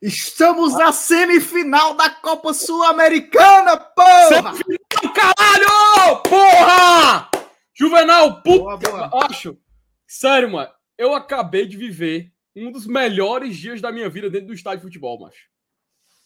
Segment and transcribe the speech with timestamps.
[0.00, 4.54] Estamos na semifinal da Copa Sul-Americana, porra!
[4.54, 6.22] Semifinal, caralho!
[6.22, 7.30] Porra!
[7.74, 9.26] Juvenal, puta, boa, boa.
[9.26, 9.58] acho.
[10.06, 14.54] Sério, mano, eu acabei de viver um dos melhores dias da minha vida dentro do
[14.54, 15.48] estádio de futebol, macho.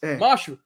[0.03, 0.17] É.
[0.19, 0.59] Macho,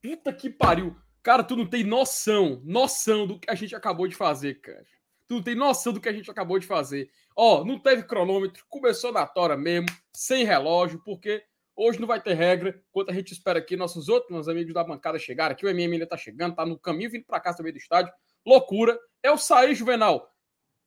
[0.00, 0.96] puta que pariu.
[1.24, 4.86] Cara, tu não tem noção, noção do que a gente acabou de fazer, cara.
[5.26, 7.10] Tu não tem noção do que a gente acabou de fazer.
[7.34, 11.42] Ó, não teve cronômetro, começou na tora mesmo, sem relógio, porque
[11.76, 12.82] Hoje não vai ter regra.
[12.88, 16.06] Enquanto a gente espera aqui nossos outros amigos da bancada chegar aqui, o MM ainda
[16.06, 18.12] tá chegando, tá no caminho vindo para cá também do estádio.
[18.46, 18.98] Loucura.
[19.22, 20.32] Eu saí, Juvenal,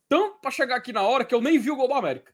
[0.07, 2.33] tanto para chegar aqui na hora que eu nem vi o gol do América.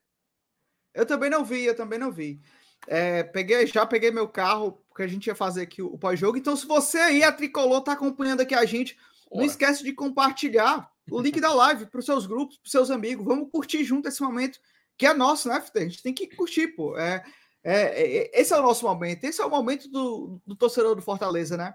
[0.94, 2.40] Eu também não vi, eu também não vi.
[2.88, 6.38] É, peguei, já peguei meu carro, porque a gente ia fazer aqui o, pós-jogo.
[6.38, 8.96] Então, se você aí, a Tricolor, tá acompanhando aqui a gente,
[9.30, 9.40] Ora.
[9.40, 13.24] não esquece de compartilhar o link da live para os seus grupos, para seus amigos.
[13.26, 14.58] Vamos curtir junto esse momento
[14.96, 15.78] que é nosso, né, FT?
[15.78, 16.96] A gente tem que curtir, pô.
[16.96, 17.22] É,
[17.62, 20.94] é, é, é, esse é o nosso momento, esse é o momento do, do torcedor
[20.94, 21.74] do Fortaleza, né?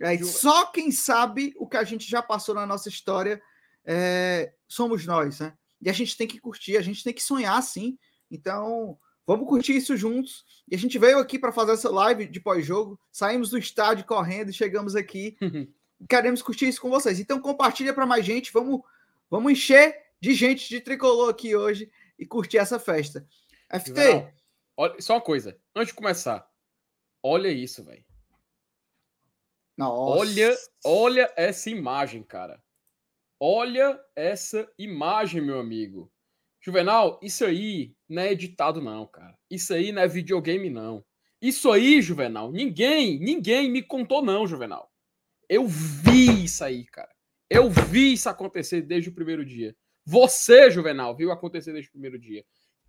[0.00, 3.40] É, só quem sabe o que a gente já passou na nossa história
[3.84, 5.52] é, somos nós, né?
[5.80, 7.98] E a gente tem que curtir, a gente tem que sonhar sim.
[8.30, 10.44] Então, vamos curtir isso juntos.
[10.68, 14.50] E a gente veio aqui para fazer essa live de pós-jogo, saímos do estádio correndo
[14.50, 15.36] e chegamos aqui.
[16.08, 17.20] Queremos curtir isso com vocês.
[17.20, 18.80] Então, compartilha para mais gente, vamos,
[19.30, 23.26] vamos encher de gente de tricolor aqui hoje e curtir essa festa.
[23.70, 24.26] FT,
[24.76, 26.48] Olha, só uma coisa, antes de começar.
[27.22, 28.04] Olha isso, velho.
[29.78, 32.62] Olha, olha essa imagem, cara.
[33.40, 36.10] Olha essa imagem, meu amigo.
[36.60, 39.36] Juvenal, isso aí não é editado, não, cara.
[39.50, 41.04] Isso aí não é videogame, não.
[41.42, 44.90] Isso aí, Juvenal, ninguém, ninguém me contou, não, Juvenal.
[45.48, 47.14] Eu vi isso aí, cara.
[47.50, 49.76] Eu vi isso acontecer desde o primeiro dia.
[50.06, 52.44] Você, Juvenal, viu acontecer desde o primeiro dia.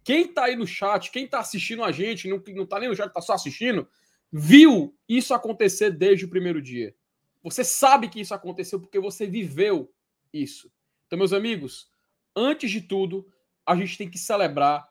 [0.06, 2.96] Quem tá aí no chat, quem tá assistindo a gente, não, não tá nem no
[2.96, 3.90] chat, tá só assistindo,
[4.32, 6.96] viu isso acontecer desde o primeiro dia.
[7.44, 9.92] Você sabe que isso aconteceu porque você viveu
[10.32, 10.72] isso.
[11.08, 11.90] Então, meus amigos,
[12.36, 13.28] antes de tudo,
[13.66, 14.88] a gente tem que celebrar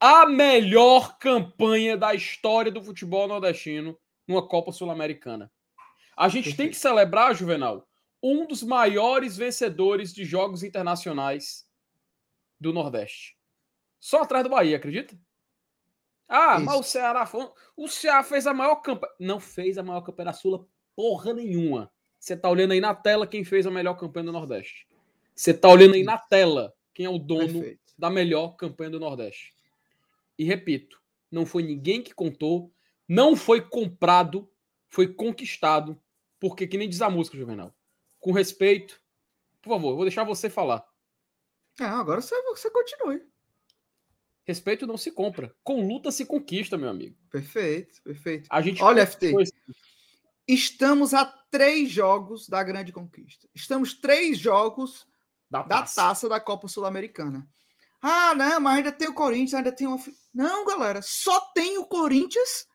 [0.00, 3.96] a melhor campanha da história do futebol nordestino
[4.26, 5.48] numa Copa Sul-Americana.
[6.16, 7.88] A gente tem que celebrar, Juvenal,
[8.20, 11.68] um dos maiores vencedores de jogos internacionais
[12.58, 13.39] do Nordeste.
[14.00, 15.16] Só atrás do Bahia, acredita?
[16.26, 16.64] Ah, Isso.
[16.64, 17.48] mas o Ceará foi...
[17.76, 19.12] O Ceará fez a maior campanha.
[19.20, 20.66] Não fez a maior campanha da Sula
[20.96, 21.92] porra nenhuma.
[22.18, 24.86] Você tá olhando aí na tela quem fez a melhor campanha do Nordeste.
[25.34, 27.94] Você tá olhando aí na tela quem é o dono Perfeito.
[27.96, 29.54] da melhor campanha do Nordeste.
[30.38, 31.00] E repito,
[31.30, 32.72] não foi ninguém que contou,
[33.08, 34.50] não foi comprado,
[34.88, 36.00] foi conquistado.
[36.38, 37.74] Porque, que nem diz a música, Juvenal.
[38.18, 39.00] Com respeito,
[39.62, 40.86] por favor, vou deixar você falar.
[41.80, 43.22] Ah, agora você, você continue.
[44.44, 45.54] Respeito não se compra.
[45.62, 47.16] Com luta se conquista, meu amigo.
[47.30, 48.48] Perfeito, perfeito.
[48.50, 49.32] A gente Olha, FT.
[50.48, 53.48] Estamos a três jogos da grande conquista.
[53.54, 55.06] Estamos três jogos
[55.48, 57.46] da taça da, taça da Copa Sul-Americana.
[58.02, 59.98] Ah, não, mas ainda tem o Corinthians, ainda tem uma.
[60.32, 62.66] Não, galera, só tem o Corinthians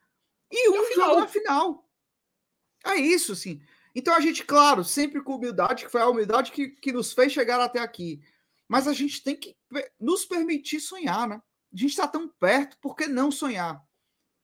[0.50, 1.84] e um jogo na final.
[2.86, 3.60] É isso, assim.
[3.94, 7.32] Então a gente, claro, sempre com humildade, que foi a humildade que, que nos fez
[7.32, 8.20] chegar até aqui.
[8.68, 9.56] Mas a gente tem que
[9.98, 11.40] nos permitir sonhar, né?
[11.76, 13.84] A gente está tão perto, por que não sonhar?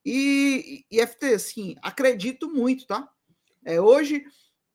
[0.05, 3.09] E, e, FT, assim, acredito muito, tá?
[3.65, 4.25] É, hoje,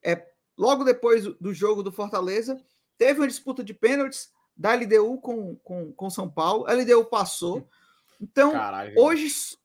[0.04, 0.26] é,
[0.58, 2.60] logo depois do jogo do Fortaleza,
[2.98, 6.66] teve uma disputa de pênaltis da LDU com, com, com São Paulo.
[6.68, 7.68] A LDU passou.
[8.20, 8.96] Então, Caralho.
[8.98, 9.56] hoje.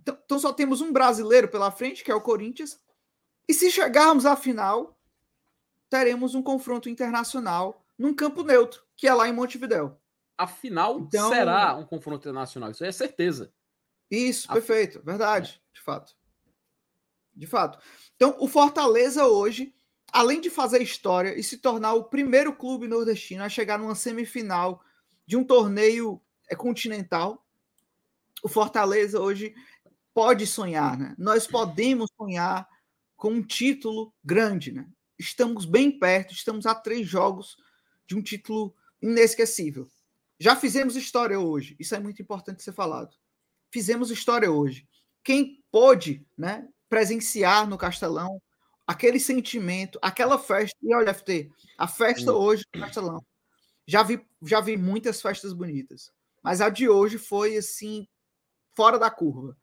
[0.00, 2.76] Então, então, só temos um brasileiro pela frente, que é o Corinthians.
[3.46, 4.98] E se chegarmos à final,
[5.88, 9.96] teremos um confronto internacional num campo neutro, que é lá em Montevidéu
[10.38, 12.70] a final então, será um confronto internacional.
[12.70, 13.52] Isso é certeza.
[14.08, 15.02] Isso, a perfeito.
[15.04, 15.74] Verdade, é.
[15.74, 16.16] de fato.
[17.34, 17.78] De fato.
[18.14, 19.74] Então, o Fortaleza hoje,
[20.12, 24.80] além de fazer história e se tornar o primeiro clube nordestino a chegar numa semifinal
[25.26, 27.44] de um torneio é, continental,
[28.42, 29.54] o Fortaleza hoje
[30.14, 31.14] pode sonhar, né?
[31.18, 32.66] Nós podemos sonhar
[33.16, 34.88] com um título grande, né?
[35.18, 37.56] Estamos bem perto, estamos a três jogos
[38.06, 39.88] de um título inesquecível.
[40.38, 41.76] Já fizemos história hoje.
[41.78, 43.14] Isso é muito importante ser falado.
[43.72, 44.88] Fizemos história hoje.
[45.24, 48.40] Quem pôde né, presenciar no Castelão
[48.86, 50.76] aquele sentimento, aquela festa.
[50.82, 53.22] E olha, FT, a festa hoje no Castelão.
[53.86, 56.10] Já vi, já vi muitas festas bonitas.
[56.42, 58.08] Mas a de hoje foi assim,
[58.74, 59.56] fora da curva.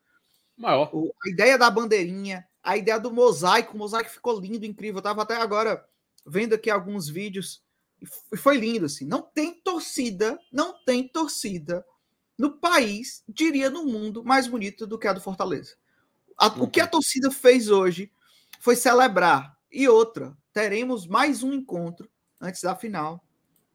[0.57, 0.89] Maior.
[0.93, 4.97] O, a ideia da bandeirinha, a ideia do mosaico, o mosaico ficou lindo, incrível.
[4.97, 5.83] Eu estava até agora
[6.25, 7.64] vendo aqui alguns vídeos
[8.01, 9.05] e foi lindo, assim.
[9.05, 11.85] Não tem torcida, não tem torcida
[12.37, 15.75] no país, diria no mundo, mais bonita do que a do Fortaleza.
[16.37, 16.63] a, uhum.
[16.63, 16.91] O que a uhum.
[16.91, 18.11] torcida fez hoje
[18.59, 19.57] foi celebrar.
[19.71, 22.09] E outra, teremos mais um encontro
[22.39, 23.25] antes da final,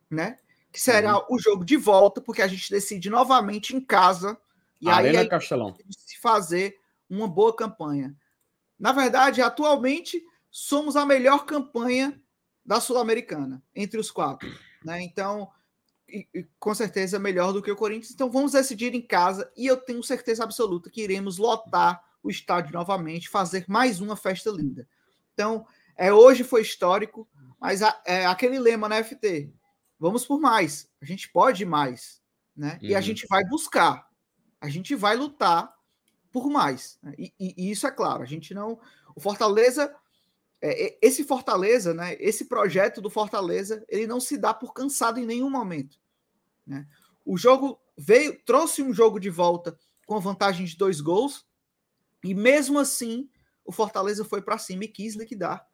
[0.09, 0.39] né?
[0.73, 1.25] Que será uhum.
[1.31, 4.39] o jogo de volta, porque a gente decide novamente em casa.
[4.81, 5.77] E Arena aí, Castelão.
[5.91, 6.77] se fazer
[7.09, 8.15] uma boa campanha.
[8.79, 12.21] Na verdade, atualmente somos a melhor campanha
[12.71, 14.49] da Sul-Americana entre os quatro,
[14.85, 15.03] né?
[15.03, 15.51] Então,
[16.09, 18.13] e, e, com certeza melhor do que o Corinthians.
[18.13, 22.73] Então, vamos decidir em casa e eu tenho certeza absoluta que iremos lotar o estádio
[22.73, 24.87] novamente, fazer mais uma festa linda.
[25.35, 27.29] Então, é hoje foi histórico,
[27.61, 29.53] mas a, é aquele lema na né, FT,
[29.99, 30.89] vamos por mais.
[31.03, 32.23] A gente pode mais,
[32.57, 32.79] né?
[32.81, 32.89] Uhum.
[32.89, 33.03] E a uhum.
[33.03, 34.09] gente vai buscar.
[34.61, 35.75] A gente vai lutar
[36.31, 37.01] por mais.
[37.03, 37.15] Né?
[37.19, 38.23] E, e, e, isso é claro.
[38.23, 38.79] A gente não.
[39.17, 39.93] O Fortaleza,
[40.63, 42.17] é, esse Fortaleza, né?
[42.21, 45.99] Esse projeto do Fortaleza, ele não se dá por cansado em nenhum momento.
[46.67, 46.87] Né?
[47.25, 51.47] O jogo veio, trouxe um jogo de volta com vantagem de dois gols.
[52.23, 53.31] E mesmo assim,
[53.65, 55.67] o Fortaleza foi para cima e quis liquidar.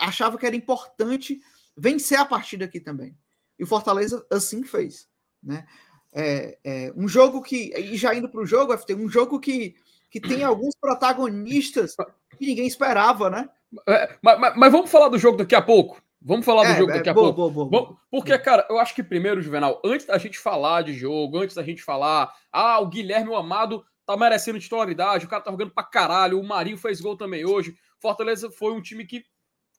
[0.00, 1.40] Achava que era importante
[1.76, 3.16] vencer a partida aqui também.
[3.58, 5.08] E o Fortaleza assim fez.
[5.42, 5.66] Né?
[6.12, 7.72] É, é um jogo que.
[7.76, 9.76] E já indo para o jogo, FT, um jogo que,
[10.10, 11.96] que tem alguns protagonistas
[12.38, 13.48] que ninguém esperava, né?
[13.88, 16.02] É, mas, mas, mas, vamos falar do jogo daqui a pouco.
[16.20, 17.52] Vamos falar do é, jogo é, daqui a boa, pouco.
[17.52, 21.38] Boa, boa, Porque, cara, eu acho que primeiro, Juvenal, antes da gente falar de jogo,
[21.38, 25.50] antes da gente falar, ah, o Guilherme o Amado tá merecendo titularidade, o cara tá
[25.50, 27.76] jogando pra caralho, o Marinho fez gol também hoje.
[28.00, 29.24] Fortaleza foi um time que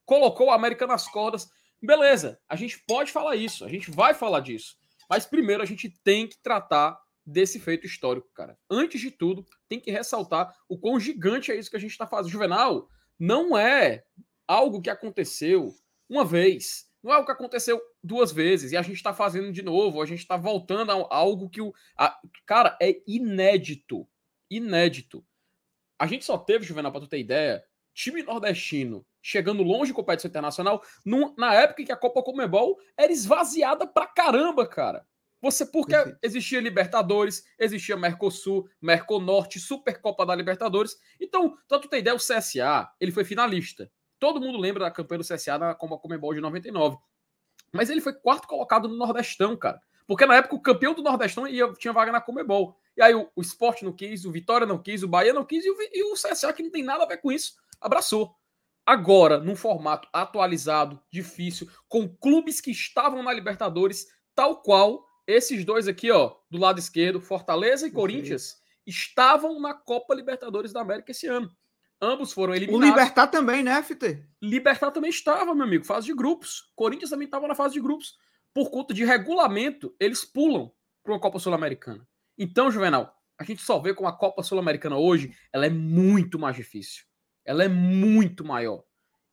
[0.05, 1.49] colocou o América nas cordas.
[1.81, 4.75] Beleza, a gente pode falar isso, a gente vai falar disso.
[5.09, 6.97] Mas primeiro a gente tem que tratar
[7.27, 8.57] desse feito histórico, cara.
[8.69, 12.07] Antes de tudo, tem que ressaltar o quão gigante é isso que a gente está
[12.07, 12.31] fazendo.
[12.31, 12.89] Juvenal
[13.19, 14.03] não é
[14.47, 15.75] algo que aconteceu
[16.09, 19.61] uma vez, não é algo que aconteceu duas vezes e a gente está fazendo de
[19.61, 21.73] novo, a gente está voltando a algo que o.
[21.97, 24.07] A, cara, é inédito
[24.49, 25.25] inédito.
[25.99, 27.63] A gente só teve, Juvenal, para tu ter ideia,
[27.93, 32.77] time nordestino chegando longe de competição internacional num, na época em que a Copa Comebol
[32.95, 35.05] era esvaziada pra caramba, cara.
[35.41, 36.19] Você, porque Perfeito.
[36.23, 40.95] existia Libertadores, existia Mercosul, Merconorte, Supercopa da Libertadores.
[41.21, 43.91] Então, tu ter ideia, o CSA, ele foi finalista.
[44.19, 46.97] Todo mundo lembra da campanha do CSA na Comebol de 99.
[47.71, 49.79] Mas ele foi quarto colocado no Nordestão, cara.
[50.07, 52.75] Porque na época o campeão do Nordestão ia, tinha vaga na Comebol.
[52.95, 55.65] E aí o, o Sport não quis, o Vitória não quis, o Bahia não quis
[55.65, 58.33] e o, e o CSA, que não tem nada a ver com isso, abraçou.
[58.85, 65.87] Agora, num formato atualizado, difícil, com clubes que estavam na Libertadores, tal qual esses dois
[65.87, 71.27] aqui, ó, do lado esquerdo, Fortaleza e Corinthians, estavam na Copa Libertadores da América esse
[71.27, 71.51] ano.
[72.01, 72.87] Ambos foram eliminados.
[72.87, 74.23] O Libertar também, né, FT?
[74.41, 76.71] Libertar também estava, meu amigo, fase de grupos.
[76.75, 78.15] Corinthians também estava na fase de grupos.
[78.53, 80.71] Por conta de regulamento, eles pulam
[81.03, 82.07] para uma Copa Sul-Americana.
[82.37, 86.55] Então, Juvenal, a gente só vê como a Copa Sul-Americana hoje ela é muito mais
[86.55, 87.03] difícil.
[87.43, 88.83] Ela é muito maior.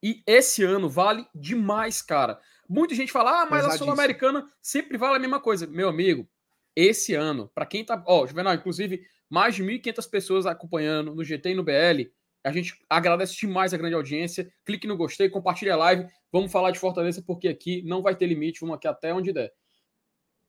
[0.03, 2.41] E esse ano vale demais, cara.
[2.69, 5.67] Muita gente fala, ah, mas a Sul-Americana sempre vale a mesma coisa.
[5.67, 6.29] Meu amigo,
[6.75, 8.03] esse ano, para quem tá.
[8.07, 12.11] Ó, Juvenal, inclusive, mais de 1.500 pessoas acompanhando no GT e no BL.
[12.43, 14.53] A gente agradece demais a grande audiência.
[14.65, 16.07] Clique no gostei, compartilhe a live.
[16.31, 18.61] Vamos falar de Fortaleza, porque aqui não vai ter limite.
[18.61, 19.53] Vamos aqui até onde der.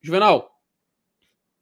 [0.02, 0.62] Juvenal,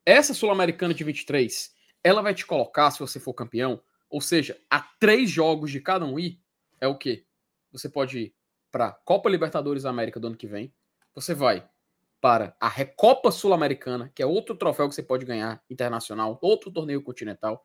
[0.06, 4.82] essa Sul-Americana de 23, ela vai te colocar, se você for campeão, ou seja, a
[4.82, 6.40] três jogos de cada um ir,
[6.82, 7.26] é o quê?
[7.72, 8.36] Você pode ir
[8.74, 10.74] para Copa Libertadores da América do ano que vem,
[11.14, 11.64] você vai
[12.20, 17.04] para a Recopa Sul-Americana, que é outro troféu que você pode ganhar internacional, outro torneio
[17.04, 17.64] continental.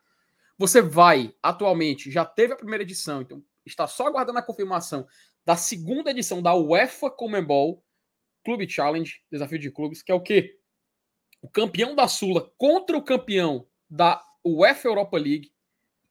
[0.59, 5.07] Você vai, atualmente, já teve a primeira edição, então está só aguardando a confirmação
[5.47, 7.83] da segunda edição da UEFA Comembol
[8.45, 10.59] Clube Challenge, desafio de clubes, que é o quê?
[11.41, 15.53] o campeão da Sula contra o campeão da UEFA Europa League.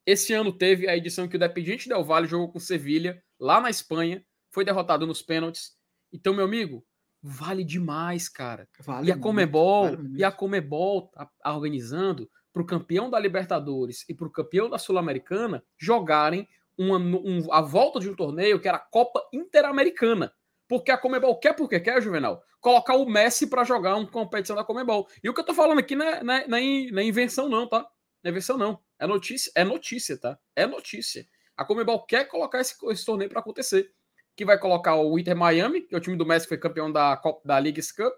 [0.06, 3.68] Esse ano teve a edição que o Dependiente Del Valle jogou com Sevilha, lá na
[3.68, 4.24] Espanha,
[4.58, 5.76] foi derrotado nos pênaltis.
[6.12, 6.84] Então, meu amigo,
[7.22, 8.68] vale demais, cara.
[8.80, 14.04] Vale e a Comebol, vale e a Comebol tá organizando para o campeão da Libertadores
[14.08, 18.66] e para o campeão da Sul-Americana jogarem uma, um, a volta de um torneio que
[18.66, 20.34] era a Copa Interamericana.
[20.66, 24.64] Porque a Comebol quer porque quer, Juvenal, colocar o Messi para jogar uma competição da
[24.64, 25.06] Comebol.
[25.22, 27.68] E o que eu tô falando aqui não é, não é, não é invenção, não,
[27.68, 27.82] tá?
[28.24, 28.80] Não é invenção, não.
[28.98, 30.36] É notícia, é notícia, tá?
[30.56, 31.24] É notícia.
[31.56, 33.92] A Comebol quer colocar esse, esse torneio para acontecer.
[34.38, 36.92] Que vai colocar o Inter Miami, que é o time do Messi que foi campeão
[36.92, 38.14] da, Copa, da League Cup.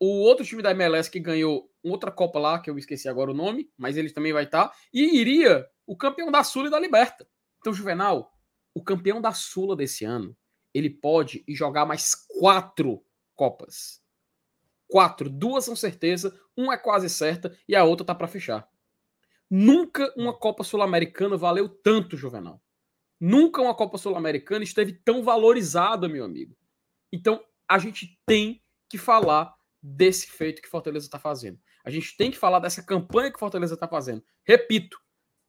[0.00, 3.34] O outro time da MLS que ganhou outra Copa lá, que eu esqueci agora o
[3.34, 4.66] nome, mas ele também vai estar.
[4.66, 4.74] Tá.
[4.92, 7.24] E iria o campeão da Sula e da Liberta.
[7.60, 8.36] Então, Juvenal,
[8.74, 10.36] o campeão da Sula desse ano
[10.74, 13.00] ele pode jogar mais quatro
[13.36, 14.02] Copas.
[14.88, 15.30] Quatro.
[15.30, 18.68] Duas são certeza, uma é quase certa e a outra tá para fechar.
[19.48, 22.60] Nunca uma Copa Sul-Americana valeu tanto, Juvenal.
[23.26, 26.54] Nunca uma Copa Sul-Americana esteve tão valorizada, meu amigo.
[27.10, 31.58] Então, a gente tem que falar desse feito que Fortaleza está fazendo.
[31.86, 34.22] A gente tem que falar dessa campanha que Fortaleza está fazendo.
[34.46, 34.98] Repito,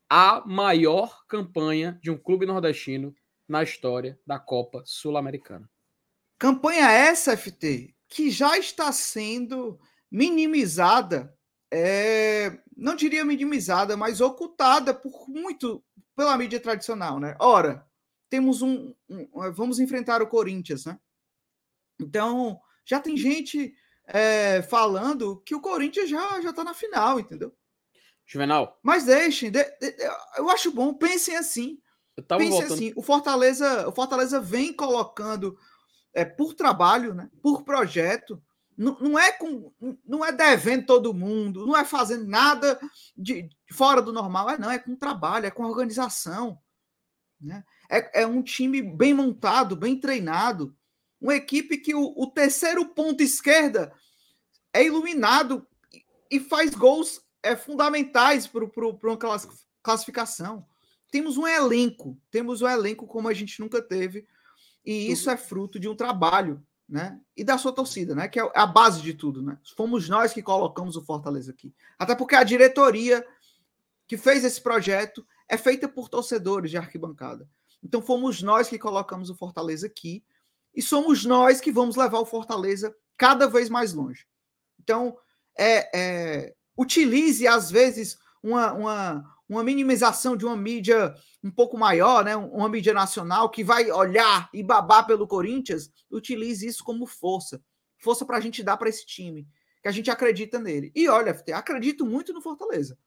[0.08, 3.14] a maior campanha de um clube nordestino
[3.46, 5.68] na história da Copa Sul-Americana.
[6.38, 9.78] Campanha essa, FT, que já está sendo
[10.10, 11.36] minimizada,
[11.70, 15.84] é, não diria minimizada, mas ocultada por muito
[16.16, 17.36] pela mídia tradicional, né?
[17.38, 17.86] Ora,
[18.28, 20.98] temos um, um vamos enfrentar o Corinthians, né?
[22.00, 23.74] Então já tem gente
[24.06, 27.54] é, falando que o Corinthians já já está na final, entendeu?
[28.24, 28.80] Juvenal.
[28.82, 29.96] Mas deixem, de, de,
[30.36, 31.80] eu acho bom, pensem assim.
[32.26, 32.72] Pensem voltando...
[32.72, 35.56] assim, o Fortaleza, o Fortaleza vem colocando
[36.14, 38.42] é, por trabalho, né, por projeto,
[38.76, 39.72] não, não, é com,
[40.04, 42.78] não é devendo todo mundo, não é fazendo nada
[43.16, 46.58] de, fora do normal, é não, é com trabalho, é com organização.
[47.40, 47.64] Né?
[47.90, 50.76] É, é um time bem montado, bem treinado,
[51.20, 53.92] uma equipe que o, o terceiro ponto esquerda
[54.72, 55.66] é iluminado
[56.30, 59.18] e faz gols é, fundamentais para uma
[59.82, 60.66] classificação.
[61.10, 64.26] Temos um elenco, temos um elenco como a gente nunca teve,
[64.84, 67.20] e isso é fruto de um trabalho, né?
[67.36, 68.28] E da sua torcida, né?
[68.28, 69.58] Que é a base de tudo, né?
[69.76, 71.74] Fomos nós que colocamos o Fortaleza aqui.
[71.98, 73.26] Até porque a diretoria
[74.06, 77.48] que fez esse projeto é feita por torcedores de arquibancada.
[77.82, 80.24] Então fomos nós que colocamos o Fortaleza aqui
[80.74, 84.26] e somos nós que vamos levar o Fortaleza cada vez mais longe.
[84.78, 85.16] Então,
[85.58, 92.24] é, é, utilize, às vezes, uma, uma, uma minimização de uma mídia um pouco maior,
[92.24, 97.62] né, uma mídia nacional que vai olhar e babar pelo Corinthians, utilize isso como força.
[97.98, 99.46] Força para a gente dar para esse time,
[99.82, 100.90] que a gente acredita nele.
[100.94, 102.98] E olha, FT, acredito muito no Fortaleza.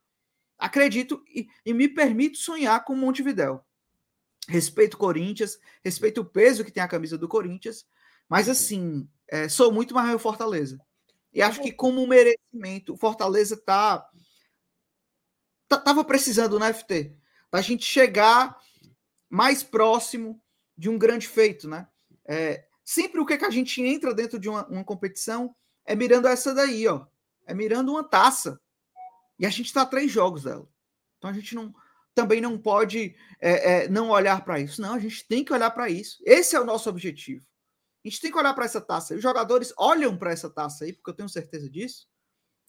[0.58, 3.64] Acredito e, e me permito sonhar com o Montevidéu.
[4.48, 7.86] Respeito o Corinthians, respeito o peso que tem a camisa do Corinthians,
[8.28, 10.80] mas assim, é, sou muito mais o Fortaleza.
[11.32, 14.09] E acho que, como merecimento, o Fortaleza tá, tá.
[15.70, 17.16] Tava precisando, né, FT?
[17.52, 18.60] Da gente chegar
[19.30, 20.42] mais próximo
[20.76, 21.88] de um grande feito, né?
[22.26, 26.28] É, sempre o que, que a gente entra dentro de uma, uma, competição é mirando
[26.28, 27.06] essa daí, ó.
[27.46, 28.60] É mirando uma taça.
[29.38, 30.68] E a gente está três jogos dela.
[31.18, 31.74] Então a gente não
[32.16, 34.82] também não pode é, é, não olhar para isso.
[34.82, 36.22] Não, a gente tem que olhar para isso.
[36.26, 37.46] Esse é o nosso objetivo.
[38.04, 39.16] A gente tem que olhar para essa taça.
[39.16, 42.08] Os jogadores olham para essa taça aí, porque eu tenho certeza disso.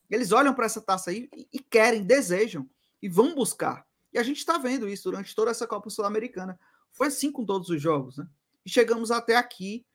[0.09, 2.69] Eles olham para essa taça aí e querem, desejam
[3.03, 3.87] e vão buscar.
[4.13, 6.59] E a gente está vendo isso durante toda essa Copa Sul-Americana.
[6.93, 8.27] Foi assim com todos os jogos, né?
[8.65, 9.87] E chegamos até aqui.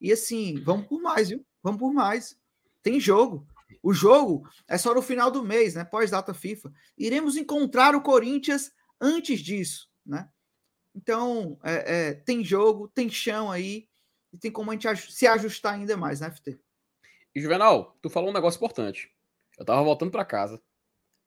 [0.00, 1.44] E assim, vamos por mais, viu?
[1.62, 2.36] Vamos por mais.
[2.82, 3.46] Tem jogo.
[3.82, 5.84] O jogo é só no final do mês, né?
[5.84, 6.72] Pós-data FIFA.
[6.98, 10.28] Iremos encontrar o Corinthians antes disso, né?
[10.94, 13.88] Então, é, é, tem jogo, tem chão aí
[14.32, 16.58] e tem como a gente se ajustar ainda mais, né, FT?
[17.34, 19.10] E Juvenal, tu falou um negócio importante.
[19.58, 20.60] Eu tava voltando para casa.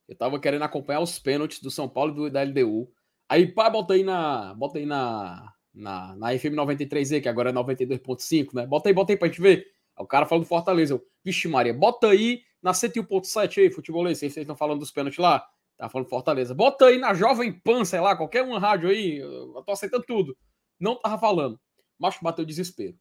[0.07, 2.91] Eu tava querendo acompanhar os pênaltis do São Paulo e da LDU.
[3.27, 4.53] Aí, pá, bota aí na.
[4.53, 5.51] Bota aí na.
[5.74, 8.65] Na, na FM 93E, que agora é 92.5, né?
[8.65, 9.67] Bota aí, bota aí pra gente ver.
[9.97, 10.93] O cara falou do Fortaleza.
[10.93, 14.19] Eu, Vixe, Maria, bota aí na 101.7 aí, futebolês.
[14.19, 15.45] Vocês estão falando dos pênaltis lá.
[15.77, 16.53] Tá falando Fortaleza.
[16.53, 19.17] Bota aí na Jovem Pan, sei lá, qualquer uma rádio aí.
[19.17, 20.38] Eu tô aceitando tudo.
[20.79, 21.59] Não tava falando.
[22.00, 22.95] Macho bateu desespero.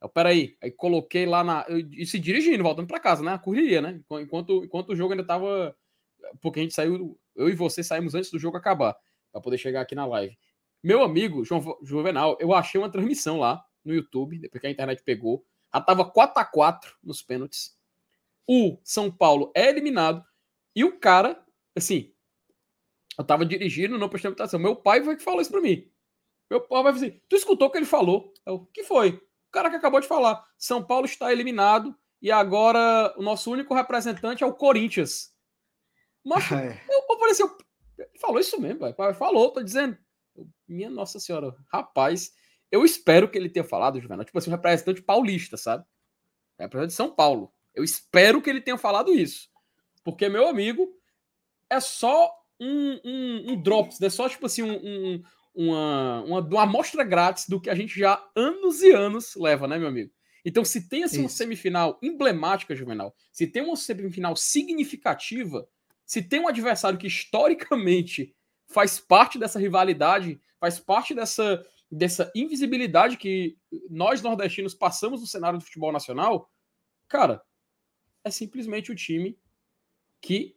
[0.00, 1.66] Eu, peraí, aí coloquei lá na.
[1.68, 3.36] E se dirigindo, voltando para casa, né?
[3.38, 4.00] Correria, né?
[4.20, 5.74] Enquanto, enquanto o jogo ainda tava.
[6.40, 7.18] Porque a gente saiu.
[7.34, 8.96] Eu e você saímos antes do jogo acabar.
[9.32, 10.38] para poder chegar aqui na live.
[10.82, 15.02] Meu amigo, João Juvenal, eu achei uma transmissão lá no YouTube, depois que a internet
[15.02, 15.44] pegou.
[15.74, 17.76] Já tava 4 a 4 nos pênaltis.
[18.46, 20.24] O São Paulo é eliminado.
[20.76, 22.12] E o cara, assim,
[23.18, 24.60] eu tava dirigindo, não prestei atenção.
[24.60, 25.90] Meu pai foi que falou isso pra mim.
[26.50, 28.32] Meu pai vai dizer, tu escutou o que ele falou?
[28.46, 29.10] O que foi?
[29.12, 30.44] O cara que acabou de falar.
[30.58, 35.33] São Paulo está eliminado e agora o nosso único representante é o Corinthians.
[36.24, 36.80] Mas é.
[36.88, 37.44] eu, eu falei assim,
[37.98, 39.14] ele falou isso mesmo, pai.
[39.14, 39.96] Falou, tô dizendo.
[40.66, 42.32] minha Nossa Senhora, rapaz,
[42.72, 45.84] eu espero que ele tenha falado, Juvenal, tipo assim, um representante paulista, sabe?
[46.58, 47.52] Representante de São Paulo.
[47.74, 49.48] Eu espero que ele tenha falado isso.
[50.02, 50.88] Porque, meu amigo,
[51.68, 54.08] é só um, um, um drops, né?
[54.08, 55.22] Só tipo assim, um, um,
[55.54, 59.78] uma, uma, uma amostra grátis do que a gente já anos e anos leva, né,
[59.78, 60.10] meu amigo?
[60.44, 65.66] Então, se tem assim, uma semifinal emblemática, Juvenal, se tem uma semifinal significativa,
[66.06, 68.34] se tem um adversário que historicamente
[68.66, 73.56] faz parte dessa rivalidade, faz parte dessa, dessa invisibilidade que
[73.88, 76.50] nós nordestinos passamos no cenário do futebol nacional,
[77.08, 77.42] cara,
[78.22, 79.38] é simplesmente o time
[80.20, 80.56] que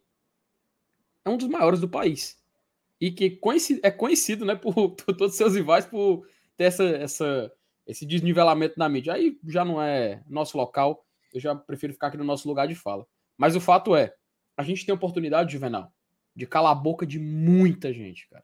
[1.25, 2.41] é um dos maiores do país.
[2.99, 3.39] E que
[3.83, 6.25] é conhecido né, por, todos os seus rivais por
[6.55, 7.53] ter essa, essa,
[7.85, 9.13] esse desnivelamento na mídia.
[9.13, 12.75] Aí já não é nosso local, eu já prefiro ficar aqui no nosso lugar de
[12.75, 13.05] fala.
[13.37, 14.15] Mas o fato é,
[14.57, 15.93] a gente tem oportunidade, Juvenal,
[16.35, 18.43] de calar a boca de muita gente, cara.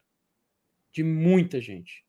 [0.92, 2.06] De muita gente.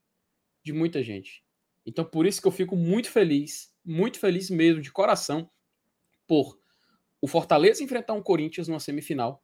[0.63, 1.43] De muita gente.
[1.87, 5.51] Então, por isso que eu fico muito feliz, muito feliz mesmo, de coração,
[6.27, 6.59] por
[7.21, 9.43] o Fortaleza enfrentar um Corinthians numa semifinal.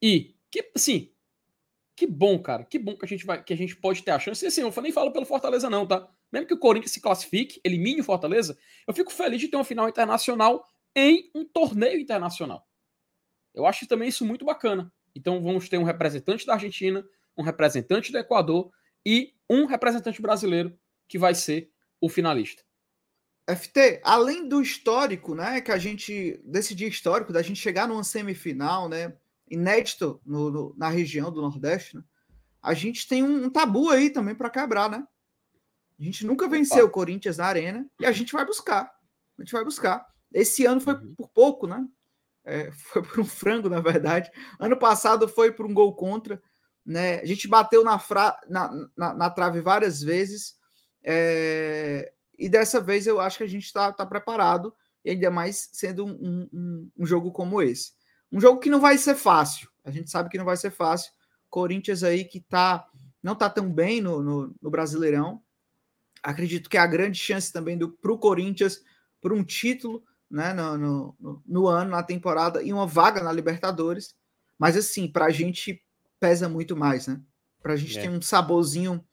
[0.00, 1.10] E, que, assim,
[1.96, 2.64] que bom, cara.
[2.64, 4.44] Que bom que a gente vai, que a gente pode ter a chance.
[4.44, 6.08] E assim, eu nem falo pelo Fortaleza, não, tá?
[6.30, 9.64] Mesmo que o Corinthians se classifique, elimine o Fortaleza, eu fico feliz de ter uma
[9.64, 12.66] final internacional em um torneio internacional.
[13.54, 14.92] Eu acho também isso muito bacana.
[15.14, 17.04] Então vamos ter um representante da Argentina,
[17.36, 18.70] um representante do Equador
[19.06, 21.70] e um representante brasileiro que vai ser
[22.00, 22.62] o finalista.
[23.48, 28.02] FT, além do histórico, né, que a gente desse dia histórico da gente chegar numa
[28.02, 29.14] semifinal, né,
[29.50, 32.02] inédito no, no, na região do Nordeste, né,
[32.62, 35.06] a gente tem um, um tabu aí também para quebrar, né?
[36.00, 38.90] A gente nunca venceu o Corinthians na arena e a gente vai buscar.
[39.38, 40.04] A gente vai buscar.
[40.32, 41.14] Esse ano foi uhum.
[41.14, 41.86] por pouco, né?
[42.44, 44.30] É, foi por um frango, na verdade.
[44.58, 46.40] Ano passado foi por um gol contra.
[46.84, 47.20] Né?
[47.20, 48.38] A gente bateu na, fra...
[48.48, 50.56] na, na, na trave várias vezes.
[51.02, 52.12] É...
[52.38, 54.74] E dessa vez eu acho que a gente está tá preparado,
[55.04, 57.92] e ainda mais sendo um, um, um, jogo como esse.
[58.32, 59.68] Um jogo que não vai ser fácil.
[59.84, 61.12] A gente sabe que não vai ser fácil.
[61.48, 62.84] Corinthians aí que tá,
[63.22, 65.40] não está tão bem no, no, no Brasileirão.
[66.22, 68.82] Acredito que a grande chance também para o Corinthians
[69.20, 70.02] por um título
[70.34, 74.16] né, no, no, no, ano, na temporada, e uma vaga na Libertadores.
[74.58, 75.80] Mas assim, para a gente
[76.18, 77.20] pesa muito mais, né?
[77.62, 78.02] Para a gente é.
[78.02, 79.04] ter um saborzinho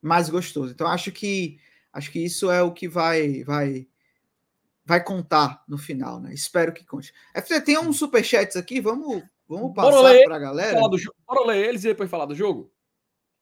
[0.00, 0.72] mais gostoso.
[0.72, 1.58] Então acho que
[1.92, 3.88] acho que isso é o que vai vai
[4.84, 6.32] vai contar no final, né?
[6.32, 7.12] Espero que conte.
[7.34, 10.80] FT, tem uns superchats aqui, vamos vamos passar para a galera.
[11.26, 12.72] Bora ler eles e depois falar do jogo.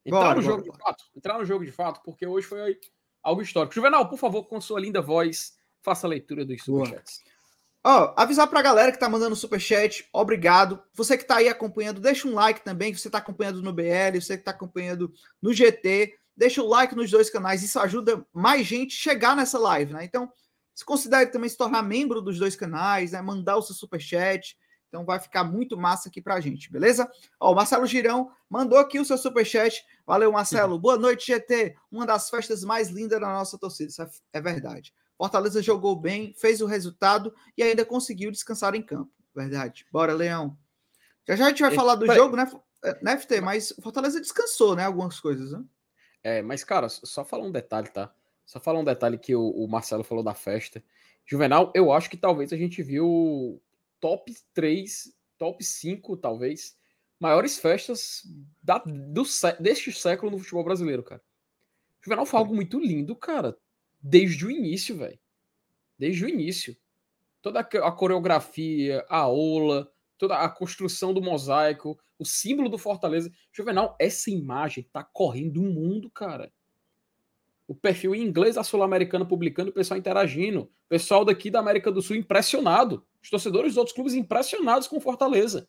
[0.04, 2.78] Entrar bora, no jogo bora, de fato, entrar no jogo de fato, porque hoje foi
[3.22, 3.74] algo histórico.
[3.74, 7.22] Juvenal, por favor, com sua linda voz, faça a leitura dos superchats.
[7.82, 10.82] Ó, oh, avisar pra galera que tá mandando superchat, obrigado.
[10.92, 14.36] Você que tá aí acompanhando, deixa um like também, você tá acompanhando no BL, você
[14.36, 18.94] que tá acompanhando no GT, deixa o like nos dois canais, isso ajuda mais gente
[18.94, 20.04] chegar nessa live, né?
[20.04, 20.30] Então,
[20.74, 23.22] se considere também se tornar membro dos dois canais, né?
[23.22, 24.58] Mandar o seu superchat,
[24.90, 27.10] então vai ficar muito massa aqui pra gente, beleza?
[27.38, 29.82] Ó, o Marcelo Girão mandou aqui o seu superchat.
[30.04, 30.78] Valeu, Marcelo.
[30.78, 31.76] Boa noite, GT.
[31.90, 34.92] Uma das festas mais lindas da nossa torcida, isso é, é verdade.
[35.20, 39.12] Fortaleza jogou bem, fez o resultado e ainda conseguiu descansar em campo.
[39.36, 39.84] Verdade.
[39.92, 40.56] Bora, Leão.
[41.28, 42.50] Já já a gente vai falar do jogo, né,
[43.02, 43.42] né, FT?
[43.42, 44.86] Mas Fortaleza descansou, né?
[44.86, 45.62] Algumas coisas, né?
[46.22, 48.10] É, mas, cara, só falar um detalhe, tá?
[48.46, 50.82] Só falar um detalhe que o, o Marcelo falou da festa.
[51.26, 53.62] Juvenal, eu acho que talvez a gente viu
[54.00, 56.78] top 3, top 5, talvez,
[57.20, 58.22] maiores festas
[58.62, 59.24] da, do,
[59.60, 61.20] deste século no futebol brasileiro, cara.
[62.00, 63.54] Juvenal foi algo muito lindo, cara
[64.00, 65.18] desde o início, velho.
[65.98, 66.76] Desde o início.
[67.42, 73.32] Toda a coreografia, a ola, toda a construção do mosaico, o símbolo do Fortaleza.
[73.50, 76.52] Juvenal, essa imagem tá correndo o mundo, cara.
[77.66, 80.62] O perfil em inglês da Sul-Americana publicando, o pessoal interagindo.
[80.62, 83.06] O pessoal daqui da América do Sul impressionado.
[83.22, 85.68] Os torcedores dos outros clubes impressionados com Fortaleza.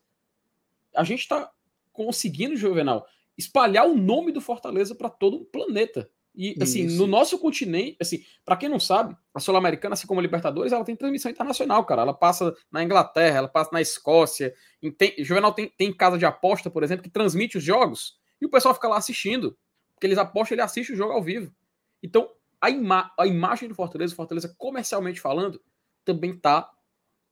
[0.96, 1.50] A gente tá
[1.94, 3.06] conseguindo, Juvenal,
[3.38, 6.10] espalhar o nome do Fortaleza para todo o planeta.
[6.34, 6.98] E, assim, Isso.
[6.98, 10.86] no nosso continente, assim, para quem não sabe, a Sul-Americana, assim como a Libertadores, ela
[10.86, 12.04] tem transmissão internacional, cara.
[12.04, 14.54] Ela passa na Inglaterra, ela passa na Escócia.
[14.98, 18.50] Tem, Juvenal tem, tem casa de aposta, por exemplo, que transmite os jogos e o
[18.50, 19.58] pessoal fica lá assistindo.
[19.94, 21.54] Porque eles apostam, ele assiste o jogo ao vivo.
[22.02, 25.62] Então, a, ima a imagem do Fortaleza, Fortaleza comercialmente falando,
[26.06, 26.70] também tá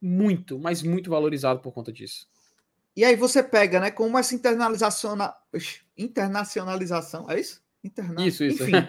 [0.01, 2.27] muito, mas muito valorizado por conta disso.
[2.95, 5.15] E aí você pega, né, como essa internalização,
[5.97, 7.62] internacionalização, é isso?
[7.84, 8.22] Internato.
[8.22, 8.63] Isso, isso.
[8.63, 8.74] Enfim,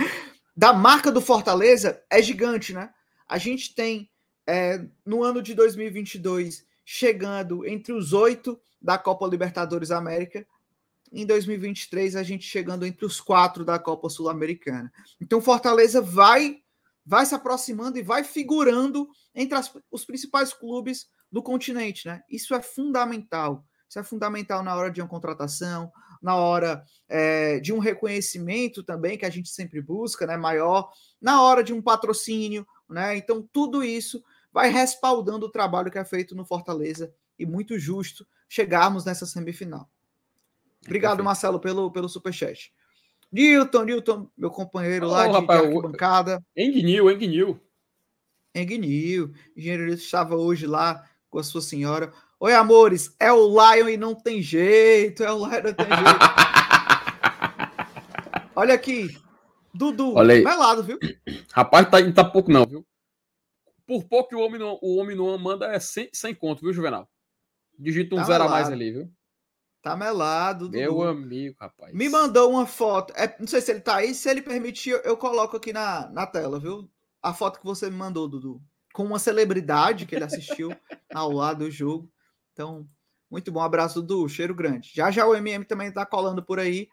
[0.56, 2.90] da marca do Fortaleza é gigante, né?
[3.28, 4.10] A gente tem
[4.46, 10.46] é, no ano de 2022 chegando entre os oito da Copa Libertadores América.
[11.12, 14.90] Em 2023 a gente chegando entre os quatro da Copa Sul-Americana.
[15.20, 16.62] Então Fortaleza vai
[17.04, 22.22] vai se aproximando e vai figurando entre as, os principais clubes do continente, né?
[22.28, 23.64] Isso é fundamental.
[23.88, 25.90] Isso é fundamental na hora de uma contratação,
[26.22, 31.42] na hora é, de um reconhecimento também que a gente sempre busca, né, maior, na
[31.42, 33.16] hora de um patrocínio, né?
[33.16, 38.26] Então tudo isso vai respaldando o trabalho que é feito no Fortaleza e muito justo
[38.48, 39.88] chegarmos nessa semifinal.
[40.84, 42.72] Obrigado, Marcelo, pelo, pelo superchat.
[43.30, 46.42] Newton, Newton, meu companheiro oh, lá de, rapaz, de arquibancada.
[46.56, 47.60] Engnil, Engnil.
[48.54, 49.32] Engnil.
[49.56, 52.12] Engenheiro estava hoje lá com a sua senhora.
[52.40, 55.86] Oi, amores, é o Lion e não tem jeito, é o Lion e não tem
[55.86, 56.20] jeito.
[58.54, 59.08] Olha aqui,
[59.74, 60.44] Dudu, Olha aí.
[60.44, 61.00] melado, viu?
[61.52, 62.86] Rapaz, tá, não tá pouco não, viu?
[63.84, 66.72] Por pouco que o homem não, o homem não manda é sem, sem conto, viu,
[66.72, 67.08] Juvenal?
[67.76, 69.10] Digita um Tá zero a mais ali, viu?
[69.82, 70.78] Tá melado, Dudu.
[70.78, 71.92] Meu amigo, rapaz.
[71.92, 73.12] Me mandou uma foto.
[73.16, 74.14] É, não sei se ele tá aí.
[74.14, 76.88] Se ele permitir, eu, eu coloco aqui na, na tela, viu?
[77.22, 78.60] A foto que você me mandou, Dudu.
[78.92, 80.72] Com uma celebridade que ele assistiu
[81.12, 82.08] ao lado do jogo.
[82.58, 82.88] Então,
[83.30, 83.60] muito bom.
[83.60, 84.28] Abraço, Dudu.
[84.28, 84.90] Cheiro grande.
[84.92, 86.88] Já já o MM também tá colando por aí.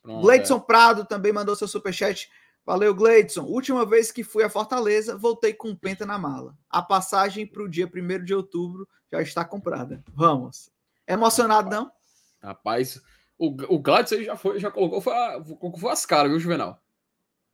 [0.00, 2.30] Pronto, Gleidson Prado também mandou seu superchat.
[2.64, 3.42] Valeu, Gleidson.
[3.42, 6.56] Última vez que fui a Fortaleza, voltei com penta na mala.
[6.70, 10.02] A passagem para o dia 1 de outubro já está comprada.
[10.14, 10.70] Vamos.
[11.06, 11.92] Emocionado, não?
[12.42, 12.46] é.
[12.46, 12.98] Rapaz,
[13.36, 15.12] o, o Gladys aí já, foi, já colocou, foi,
[15.58, 16.82] colocou as caras, viu, Juvenal?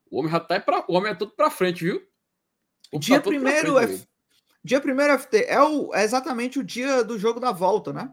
[0.09, 2.01] O homem já tá pra, o homem é todo pra frente, viu?
[3.01, 4.08] Dia tá primeiro frente, é-.
[4.69, 8.13] Dia 1 FT é, o, é exatamente o dia do jogo da volta, né?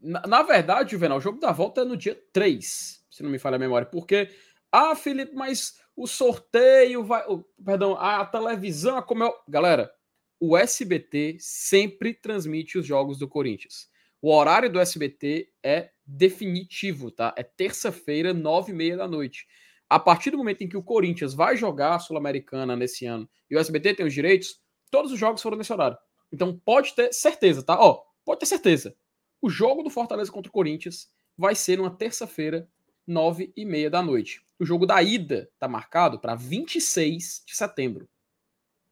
[0.00, 3.38] Na, na verdade, Juvenal, o jogo da volta é no dia 3, se não me
[3.38, 4.30] falha a memória, porque,
[4.72, 7.26] ah, Felipe, mas o sorteio vai.
[7.28, 9.30] o- perdão, a televisão, como é.
[9.46, 9.92] Galera,
[10.40, 13.90] o SBT sempre transmite os jogos do Corinthians.
[14.22, 17.34] O horário do SBT é definitivo, tá?
[17.36, 19.46] É terça-feira, nove e meia da noite.
[19.90, 23.54] A partir do momento em que o Corinthians vai jogar a Sul-Americana nesse ano e
[23.54, 25.96] o SBT tem os direitos, todos os jogos foram nesse horário.
[26.32, 27.78] Então pode ter certeza, tá?
[27.78, 28.94] Ó, pode ter certeza.
[29.40, 32.68] O jogo do Fortaleza contra o Corinthians vai ser numa terça-feira,
[33.06, 34.44] nove e meia da noite.
[34.58, 38.08] O jogo da ida tá marcado para 26 de setembro,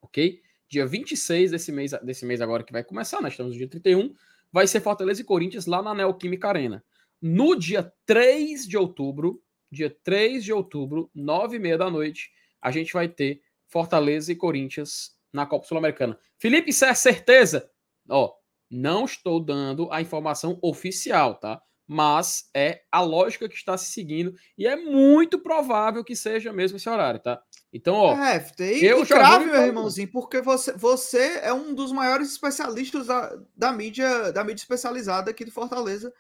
[0.01, 0.43] ok?
[0.69, 4.15] Dia 26 desse mês, desse mês agora que vai começar, nós estamos no dia 31,
[4.53, 6.85] vai ser Fortaleza e Corinthians lá na Neoquímica Arena.
[7.21, 12.31] No dia 3 de outubro, dia 3 de outubro, nove e meia da noite,
[12.61, 16.19] a gente vai ter Fortaleza e Corinthians na Copa Sul-Americana.
[16.39, 17.69] Felipe, isso é certeza?
[18.09, 18.33] Ó,
[18.71, 21.61] não estou dando a informação oficial, tá?
[21.87, 26.79] Mas é a lógica que está se seguindo e é muito provável que seja mesmo
[26.79, 27.43] esse horário, tá?
[27.71, 28.43] Então, ó, é.
[28.61, 29.67] E, eu e já vou meu informando.
[29.67, 35.31] irmãozinho, porque você, você é um dos maiores especialistas da, da mídia da mídia especializada
[35.31, 36.11] aqui do Fortaleza,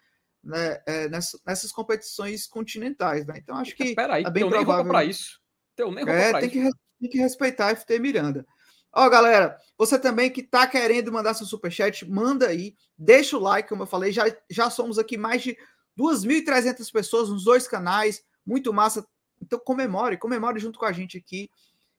[0.42, 0.82] né?
[0.86, 3.34] é, nessa- nessas competições continentais, né?
[3.38, 4.84] Então acho que espera aí, é bem provável.
[4.90, 5.40] pra isso.
[5.78, 6.58] Eu nem É, pra tem isso.
[6.58, 8.44] que, res- tem que respeitar a FT Miranda.
[8.96, 13.68] Ó, galera, você também que tá querendo mandar seu superchat, manda aí, deixa o like,
[13.68, 15.56] como eu falei, já, já somos aqui mais de
[15.98, 19.04] 2.300 pessoas nos dois canais, muito massa.
[19.42, 21.50] Então comemore, comemore junto com a gente aqui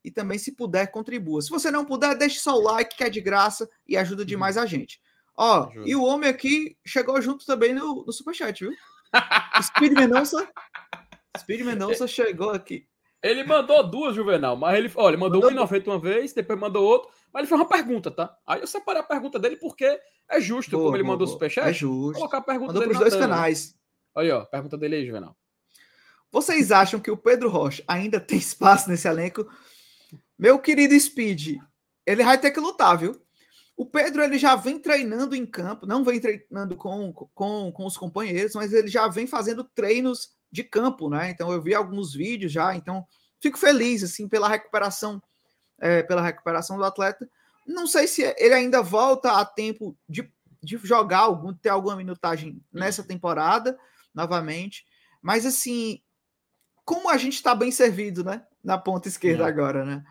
[0.06, 1.42] e também, se puder, contribua.
[1.42, 4.56] Se você não puder, deixe só o like, que é de graça e ajuda demais
[4.56, 5.02] a gente.
[5.36, 5.90] Ó, Ajuda.
[5.90, 8.74] e o homem aqui chegou junto também no, no superchat, viu?
[9.62, 10.48] Speed Mendonça.
[11.40, 12.88] Speed Mendonça chegou aqui.
[13.24, 16.84] Ele mandou duas, Juvenal, mas ele, olha, ele mandou Mandou 1,90 uma vez, depois mandou
[16.84, 18.38] outro, mas ele fez uma pergunta, tá?
[18.46, 20.00] Aí eu separei a pergunta dele porque
[20.30, 22.18] é justo, Boa, como ele boa, mandou o superchat, É justo.
[22.20, 23.76] colocar a pergunta Mandou dele para os dois canais.
[24.16, 25.36] Aí, ó, pergunta dele aí, Juvenal.
[26.32, 29.48] Vocês acham que o Pedro Rocha ainda tem espaço nesse elenco?
[30.38, 31.58] Meu querido Speed,
[32.06, 33.20] ele vai ter que lutar, viu?
[33.76, 37.98] O Pedro ele já vem treinando em campo, não vem treinando com, com, com os
[37.98, 41.30] companheiros, mas ele já vem fazendo treinos de campo, né?
[41.30, 43.06] Então eu vi alguns vídeos já, então
[43.42, 45.22] fico feliz assim pela recuperação,
[45.80, 47.30] é, pela recuperação do atleta.
[47.68, 50.32] Não sei se ele ainda volta a tempo de,
[50.64, 53.78] de jogar algum, ter alguma minutagem nessa temporada
[54.14, 54.86] novamente,
[55.22, 56.00] mas assim,
[56.86, 58.46] como a gente está bem servido, né?
[58.64, 59.48] Na ponta esquerda É.
[59.48, 60.04] agora, né?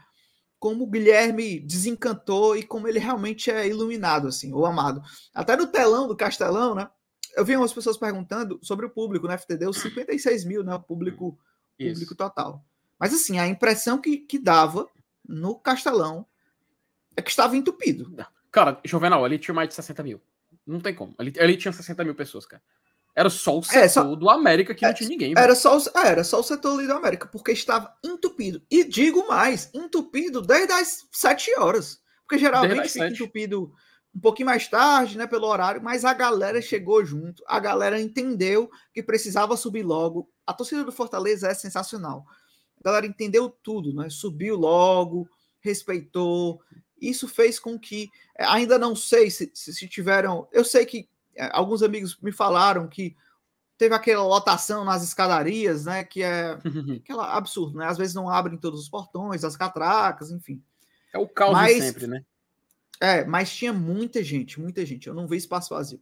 [0.58, 5.02] Como o Guilherme desencantou e como ele realmente é iluminado, assim, ou amado.
[5.32, 6.88] Até no telão do Castelão, né?
[7.36, 9.36] Eu vi umas pessoas perguntando sobre o público, né?
[9.36, 10.74] FT deu 56 mil, né?
[10.74, 11.38] O público,
[11.78, 12.64] público total.
[12.98, 14.88] Mas assim, a impressão que, que dava
[15.26, 16.26] no Castelão
[17.16, 18.14] é que estava entupido.
[18.50, 20.20] Cara, Juvenal, ali tinha mais de 60 mil.
[20.66, 21.14] Não tem como.
[21.18, 22.62] Ali, ali tinha 60 mil pessoas, cara.
[23.16, 25.34] Era só o setor É, só- do América que É, não tinha ninguém.
[25.36, 28.60] Era só, o- é, era só o setor ali do América, porque estava entupido.
[28.70, 32.00] E digo mais, entupido desde as 7 horas.
[32.26, 33.14] Porque geralmente fica sete.
[33.22, 33.72] entupido
[34.14, 38.70] um pouquinho mais tarde, né, pelo horário, mas a galera chegou junto, a galera entendeu
[38.92, 40.30] que precisava subir logo.
[40.46, 42.24] A torcida do Fortaleza é sensacional.
[42.80, 44.08] A galera entendeu tudo, né?
[44.10, 45.28] Subiu logo,
[45.60, 46.60] respeitou.
[47.00, 50.46] Isso fez com que, é, ainda não sei se, se, se tiveram.
[50.52, 53.16] Eu sei que é, alguns amigos me falaram que
[53.76, 56.04] teve aquela lotação nas escadarias, né?
[56.04, 56.56] Que é
[57.02, 57.86] aquela absurdo, né?
[57.86, 60.62] Às vezes não abrem todos os portões, as catracas, enfim.
[61.12, 62.24] É o caos de Mas- sempre, né?
[63.00, 65.06] É, mas tinha muita gente, muita gente.
[65.06, 66.00] Eu não vi espaço vazio.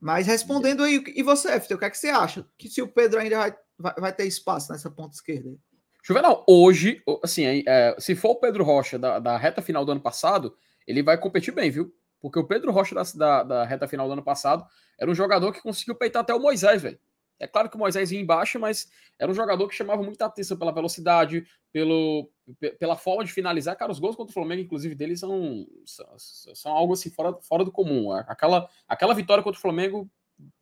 [0.00, 2.46] Mas respondendo aí, e você, FT, o que é que você acha?
[2.58, 5.48] Que se o Pedro ainda vai, vai, vai ter espaço nessa ponta esquerda?
[5.48, 5.58] aí?
[6.02, 10.02] Juvenal, hoje, assim, é, se for o Pedro Rocha da, da reta final do ano
[10.02, 10.54] passado,
[10.86, 11.90] ele vai competir bem, viu?
[12.20, 14.66] Porque o Pedro Rocha da, da, da reta final do ano passado
[14.98, 16.98] era um jogador que conseguiu peitar até o Moisés, velho.
[17.38, 20.56] É claro que o Moisés ia embaixo, mas era um jogador que chamava muita atenção
[20.56, 22.30] pela velocidade, pelo,
[22.78, 23.76] pela forma de finalizar.
[23.76, 26.06] Cara, os gols contra o Flamengo, inclusive, deles são, são,
[26.54, 28.12] são algo assim fora, fora do comum.
[28.12, 30.08] Aquela, aquela vitória contra o Flamengo,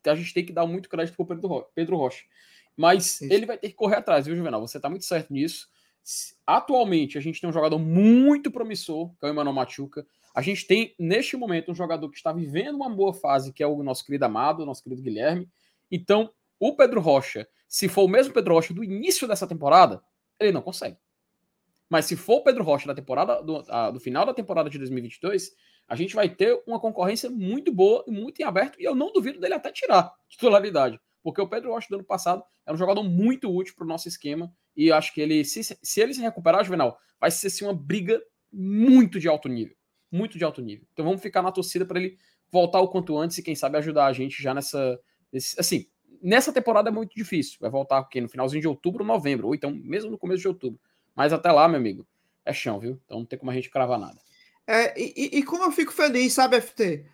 [0.07, 2.25] a gente tem que dar muito crédito pro Pedro, Pedro Rocha.
[2.77, 3.33] Mas Isso.
[3.33, 4.61] ele vai ter que correr atrás, viu, Juvenal?
[4.61, 5.69] Você tá muito certo nisso.
[6.47, 10.07] Atualmente, a gente tem um jogador muito promissor, que é o Emmanuel Machuca.
[10.35, 13.67] A gente tem, neste momento, um jogador que está vivendo uma boa fase, que é
[13.67, 15.49] o nosso querido Amado, nosso querido Guilherme.
[15.91, 16.33] Então,
[16.65, 20.01] o Pedro Rocha, se for o mesmo Pedro Rocha do início dessa temporada,
[20.39, 20.97] ele não consegue.
[21.91, 24.79] Mas se for o Pedro Rocha da temporada do, a, do final da temporada de
[24.79, 25.51] 2022,
[25.89, 29.13] a gente vai ter uma concorrência muito boa e muito em aberto, e eu não
[29.13, 31.01] duvido dele até tirar titularidade.
[31.21, 34.07] Porque o Pedro Rocha do ano passado era um jogador muito útil para o nosso
[34.07, 37.75] esquema, e acho que ele, se, se ele se recuperar, Juvenal, vai ser assim, uma
[37.75, 38.23] briga
[38.53, 39.75] muito de alto nível.
[40.13, 40.87] Muito de alto nível.
[40.93, 42.17] Então vamos ficar na torcida para ele
[42.53, 45.01] voltar o quanto antes e quem sabe ajudar a gente já nessa.
[45.33, 45.87] Nesse, assim,
[46.23, 47.59] nessa temporada é muito difícil.
[47.61, 50.81] Vai voltar aqui no finalzinho de outubro, novembro, ou então mesmo no começo de outubro.
[51.15, 52.07] Mas até lá, meu amigo,
[52.45, 53.01] é chão, viu?
[53.05, 54.19] Então não tem como a gente cravar nada.
[54.67, 57.05] É, e, e como eu fico feliz, sabe, FT?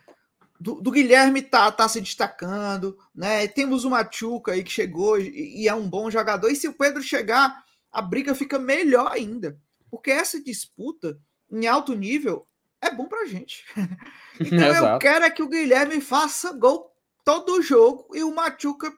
[0.61, 3.47] Do, do, Guilherme tá, tá se destacando, né?
[3.47, 6.51] Temos o Machuca aí que chegou e, e, é um bom jogador.
[6.51, 9.59] E se o Pedro chegar, a briga fica melhor ainda.
[9.91, 11.19] Porque essa disputa
[11.51, 12.47] em alto nível
[12.81, 13.65] é bom pra gente.
[14.41, 16.93] então eu quero é que o Guilherme faça gol
[17.29, 18.91] todo jogo e o Machuca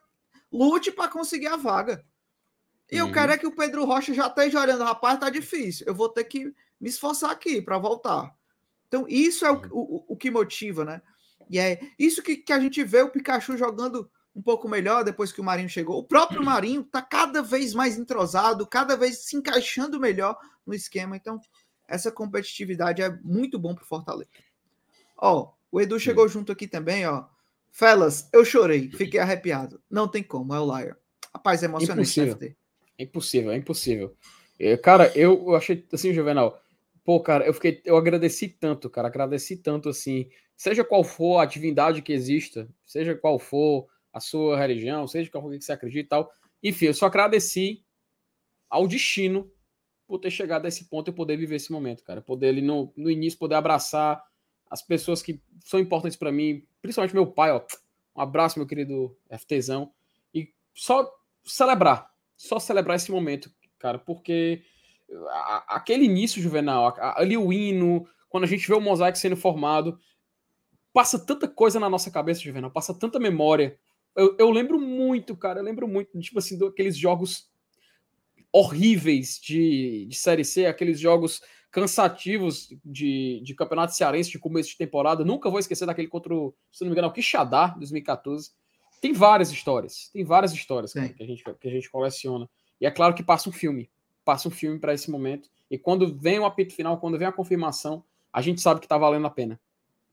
[0.49, 2.01] lute para conseguir a vaga.
[2.89, 3.09] E uhum.
[3.09, 5.85] eu quero é que o Pedro Rocha já esteja olhando, rapaz, tá difícil.
[5.85, 6.45] Eu vou ter que
[6.79, 8.33] me esforçar aqui para voltar.
[8.87, 9.69] Então, isso é o, uhum.
[9.73, 11.01] o, o, que motiva, né?
[11.49, 15.33] E é isso que, que a gente vê o Pikachu jogando um pouco melhor depois
[15.33, 15.99] que o Marinho chegou.
[15.99, 21.17] O próprio Marinho tá cada vez mais entrosado, cada vez se encaixando melhor no esquema.
[21.17, 21.37] Então,
[21.85, 24.29] essa competitividade é muito bom pro Fortaleza.
[25.17, 27.25] Ó, o Edu chegou junto aqui também, ó.
[27.71, 29.81] Felas, eu chorei, fiquei arrepiado.
[29.89, 30.97] Não tem como, é o Liar.
[31.33, 32.19] Rapaz, é emocionante.
[32.19, 32.55] Impossível.
[32.97, 34.15] É impossível, é impossível.
[34.59, 36.61] É, cara, eu, eu achei assim, Juvenal.
[37.03, 41.45] Pô, cara, eu fiquei, eu agradeci tanto, cara, agradeci tanto assim, seja qual for a
[41.45, 46.05] divindade que exista, seja qual for a sua religião, seja qual for que você acredita
[46.05, 46.31] e tal.
[46.61, 47.83] Enfim, eu só agradeci
[48.69, 49.51] ao destino
[50.05, 52.21] por ter chegado a esse ponto e poder viver esse momento, cara.
[52.21, 54.21] Poder ele no, no início poder abraçar
[54.69, 57.61] as pessoas que são importantes para mim, principalmente meu pai, ó.
[58.15, 59.93] Um abraço, meu querido FTzão.
[60.33, 61.09] E só
[61.43, 64.63] celebrar, só celebrar esse momento, cara, porque
[65.67, 69.99] aquele início juvenal, ali o hino, quando a gente vê o mosaico sendo formado,
[70.93, 73.77] passa tanta coisa na nossa cabeça, Juvenal, passa tanta memória.
[74.15, 77.49] Eu, eu lembro muito, cara, eu lembro muito, tipo assim, daqueles jogos
[78.51, 84.77] horríveis de, de Série C, aqueles jogos cansativos de, de campeonato cearense de começo de
[84.77, 85.23] temporada.
[85.23, 88.51] Nunca vou esquecer daquele contra o, se não me engano, o Quixadá, 2014.
[88.99, 92.47] Tem várias histórias, tem várias histórias cara, que, a gente, que a gente coleciona.
[92.79, 93.89] E é claro que passa um filme,
[94.23, 95.49] passa um filme para esse momento.
[95.69, 98.97] E quando vem o apito final, quando vem a confirmação, a gente sabe que tá
[98.97, 99.59] valendo a pena.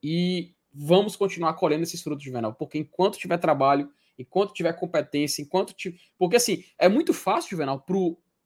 [0.02, 5.72] E vamos continuar colhendo esses frutos, Juvenal, porque enquanto tiver trabalho, enquanto tiver competência, enquanto
[5.72, 5.98] tiver...
[6.16, 7.84] Porque assim, é muito fácil, Juvenal,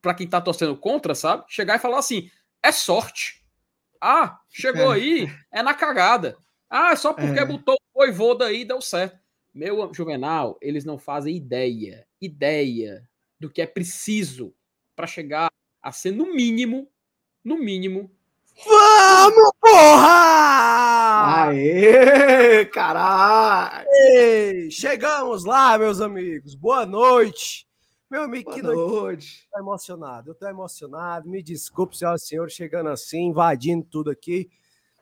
[0.01, 1.45] para quem tá torcendo contra, sabe?
[1.49, 2.31] Chegar e falar assim:
[2.63, 3.43] é sorte.
[4.01, 4.97] Ah, chegou é.
[4.97, 6.37] aí, é na cagada.
[6.69, 7.45] Ah, só porque é.
[7.45, 9.19] botou o voivoda aí deu certo.
[9.55, 13.07] Meu Juvenal, eles não fazem ideia, ideia
[13.39, 14.55] do que é preciso
[14.97, 15.51] para chegar
[15.83, 16.89] a ser no mínimo,
[17.45, 18.11] no mínimo.
[18.65, 21.49] Vamos, porra!
[21.49, 23.87] Aê, caralho!
[24.71, 26.55] chegamos lá, meus amigos.
[26.55, 27.67] Boa noite.
[28.13, 29.49] Meu amigo, Boa que noite.
[29.51, 31.27] Tô emocionado, eu tô emocionado.
[31.31, 34.51] Me desculpe, senhoras e senhores, chegando assim, invadindo tudo aqui.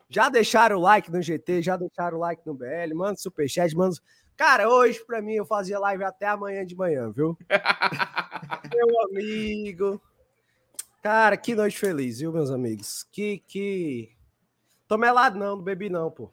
[0.08, 3.96] Já deixaram o like no GT, já deixaram o like no BL, manda superchat, manda.
[4.36, 7.36] Cara, hoje pra mim eu fazia live até amanhã de manhã, viu?
[8.72, 10.00] Meu amigo.
[11.02, 13.04] Cara, que noite feliz, viu, meus amigos?
[13.10, 14.12] Que, que.
[14.86, 16.32] Tô melado, não, não bebi, não, pô.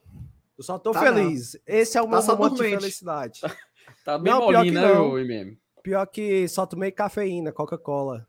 [0.56, 1.56] Eu só tô tá feliz.
[1.56, 1.62] Não.
[1.66, 3.42] Esse é o tá meu tá momento de felicidade.
[4.06, 5.58] tá bem não, molinho, né, o MM?
[5.88, 8.28] Pior que só tomei cafeína, Coca-Cola.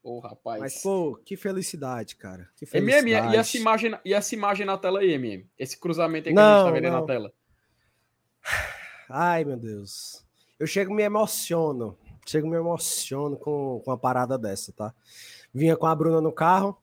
[0.00, 0.60] Ô, oh, rapaz.
[0.60, 2.48] Mas, pô, que felicidade, cara.
[2.54, 3.10] Que felicidade.
[3.10, 5.44] MM, e essa, imagem, e essa imagem na tela aí, MM?
[5.58, 7.00] Esse cruzamento aí que não, a gente tá vendo não.
[7.00, 7.32] na tela.
[9.10, 10.24] Ai, meu Deus.
[10.56, 11.98] Eu chego me emociono.
[12.24, 14.94] Chego me emociono com, com uma parada dessa, tá?
[15.52, 16.80] Vinha com a Bruna no carro.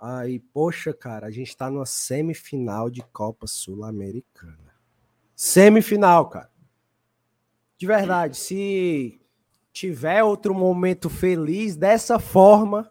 [0.00, 4.72] Aí, poxa, cara, a gente tá numa semifinal de Copa Sul-Americana.
[5.36, 6.53] Semifinal, cara.
[7.84, 9.20] De verdade, se
[9.70, 12.90] tiver outro momento feliz dessa forma,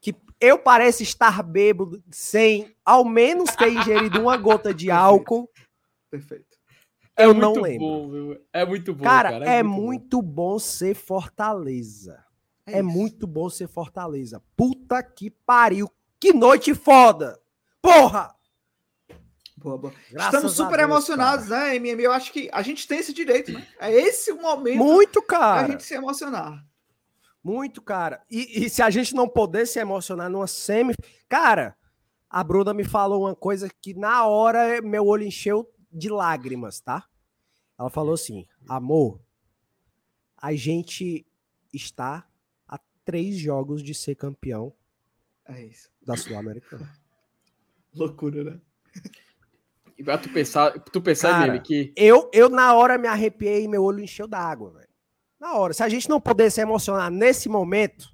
[0.00, 5.46] que eu pareço estar bêbado sem ao menos ter ingerido uma gota de álcool.
[6.10, 6.56] Perfeito.
[7.14, 7.86] É Eu muito não lembro.
[7.86, 8.34] bom?
[8.50, 9.44] É muito bom, Cara, cara.
[9.44, 9.68] é, bom.
[9.68, 12.24] muito bom ser Fortaleza.
[12.64, 12.88] É, isso.
[12.88, 14.42] muito bom ser Fortaleza.
[14.56, 15.86] Puta que pariu.
[16.18, 17.38] Que noite foda!
[17.82, 18.34] Porra!
[19.62, 19.92] Boa, boa.
[20.10, 22.02] Graças Estamos a super Deus, emocionados, né, MM?
[22.02, 23.66] Eu acho que a gente tem esse direito, né?
[23.78, 25.68] É esse o momento Muito, cara.
[25.68, 26.66] gente se emocionar.
[27.44, 28.22] Muito, cara.
[28.30, 30.94] E, e se a gente não poder se emocionar numa semi.
[31.28, 31.76] Cara,
[32.28, 37.04] a Bruna me falou uma coisa que na hora meu olho encheu de lágrimas, tá?
[37.78, 39.20] Ela falou assim: amor,
[40.36, 41.26] a gente
[41.72, 42.26] está
[42.66, 44.72] a três jogos de ser campeão
[45.44, 45.90] É isso.
[46.02, 46.90] da Sul-Americana.
[47.94, 48.60] Loucura, né?
[50.00, 53.64] E pra tu pensar, tu pensar Cara, meme, que Eu, eu, na hora, me arrepiei
[53.64, 54.88] e meu olho encheu d'água, velho.
[55.38, 55.74] Na hora.
[55.74, 58.08] Se a gente não puder se emocionar nesse momento,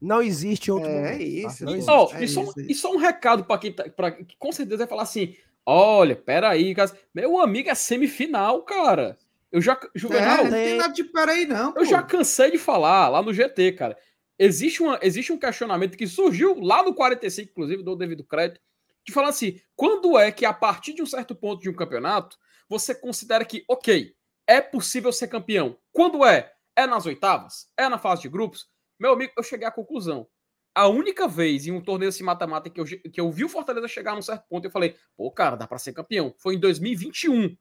[0.00, 1.18] não existe outro É momento.
[1.18, 1.24] tá?
[1.24, 1.76] isso, Não pô.
[1.78, 1.90] existe.
[1.90, 4.36] Ó, É e, só, isso, é e só um recado para quem tá, pra, que
[4.38, 5.34] com certeza vai falar assim:
[5.66, 9.18] olha, peraí, cara, meu amigo é semifinal, cara.
[9.50, 9.72] Eu já.
[9.72, 11.74] É, Juvenal, não tem nada de peraí, não.
[11.76, 12.08] eu já pô.
[12.08, 13.96] cansei de falar lá no GT, cara.
[14.38, 18.60] Existe, uma, existe um questionamento que surgiu lá no 45, inclusive, do devido crédito,
[19.08, 22.36] de falar assim: quando é que a partir de um certo ponto de um campeonato,
[22.68, 24.14] você considera que, ok,
[24.46, 25.76] é possível ser campeão?
[25.92, 26.52] Quando é?
[26.76, 27.66] É nas oitavas?
[27.76, 28.68] É na fase de grupos?
[28.98, 30.28] Meu amigo, eu cheguei à conclusão.
[30.74, 33.88] A única vez em um torneio assim mata-mata que eu, que eu vi o Fortaleza
[33.88, 36.32] chegar num certo ponto, eu falei, pô, cara, dá pra ser campeão.
[36.38, 37.56] Foi em 2021,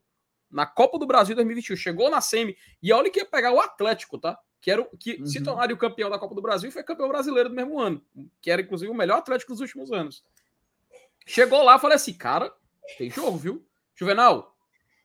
[0.52, 1.76] na Copa do Brasil 2021.
[1.76, 4.38] Chegou na semi, e olha que ia pegar o Atlético, tá?
[4.62, 5.44] Que, era, o- que se Uhum.
[5.46, 8.04] tornaria o campeão da Copa do Brasil e foi campeão brasileiro do mesmo ano.
[8.42, 10.24] Que era, inclusive, o melhor Atlético dos últimos anos.
[11.28, 12.54] Chegou lá, falei assim, cara,
[12.98, 13.68] tem jogo, viu?
[13.94, 14.56] Juvenal,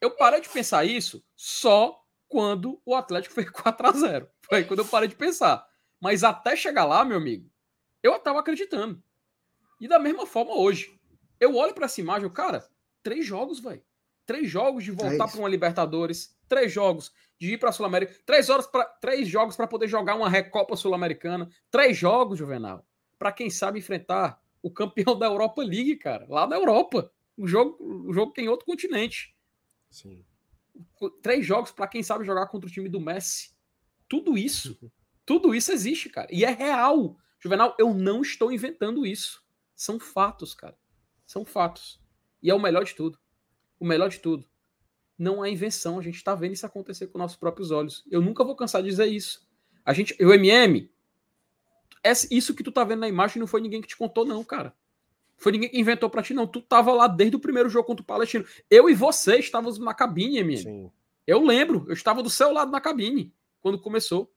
[0.01, 4.79] eu parei de pensar isso só quando o Atlético fez 4 a 0 Foi quando
[4.81, 5.67] eu parei de pensar.
[6.01, 7.51] Mas até chegar lá, meu amigo,
[8.03, 9.03] eu tava acreditando.
[9.81, 10.99] E da mesma forma hoje.
[11.41, 12.65] Eu olho para essa imagem, cara,
[13.03, 13.83] três jogos, velho.
[14.25, 15.33] Três jogos de voltar isso.
[15.33, 19.57] para uma Libertadores, três jogos de ir para a Sul-América, três horas para três jogos
[19.57, 22.87] para poder jogar uma Recopa Sul-Americana, três jogos, Juvenal,
[23.19, 27.13] para quem sabe enfrentar o campeão da Europa League, cara, lá na Europa.
[27.37, 29.35] O jogo, o jogo tem outro continente
[29.91, 30.25] Sim.
[31.23, 33.55] três jogos para quem sabe jogar contra o time do Messi.
[34.09, 34.79] Tudo isso,
[35.27, 36.29] tudo isso existe, cara.
[36.31, 37.17] E é real.
[37.41, 39.43] Juvenal, eu não estou inventando isso.
[39.75, 40.79] São fatos, cara.
[41.27, 42.01] São fatos.
[42.43, 43.19] E é o melhor de tudo.
[43.81, 44.47] O melhor de tudo.
[45.19, 45.99] Não é invenção.
[45.99, 48.05] A gente está vendo isso acontecer com nossos próprios olhos.
[48.11, 49.49] Eu nunca vou cansar de dizer isso.
[49.85, 50.92] A gente, o MM,
[52.31, 54.75] isso que tu tá vendo na imagem não foi ninguém que te contou, não, cara.
[55.37, 56.47] Foi ninguém que inventou pra ti, não.
[56.47, 58.45] Tu tava lá desde o primeiro jogo contra o Palestino.
[58.71, 60.57] Eu e você estávamos na cabine, MM.
[60.63, 60.91] Sim.
[61.27, 64.33] Eu lembro, eu estava do seu lado na cabine quando começou.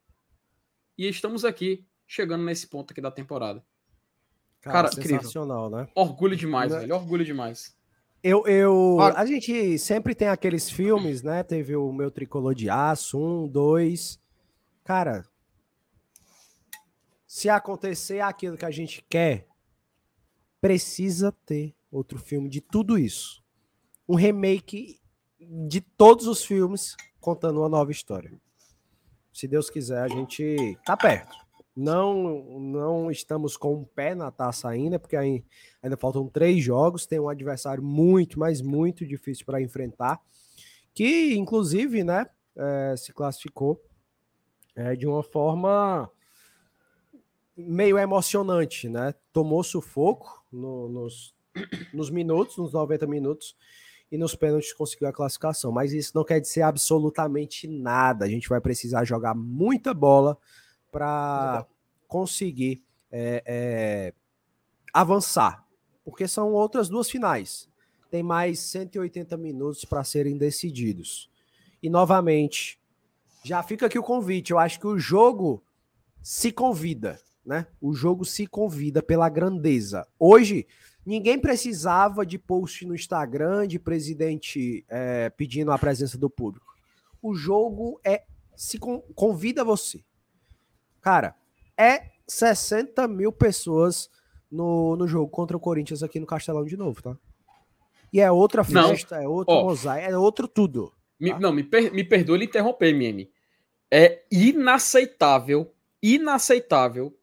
[0.97, 3.63] E estamos aqui, chegando nesse ponto aqui da temporada.
[4.61, 5.87] Cara, Cara, sensacional, né?
[5.93, 6.79] Orgulho demais, Né?
[6.79, 6.95] velho.
[6.95, 7.75] Orgulho demais.
[8.23, 11.43] Eu, eu, a gente sempre tem aqueles filmes, né?
[11.43, 14.19] Teve o meu tricolor de aço, um, dois.
[14.83, 15.23] Cara,
[17.35, 19.45] se acontecer aquilo que a gente quer,
[20.61, 23.43] precisa ter outro filme de tudo isso.
[24.07, 25.01] Um remake
[25.67, 28.31] de todos os filmes contando uma nova história.
[29.33, 31.35] Se Deus quiser, a gente tá perto.
[31.75, 35.17] Não, não estamos com um pé na taça ainda, porque
[35.83, 40.21] Ainda faltam três jogos, tem um adversário muito, mas muito difícil para enfrentar,
[40.93, 43.83] que inclusive, né, eh, se classificou
[44.73, 46.09] eh, de uma forma
[47.55, 49.13] meio emocionante, né?
[49.31, 51.33] Tomou sufoco no- nos,
[51.93, 53.55] nos minutos, nos 90 minutos,
[54.11, 55.71] e nos pênaltis conseguiu a classificação.
[55.71, 58.25] Mas isso não quer dizer absolutamente nada.
[58.25, 60.37] A gente vai precisar jogar muita bola
[60.91, 61.65] para
[62.07, 64.13] conseguir eh, eh,
[64.93, 65.65] avançar
[66.05, 67.67] porque são outras duas finais.
[68.11, 71.31] Tem mais 180 minutos para serem decididos.
[71.81, 72.79] E novamente,
[73.43, 74.51] já fica aqui o convite.
[74.51, 75.63] Eu acho que o jogo
[76.21, 77.67] se convida, né?
[77.79, 80.07] O jogo se convida pela grandeza.
[80.19, 80.65] Hoje,
[81.05, 86.65] ninguém precisava de post no Instagram de presidente é, pedindo a presença do público.
[87.21, 88.23] O jogo é
[88.55, 90.03] se con- convida você.
[91.01, 91.35] Cara,
[91.77, 94.09] é 60 mil pessoas
[94.49, 97.17] no, no jogo contra o Corinthians aqui no Castelão de novo, tá?
[98.11, 98.89] E é outra Não.
[98.89, 99.63] festa, é outro Ó.
[99.65, 100.91] mosaico, é outro tudo.
[101.19, 101.39] Me- Tá.
[101.39, 103.29] Não, me, per, me perdoe interromper, MM.
[103.91, 107.15] É inaceitável, inaceitável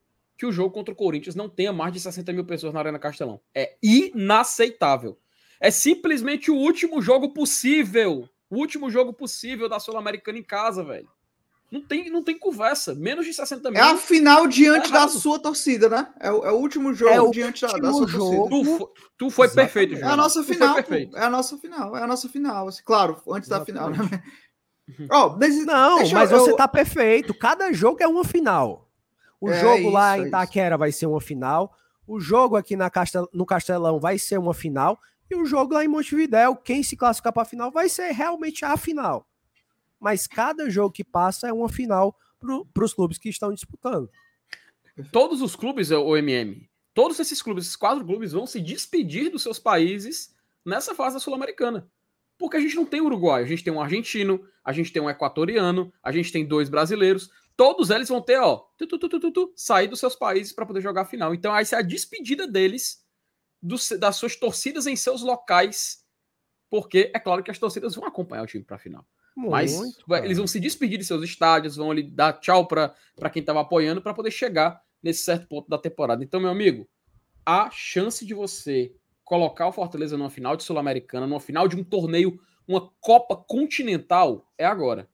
[0.42, 2.98] que o jogo contra o Corinthians não tenha mais de 60 mil pessoas na Arena
[2.98, 3.40] Castelão.
[3.54, 5.16] É inaceitável.
[5.60, 8.28] É simplesmente o último jogo possível.
[8.50, 11.08] O último jogo possível da Sul-Americana em casa, velho.
[11.70, 12.92] Não tem, não tem conversa.
[12.92, 13.80] Menos de 60 mil.
[13.80, 16.12] É a final diante é da sua torcida, né?
[16.18, 18.48] É o, é o último jogo é o diante da, da, sua jogo.
[18.50, 18.78] torcida.
[18.78, 19.72] Tu, tu foi Exatamente.
[19.72, 20.10] perfeito, João.
[20.10, 20.76] É a nossa final.
[20.76, 21.96] É a nossa final.
[21.96, 22.68] É a nossa final.
[22.84, 23.78] Claro, antes Exatamente.
[23.78, 24.24] da final, né?
[25.08, 26.40] Oh, mas, não, mas eu...
[26.40, 27.32] você tá perfeito.
[27.32, 28.91] Cada jogo é uma final.
[29.42, 31.76] O é jogo isso, lá em é Itaquera vai ser uma final.
[32.06, 33.28] O jogo aqui na Castel...
[33.32, 34.96] no Castelão vai ser uma final.
[35.28, 38.64] E o jogo lá em Montevidéu, quem se classificar para a final vai ser realmente
[38.64, 39.26] a final.
[39.98, 42.16] Mas cada jogo que passa é uma final
[42.72, 44.08] para os clubes que estão disputando.
[45.10, 49.42] Todos os clubes, o MM, todos esses clubes, esses quatro clubes, vão se despedir dos
[49.42, 50.32] seus países
[50.64, 51.90] nessa fase da Sul-Americana.
[52.38, 55.10] Porque a gente não tem Uruguai, a gente tem um argentino, a gente tem um
[55.10, 57.28] equatoriano, a gente tem dois brasileiros.
[57.56, 61.02] Todos eles vão ter, ó, tu, tu, tu, sair dos seus países para poder jogar
[61.02, 61.34] a final.
[61.34, 63.04] Então, essa é a despedida deles
[63.60, 66.02] dos, das suas torcidas em seus locais.
[66.70, 69.06] Porque é claro que as torcidas vão acompanhar o time para a final.
[69.36, 70.24] Muito, Mas cara.
[70.24, 72.94] eles vão se despedir de seus estádios, vão ali dar tchau para
[73.32, 76.22] quem estava apoiando para poder chegar nesse certo ponto da temporada.
[76.22, 76.88] Então, meu amigo,
[77.44, 78.94] a chance de você
[79.24, 82.38] colocar o Fortaleza numa final de Sul-Americana, numa final de um torneio,
[82.68, 85.08] uma Copa Continental, é agora.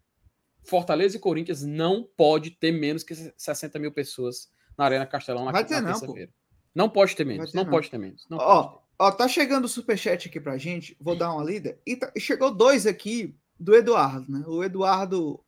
[0.68, 5.64] Fortaleza e Corinthians não pode ter menos que 60 mil pessoas na Arena Castelão na,
[5.64, 6.30] terça-feira.
[6.74, 8.26] Não pode ter menos, ter não, não, pode ter menos.
[8.30, 11.78] ó, ó, tá chegando o superchat aqui pra gente, vou dar uma lida.
[11.86, 14.44] E tá, chegou dois aqui do Eduardo, né?
[14.46, 15.42] O Eduardo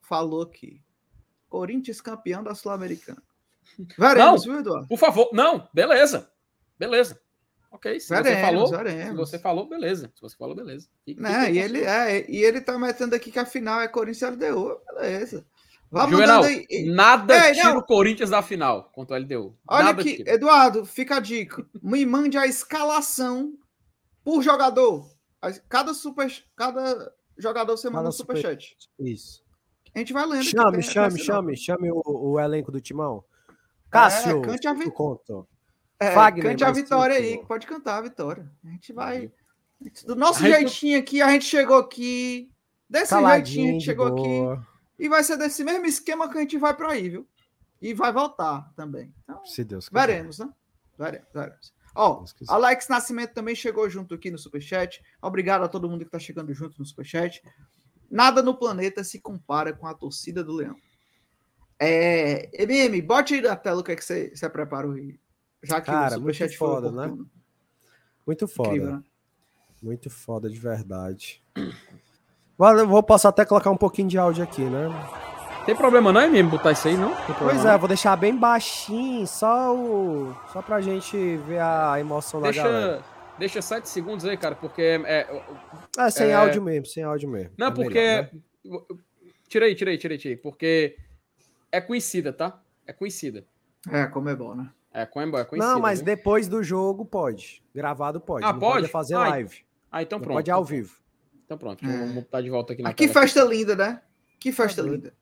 [0.00, 0.80] falou que
[1.48, 3.22] Corinthians campeão da Sul-Americana.
[3.98, 4.88] Veremos, não, viu, Eduardo?
[4.88, 6.30] Por favor, não, beleza.
[6.78, 7.20] Beleza.
[7.70, 9.10] Ok, se veremos, você falou, veremos.
[9.10, 10.12] se você falou, beleza.
[10.14, 10.88] Se você falou, beleza.
[11.06, 11.52] E, né?
[11.52, 14.80] e ele é, e ele tá metendo aqui que a final é Corinthians e LDU,
[14.94, 15.46] beleza.
[15.90, 16.66] Vamos Juvenal, aí.
[16.86, 17.78] nada é, tira não.
[17.78, 19.56] o Corinthians da final contra o LDU.
[19.68, 20.34] Olha nada aqui, tira.
[20.34, 21.66] Eduardo, fica a dica.
[21.82, 23.54] Me mande a escalação
[24.24, 25.08] por jogador.
[25.68, 28.76] Cada super, cada jogador você manda um superchat.
[28.98, 29.42] Isso.
[29.92, 30.44] A gente vai lendo.
[30.44, 33.24] Chame, chame, chame, chame o, o, elenco do Timão.
[33.90, 34.88] Cássio, é, cante a vi...
[34.90, 35.48] conto.
[36.00, 38.50] É, Fagner, cante a vitória aí, pode cantar a vitória.
[38.64, 39.30] A gente vai.
[40.06, 42.50] Do nosso jeitinho aqui, a gente chegou aqui.
[42.88, 44.54] Desse Caladinho, jeitinho, a gente chegou boa.
[44.54, 44.66] aqui.
[44.98, 47.28] E vai ser desse mesmo esquema que a gente vai para aí, viu?
[47.80, 49.14] E vai voltar também.
[49.22, 50.06] Então, Se Deus quiser.
[50.06, 50.50] Veremos, né?
[50.98, 51.72] Veremos, veremos.
[51.94, 55.02] Ó, Alex Nascimento também chegou junto aqui no Superchat.
[55.20, 57.42] Obrigado a todo mundo que está chegando junto no Superchat.
[58.10, 60.76] Nada no planeta se compara com a torcida do Leão.
[61.78, 65.18] É, MM, bote aí na tela o que, é que você, você preparou aí.
[65.62, 67.18] Já que Cara, o Superchat muito foda, né?
[68.26, 68.68] Muito foda.
[68.68, 69.02] Incrível, né?
[69.82, 71.42] Muito foda de verdade.
[72.56, 74.88] Vou passar até colocar um pouquinho de áudio aqui, né?
[75.64, 77.14] Tem problema não, MM, botar isso aí, não?
[77.38, 80.34] Pois é, vou deixar bem baixinho, só o...
[80.52, 83.04] só pra gente ver a emoção deixa, da galera.
[83.38, 85.00] Deixa sete segundos aí, cara, porque...
[85.04, 85.42] É,
[85.98, 86.34] é sem é...
[86.34, 87.52] áudio mesmo, sem áudio mesmo.
[87.56, 87.98] Não, é porque...
[87.98, 88.96] Melhor, né?
[89.48, 90.36] Tirei, tirei, tirei, tirei.
[90.36, 90.96] Porque
[91.72, 92.60] é conhecida, tá?
[92.86, 93.44] É conhecida.
[93.90, 94.70] É, como é bom, né?
[94.92, 95.72] É, como é, é conhecida.
[95.72, 97.62] Não, mas depois do jogo pode.
[97.74, 98.44] Gravado pode.
[98.44, 98.80] Ah, Não pode?
[98.80, 99.64] pode fazer ah, live.
[99.90, 100.34] Ah, então pronto.
[100.36, 100.96] pode ao vivo.
[101.44, 101.88] Então pronto, é.
[101.88, 103.56] vamos botar de volta aqui na ah, Que festa aqui.
[103.56, 104.02] linda, né?
[104.38, 105.12] Que festa linda.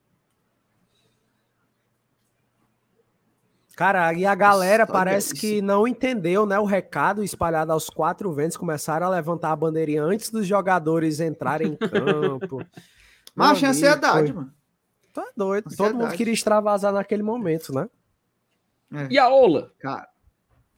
[3.75, 8.29] Cara, e a galera Nossa, parece que não entendeu, né, o recado espalhado aos quatro
[8.33, 12.61] ventos, começaram a levantar a bandeirinha antes dos jogadores entrarem em campo.
[13.33, 14.53] Mas tinha ansiedade, mano.
[15.13, 15.67] Tá doido.
[15.67, 15.93] Ansiedade.
[15.93, 17.89] Todo mundo queria extravasar naquele momento, né?
[18.93, 19.07] É.
[19.11, 19.71] E a Ola?
[19.79, 20.07] Cara.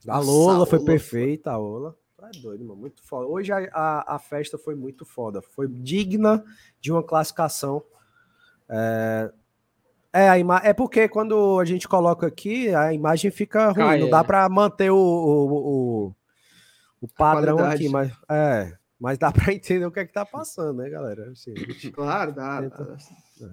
[0.08, 1.96] A Lola foi Ola perfeita, a Ola.
[2.16, 2.80] Tá doido, mano.
[2.80, 3.26] Muito foda.
[3.26, 5.42] Hoje a, a, a, festa foi muito foda.
[5.42, 6.44] Foi digna
[6.80, 7.82] de uma classificação.
[8.68, 9.32] É,
[10.12, 10.60] é, a ima...
[10.62, 13.74] é porque quando a gente coloca aqui, a imagem fica ruim.
[13.74, 14.24] Cai, não dá é.
[14.24, 16.14] para manter o, o, o,
[17.00, 20.74] o padrão aqui, mas é, mas dá para entender o que é que tá passando,
[20.74, 21.30] né, galera?
[21.32, 21.90] Assim, gente...
[21.90, 22.62] Claro, dá.
[22.62, 22.84] Tenta...
[22.84, 22.96] dá.
[23.46, 23.50] É.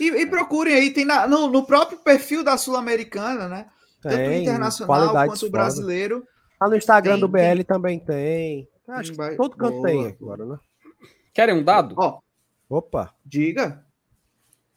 [0.00, 3.68] E, e, procurem aí, tem na, no, no, próprio perfil da Sul-Americana, né?
[4.02, 6.26] Tem, Tanto o internacional quanto o brasileiro.
[6.60, 7.64] Lá no Instagram tem, do BL tem...
[7.64, 8.68] também tem.
[8.88, 10.58] Acho que todo canto boa, tem agora, né?
[11.32, 11.94] Querem um dado?
[11.98, 12.20] Ó,
[12.68, 13.14] Opa!
[13.24, 13.82] Diga.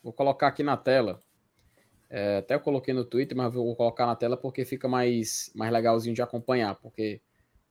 [0.01, 1.19] Vou colocar aqui na tela.
[2.09, 5.71] É, até eu coloquei no Twitter, mas vou colocar na tela porque fica mais, mais
[5.71, 7.21] legalzinho de acompanhar, porque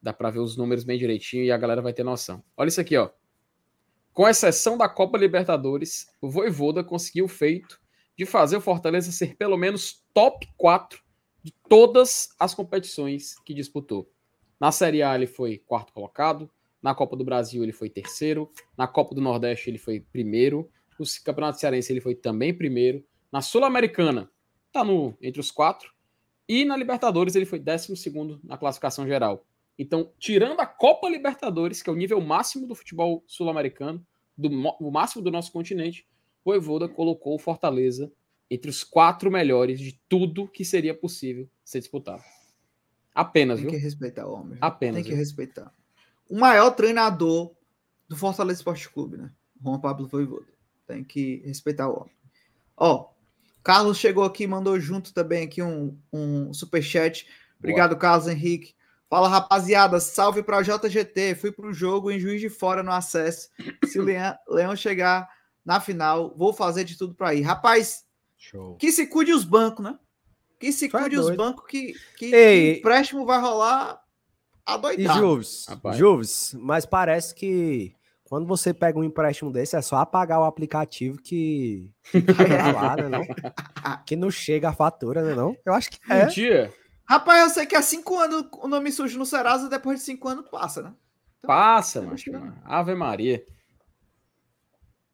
[0.01, 2.43] dá para ver os números bem direitinho e a galera vai ter noção.
[2.55, 3.09] Olha isso aqui, ó.
[4.13, 7.79] Com exceção da Copa Libertadores, o Voivoda conseguiu o feito
[8.17, 11.00] de fazer o Fortaleza ser pelo menos top 4
[11.43, 14.09] de todas as competições que disputou.
[14.59, 16.49] Na Série A ele foi quarto colocado,
[16.81, 20.69] na Copa do Brasil ele foi terceiro, na Copa do Nordeste ele foi primeiro,
[20.99, 23.03] no Campeonato Cearense ele foi também primeiro.
[23.31, 24.29] Na Sul-Americana,
[24.71, 25.91] tá no, entre os quatro.
[26.47, 29.45] E na Libertadores ele foi décimo segundo na classificação geral.
[29.79, 34.05] Então, tirando a Copa Libertadores, que é o nível máximo do futebol sul-americano,
[34.37, 36.05] do o máximo do nosso continente,
[36.43, 38.11] Voivoda colocou o Fortaleza
[38.51, 42.21] entre os quatro melhores de tudo que seria possível ser disputado.
[43.15, 43.79] Apenas, Tem viu?
[43.79, 44.57] que respeitar o homem.
[44.59, 44.95] Apenas.
[44.95, 45.17] Tem que viu?
[45.17, 45.73] respeitar.
[46.29, 47.53] O maior treinador
[48.09, 49.31] do Fortaleza Esporte Clube, né?
[49.63, 50.51] Juan Pablo Voivoda.
[50.85, 52.13] Tem que respeitar o homem.
[52.75, 53.09] Ó,
[53.63, 57.25] Carlos chegou aqui, mandou junto também aqui um, um superchat.
[57.57, 58.75] Obrigado, Carlos Henrique.
[59.09, 59.97] Fala, rapaziada.
[60.01, 61.35] Salve para JGT.
[61.35, 63.49] Fui para o jogo em Juiz de Fora no acesso.
[63.85, 65.29] Se o Leão chegar
[65.63, 67.43] na final, vou fazer de tudo para ir.
[67.43, 68.05] Rapaz,
[68.43, 68.75] Show.
[68.77, 69.97] que se cuide os bancos, né?
[70.59, 71.37] Que se Tu é cuide os doido.
[71.37, 72.73] bancos que, que, Ei.
[72.73, 74.01] que empréstimo vai rolar
[74.67, 75.19] E adoidado.
[75.19, 75.95] Juves, Rapaz.
[75.97, 81.17] Juves, mas parece que quando você pega um empréstimo desse, é só apagar o aplicativo
[81.21, 81.91] que,
[82.75, 83.21] lá, né, não?
[84.05, 85.55] Que não chega a fatura, né, não?
[85.65, 86.25] Eu acho que Um é.
[86.27, 86.73] dia
[87.05, 90.29] Rapaz, eu sei que há cinco anos o nome surge no Serasa, depois de cinco
[90.29, 90.93] anos passa, né?
[91.43, 92.13] passa, eu mano.
[92.15, 92.55] acho que não.
[92.63, 93.43] Ave Maria.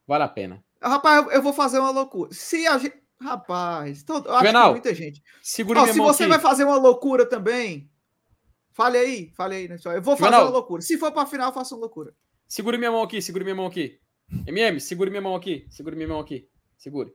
[0.06, 0.64] Vale a pena.
[0.82, 2.30] Rapaz, eu, eu vou fazer uma loucura.
[2.34, 2.96] Se a gente.
[3.20, 5.24] Rapaz, todo, eu acho Juvenal, que muita gente.
[5.42, 6.30] Segura minha se você aqui.
[6.30, 7.90] vai fazer uma loucura também,
[8.72, 9.78] fale aí, fale aí, né?
[9.86, 10.46] Eu vou fazer Juvenal.
[10.46, 10.82] uma loucura.
[10.82, 12.14] Se for pra final, faça uma loucura.
[12.48, 14.00] Segure minha mão aqui, segure minha mão aqui.
[14.46, 16.48] MM, segure minha mão aqui, segure minha mão aqui.
[16.78, 17.12] Segure.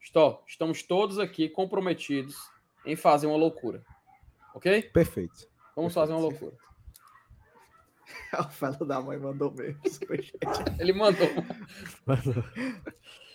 [0.00, 2.36] Estou, estamos todos aqui comprometidos
[2.84, 3.84] em fazer uma loucura.
[4.54, 4.82] Ok?
[4.82, 5.48] Perfeito.
[5.76, 6.56] Vamos fazer uma loucura.
[8.38, 9.80] O felo da mãe mandou mesmo.
[10.78, 11.28] Ele mandou.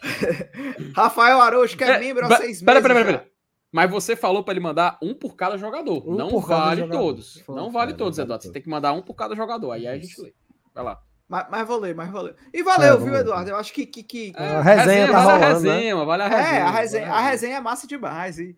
[0.95, 2.87] Rafael Araújo, que é, É, membro há seis pera, meses.
[2.93, 3.33] pera, pera, pera.
[3.71, 6.07] Mas você falou para ele mandar um por cada jogador.
[6.07, 6.99] Um não vale jogador.
[7.01, 7.39] todos.
[7.39, 8.43] Foi, não vale todos, vale Eduardo.
[8.43, 9.71] Você tem que mandar um por cada jogador.
[9.71, 10.33] Aí a gente lê.
[10.75, 11.01] Vai lá.
[11.27, 12.35] Mas, mas valeu, mas valeu.
[12.53, 13.49] E valeu, É, viu, Eduardo?
[13.49, 13.85] Eu acho que.
[13.87, 14.33] que, que...
[14.35, 15.73] A resenha tá vale a rolando, né?
[15.73, 16.47] resenha, mano, vale a resenha.
[16.57, 18.37] É, a vale resenha, a resenha é massa demais.
[18.37, 18.55] E,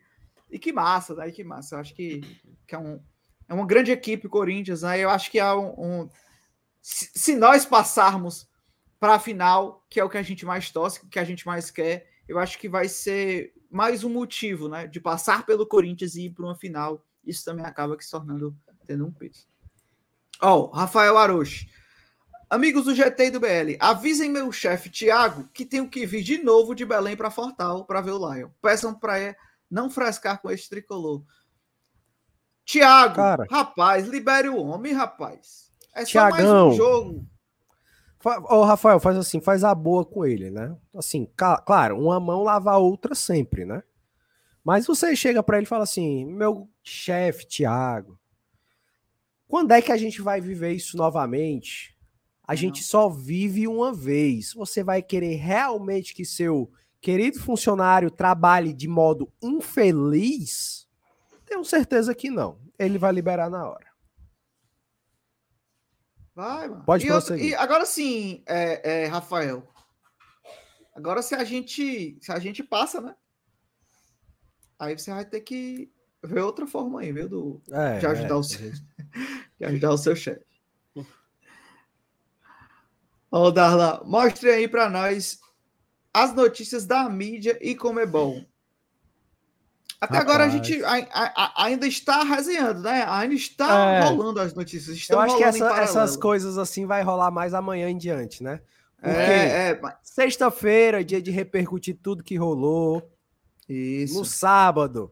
[0.52, 1.32] e que massa, né?
[1.32, 1.76] Que massa.
[1.76, 2.20] Eu acho que,
[2.68, 3.00] que é, um,
[3.48, 5.00] é uma grande equipe, o Corinthians, né?
[5.00, 5.68] Eu acho que é um.
[5.78, 6.10] um-
[6.82, 8.48] se, se nós passarmos
[9.00, 11.70] para a final, que é o que a gente mais torce, que a gente mais
[11.70, 14.88] quer, eu acho que vai ser mais um motivo, né?
[14.88, 17.06] De passar pelo Corinthians e ir para uma final.
[17.26, 19.48] Isso também acaba se tornando tendo um peso.
[20.42, 21.68] Ó, Rafael Aroche.
[22.50, 26.38] Amigos do GT e do BL, avisem meu chefe Thiago que tenho que vir de
[26.38, 28.50] novo de Belém para Fortal para ver o Lion.
[28.62, 29.36] Peçam para
[29.70, 31.24] não frescar com esse tricolor.
[32.64, 33.46] Thiago, Cara.
[33.50, 35.72] rapaz, libere o homem, rapaz.
[35.94, 36.70] É só mais Thiagão.
[36.70, 37.28] um jogo.
[38.50, 40.76] Ô, Rafael, faz assim, faz a boa com ele, né?
[40.96, 41.28] Assim,
[41.66, 43.84] claro, uma mão lava a outra sempre, né?
[44.64, 48.20] Mas você chega pra ele e fala assim: meu chefe, Thiago,
[49.48, 51.96] quando é que a gente vai viver isso novamente?
[52.44, 52.58] A Não.
[52.58, 54.54] gente só vive uma vez.
[54.54, 60.88] Você vai querer realmente que seu querido funcionário trabalhe de modo infeliz?
[61.46, 62.58] Tenho certeza que não.
[62.78, 63.85] Ele vai liberar na hora.
[66.36, 66.84] Vai, mano.
[66.84, 67.46] Pode e, prosseguir.
[67.46, 69.66] e agora sim, é, é, Rafael.
[70.94, 73.16] Agora se a gente, se a gente passa, né?
[74.78, 75.90] Aí você vai ter que
[76.22, 77.30] ver outra forma aí, viu?
[77.30, 78.72] Do, É, de ajudar é, o seu,
[79.58, 80.46] de ajudar o seu chefe.
[83.32, 85.40] Ó, Darla, mostre aí para nós
[86.14, 88.46] as notícias da mídia e como é bom.
[90.06, 90.68] Até agora a Rapaz.
[90.68, 93.04] gente a- a- a- ainda está resenhando, né?
[93.08, 94.04] Ainda está É.
[94.10, 94.96] rolando as notícias.
[94.98, 98.62] Estão Eu acho que essa- essas coisas assim vai rolar mais amanhã em diante, né?
[98.96, 103.12] Porque É, é, mas- sexta-feira, dia de repercutir tudo que rolou.
[103.68, 104.20] isso.
[104.20, 105.12] No sábado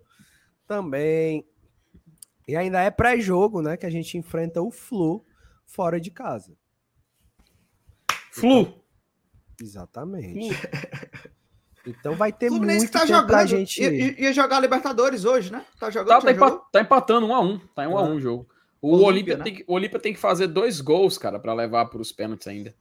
[0.68, 1.46] também.
[2.48, 3.76] E ainda é pré-jogo, né?
[3.78, 5.26] Que a gente enfrenta o Flu
[5.66, 6.54] fora de casa.
[8.32, 8.74] Flu.
[9.62, 10.50] Exatamente.
[11.86, 13.28] Então vai ter Fluminense muito que tá tempo jogando.
[13.28, 13.82] pra gente.
[13.82, 15.66] Ia, ia- ia jogar Libertadores hoje, né?
[15.80, 16.22] Tá jogando.
[16.22, 17.60] Tá, tá, tá empatando um a um.
[17.60, 18.48] Tá em um a um o jogo.
[18.82, 19.44] O Olímpia, Olímpia, né?
[19.44, 22.74] tem, que- o Olímpia tem que fazer dois gols, cara, pra levar pros pênaltis ainda.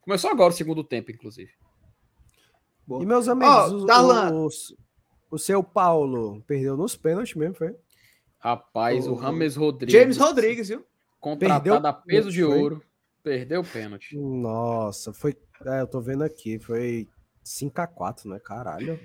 [0.00, 1.50] Começou agora o segundo tempo, inclusive.
[3.00, 3.54] E meus amigos,
[3.88, 4.48] Ó, o, o,
[5.30, 7.74] o seu Paulo perdeu nos pênaltis mesmo, foi?
[8.38, 9.92] Rapaz, o, O- Rames Rodrigues.
[9.94, 10.84] James Rodrigues, viu?
[11.20, 12.58] Contratado Perdeu- a peso de foi?
[12.58, 12.82] ouro.
[13.22, 14.16] Perdeu o pênalti.
[14.16, 15.36] Nossa, foi.
[15.66, 17.06] É, eu tô vendo aqui, foi
[17.50, 18.38] 5x4, né?
[18.38, 18.98] Caralho.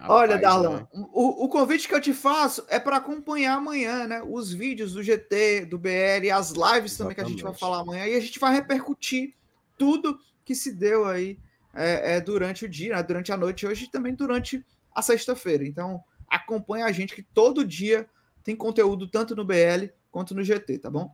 [0.00, 0.98] Olha, Rapaz, Darlan, é.
[1.12, 4.22] o, o convite que eu te faço é para acompanhar amanhã, né?
[4.24, 7.60] Os vídeos do GT, do BR, as lives também que a gente vai Exatamente.
[7.60, 8.06] falar amanhã.
[8.06, 9.34] E a gente vai repercutir
[9.76, 11.38] tudo que se deu aí
[11.74, 13.02] é, é, durante o dia, né?
[13.02, 15.66] durante a noite hoje e também durante a sexta-feira.
[15.66, 18.08] Então, acompanha a gente que todo dia
[18.44, 21.12] tem conteúdo tanto no BL quanto no GT, tá bom?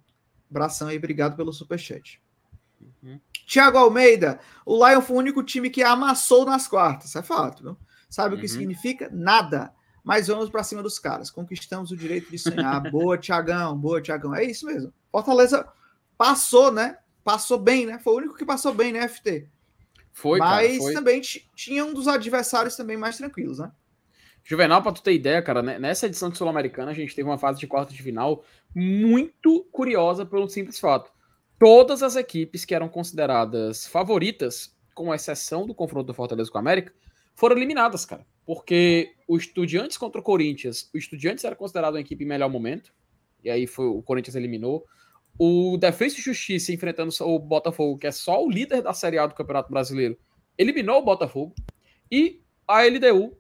[0.51, 2.21] Abração aí, obrigado pelo superchat.
[3.03, 3.21] Uhum.
[3.47, 7.77] Tiago Almeida, o Lion foi o único time que amassou nas quartas, é fato, viu?
[8.09, 8.49] Sabe o que Uhum.
[8.53, 9.11] significa?
[9.13, 9.73] Nada.
[10.03, 11.31] Mas vamos para cima dos caras.
[11.31, 12.81] Conquistamos o direito de sonhar.
[12.93, 13.77] boa, Tiagão.
[13.77, 14.35] Boa, Tiagão.
[14.35, 14.93] É isso mesmo.
[15.11, 15.67] Fortaleza
[16.17, 16.99] passou, né?
[17.25, 17.99] Passou bem, né?
[17.99, 19.49] Foi o único que passou bem, né, FT?
[20.13, 20.93] Foi, Mas cara, foi.
[20.93, 21.21] também
[21.57, 23.73] tinha um dos adversários também mais tranquilos, né?
[24.45, 27.39] Juvenal, para tu ter ideia, cara, né, nessa edição de Sul-Americana a gente teve uma
[27.39, 31.11] fase de quarta de final muito curiosa pelo simples fato.
[31.59, 36.61] Todas as equipes que eram consideradas favoritas, com exceção do confronto do Fortaleza com a
[36.61, 36.93] América,
[37.35, 38.27] foram eliminadas, cara.
[38.45, 42.93] Porque o Estudiantes contra o Corinthians, o Estudiantes era considerado uma equipe em melhor momento,
[43.43, 44.85] e aí foi, o Corinthians eliminou.
[45.39, 49.27] O Defesa e Justiça enfrentando o Botafogo, que é só o líder da Série A
[49.27, 50.19] do Campeonato Brasileiro,
[50.57, 51.55] eliminou o Botafogo.
[52.11, 53.37] E a LDU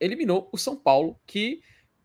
[0.00, 1.60] eliminou o São Paulo, que.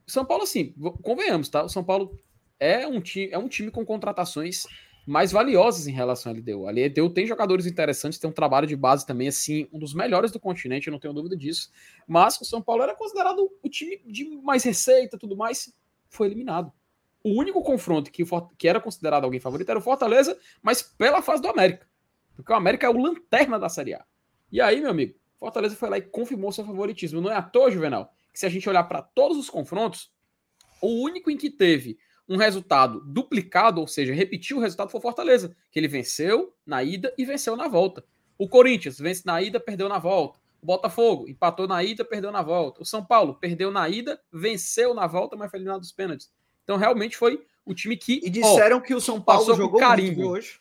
[0.06, 1.64] São Paulo, assim, convenhamos, tá?
[1.64, 2.20] O São Paulo
[2.60, 4.66] é um time, é um time com contratações
[5.06, 6.68] mais valiosas em relação à LDU.
[6.68, 10.32] A LDU tem jogadores interessantes, tem um trabalho de base também, assim, um dos melhores
[10.32, 11.72] do continente, eu não tenho dúvida disso.
[12.08, 15.74] Mas o São Paulo era considerado o time de mais receita tudo mais,
[16.10, 16.72] foi eliminado.
[17.24, 18.24] O único confronto que,
[18.58, 21.88] que era considerado alguém favorito era o Fortaleza, mas pela fase do América.
[22.36, 24.04] Porque o América é o lanterna da Série A.
[24.52, 27.22] E aí, meu amigo, Fortaleza foi lá e confirmou seu favoritismo.
[27.22, 30.12] Não é à toa, Juvenal, que se a gente olhar para todos os confrontos,
[30.82, 31.98] o único em que teve
[32.28, 37.14] um resultado duplicado, ou seja, repetiu o resultado, foi Fortaleza, que ele venceu na ida
[37.18, 38.04] e venceu na volta.
[38.38, 40.40] O Corinthians vence na ida, perdeu na volta.
[40.62, 42.82] O Botafogo empatou na ida, perdeu na volta.
[42.82, 46.32] O São Paulo perdeu na ida, venceu na volta, mas foi eliminado dos pênaltis.
[46.64, 48.22] Então realmente foi o time que.
[48.24, 50.60] E disseram ó, que o São Paulo jogou carimbo hoje.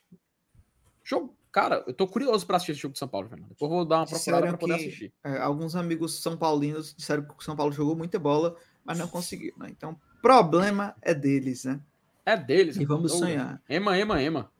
[1.04, 3.48] Jogo, cara, eu tô curioso para assistir esse jogo do São Paulo, Fernando.
[3.50, 5.12] Depois vou dar uma procurada para poder assistir.
[5.24, 9.08] É, alguns amigos são paulinos disseram que o São Paulo jogou muita bola, mas não
[9.08, 9.68] conseguiu, né?
[9.70, 11.80] Então, problema é deles, né?
[12.24, 12.76] É deles.
[12.76, 13.62] E vamos então, sonhar.
[13.68, 14.50] Ema, ema, ema.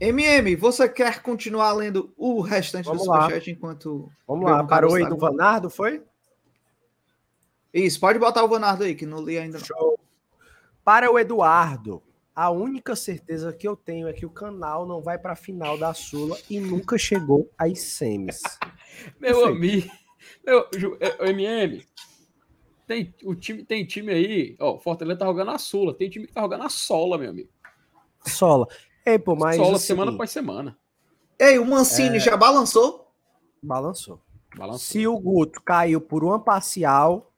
[0.00, 4.10] MM, você quer continuar lendo o restante vamos do superchat enquanto.
[4.26, 6.02] Vamos lá, parou aí do Vanardo, foi?
[7.74, 9.58] Isso, pode botar o Vanardo aí, que não li ainda.
[9.58, 9.64] Não.
[9.64, 9.98] Show.
[10.84, 12.02] Para o Eduardo,
[12.34, 15.76] a única certeza que eu tenho é que o canal não vai para a final
[15.76, 18.40] da Sula e nunca chegou às semis.
[19.20, 19.90] meu amigo,
[20.46, 20.68] meu,
[21.26, 21.84] MM,
[22.88, 26.26] tem, o time, tem time aí, ó, o Fortaleza tá jogando a Sula, tem time
[26.26, 27.50] que tá jogando a Sola, meu amigo.
[28.26, 28.66] Sola.
[29.04, 29.56] Ei, pô, mas.
[29.56, 30.76] Sola assim, semana após semana.
[31.38, 32.20] Ei, o Mancini é...
[32.20, 33.12] já balançou?
[33.62, 34.22] Balançou.
[34.56, 34.78] balançou.
[34.78, 37.30] Se o Guto caiu por uma parcial,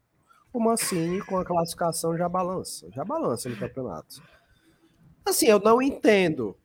[0.53, 4.23] o Mancini com a classificação já balança, já balança no campeonato.
[5.27, 6.57] Assim, eu não entendo.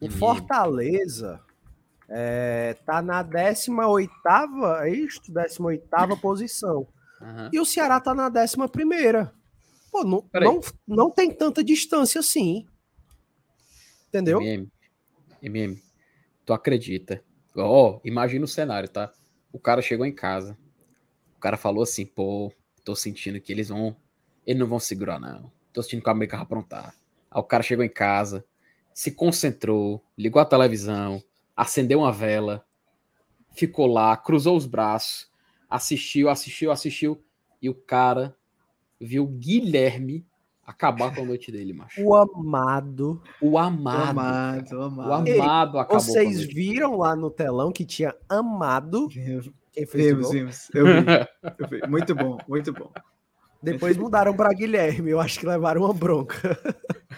[0.00, 1.40] O Fortaleza
[2.08, 4.10] é, tá na 18
[4.82, 5.32] é isto?
[5.32, 6.88] 18 posição.
[7.20, 7.50] Uhum.
[7.52, 9.32] E o Ceará tá na 11 primeira.
[9.90, 12.66] Pô, não, não, não tem tanta distância assim.
[14.08, 14.40] Entendeu?
[14.40, 14.70] MM,
[15.42, 15.82] MM
[16.44, 17.22] tu acredita?
[17.54, 19.12] Ó, oh, imagina o cenário, tá?
[19.52, 20.56] O cara chegou em casa.
[21.36, 22.52] O cara falou assim, pô,
[22.84, 23.96] tô sentindo que eles vão.
[24.46, 25.52] Eles não vão segurar, não.
[25.72, 26.94] Tô sentindo que a América vai aprontar.
[27.30, 28.44] Aí o cara chegou em casa,
[28.94, 31.22] se concentrou, ligou a televisão,
[31.54, 32.64] acendeu uma vela,
[33.54, 35.28] ficou lá, cruzou os braços,
[35.68, 37.22] assistiu, assistiu, assistiu.
[37.60, 38.36] E o cara
[39.00, 40.26] viu Guilherme
[40.64, 42.02] acabar com a noite dele, macho.
[42.04, 43.22] O amado.
[43.40, 43.98] O amado.
[43.98, 45.08] O amado, o amado.
[45.08, 49.08] O amado Ei, acabou Vocês viram lá no telão que tinha amado?
[49.08, 50.70] Quem fez vimos, vimos.
[50.74, 50.92] Eu vi.
[51.58, 51.88] Eu vi.
[51.88, 52.90] Muito bom, muito bom.
[53.62, 56.56] Depois mudaram para Guilherme, eu acho que levaram uma bronca.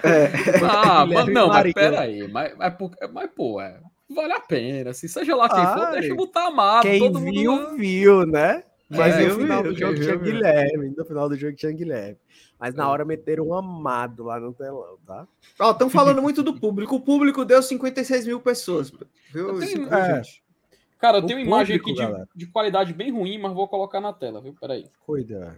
[0.02, 0.30] É.
[0.64, 2.74] Ah, mas não, mas peraí, mas, mas,
[3.12, 3.78] mas pô, é,
[4.10, 6.82] vale a pena, assim, seja lá quem Ai, for, deixa eu botar amado.
[6.82, 7.76] Quem viu, mundo...
[7.76, 8.64] viu, né?
[8.90, 12.18] Mas é, no final do jogo tinha Guilherme, no final do jogo tinha Guilherme.
[12.58, 12.86] Mas na é.
[12.86, 15.28] hora meteram um amado lá no telão, tá?
[15.60, 16.96] Ó, estão falando muito do público.
[16.96, 18.92] O público deu 56 mil pessoas.
[19.32, 19.58] Viu?
[19.60, 20.22] Tenho, é.
[20.98, 22.02] Cara, eu tenho uma imagem aqui de,
[22.34, 24.54] de, qualidade bem ruim, mas vou colocar na tela, viu?
[24.60, 24.84] Peraí.
[25.06, 25.56] Cuida.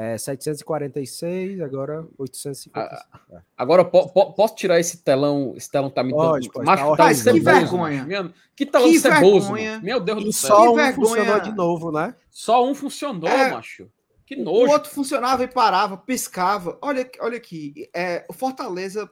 [0.00, 2.78] é, 746, agora 850.
[2.78, 5.54] Ah, agora po, po, posso tirar esse telão?
[5.56, 8.04] Esse telão tá me pode, pode, macho, tá, tá que vergonha.
[8.04, 9.80] Meu, que telão que ceboso, vergonha.
[9.80, 10.50] Meu Deus do céu.
[10.50, 11.08] Só que um vergonha.
[11.08, 12.14] funcionou de novo, né?
[12.30, 13.90] Só um funcionou, é, macho.
[14.24, 14.68] Que nojo.
[14.68, 16.78] O outro funcionava e parava, piscava.
[16.80, 19.10] Olha, olha aqui, é, o Fortaleza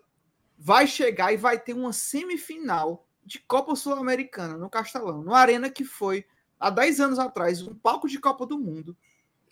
[0.56, 5.82] vai chegar e vai ter uma semifinal de Copa Sul-Americana no Castelão, no Arena que
[5.84, 6.24] foi
[6.60, 8.96] há 10 anos atrás um palco de Copa do Mundo.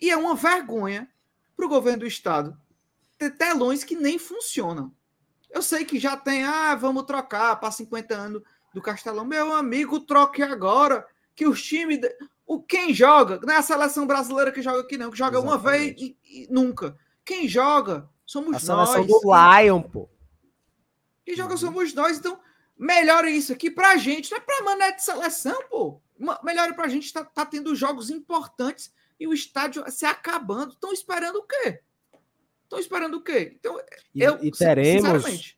[0.01, 1.09] E é uma vergonha
[1.57, 2.57] para o governo do estado
[3.19, 4.93] ter telões que nem funcionam.
[5.51, 8.43] Eu sei que já tem, ah, vamos trocar para 50 anos
[8.75, 9.25] do Castelão.
[9.25, 12.01] Meu amigo, troque agora que os times.
[12.47, 15.65] O, quem joga, não é a seleção brasileira que joga aqui, não, que joga Exatamente.
[15.65, 16.97] uma vez e, e, nunca.
[17.25, 18.91] Quem joga somos a nós.
[18.91, 20.09] A seleção do Lion, pô.
[21.25, 22.39] Quem joga somos nós, então
[22.77, 26.03] melhore isso aqui pra gente, não é pra mané de seleção, pô.
[26.43, 30.73] Melhore pra gente, tá, tá tendo jogos importantes e o estádio se acabando.
[30.73, 31.81] Estão esperando o quê?
[32.63, 33.57] Estão esperando o quê?
[33.59, 33.79] Então,
[34.15, 35.57] e, eu, e teremos.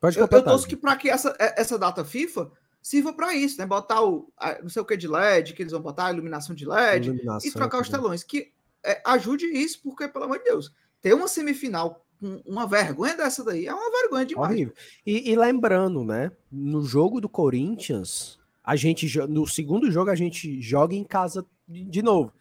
[0.00, 3.58] Pode eu, eu torço que para que essa, é, essa data FIFA sirva para isso,
[3.58, 3.66] né?
[3.66, 4.32] Botar o
[4.62, 7.48] não sei o que de LED, que eles vão botar a iluminação de LED iluminação,
[7.48, 8.22] e trocar os telões.
[8.22, 13.16] Que é, ajude isso, porque, pelo amor de Deus, ter uma semifinal com uma vergonha
[13.16, 14.50] dessa daí é uma vergonha demais.
[14.50, 14.74] Horrível.
[15.06, 16.30] E, e lembrando, né?
[16.50, 22.02] No jogo do Corinthians, a gente no segundo jogo a gente joga em casa de
[22.02, 22.32] novo.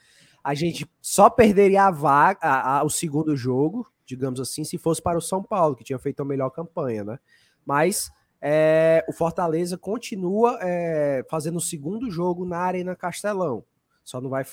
[0.43, 5.01] A gente só perderia a vaga, a, a, o segundo jogo, digamos assim, se fosse
[5.01, 7.19] para o São Paulo, que tinha feito a melhor campanha, né?
[7.65, 8.09] Mas
[8.41, 13.63] é, o Fortaleza continua é, fazendo o segundo jogo na Arena Castelão.
[14.03, 14.45] Só não vai,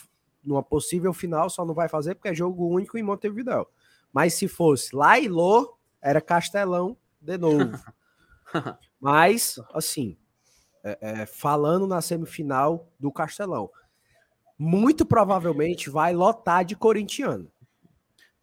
[0.45, 3.66] numa possível final, só não vai fazer porque é jogo único em Montevideo.
[4.12, 7.72] Mas se fosse lá e Lô, era Castelão de novo.
[9.01, 10.16] Mas, assim,
[10.85, 13.70] é, é, falando na semifinal do Castelão,
[14.59, 17.51] muito provavelmente vai lotar de corintiano.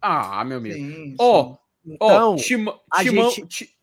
[0.00, 1.16] Ah, meu amigo.
[1.18, 3.76] Ó, então, oh, Timão, Timão, gente...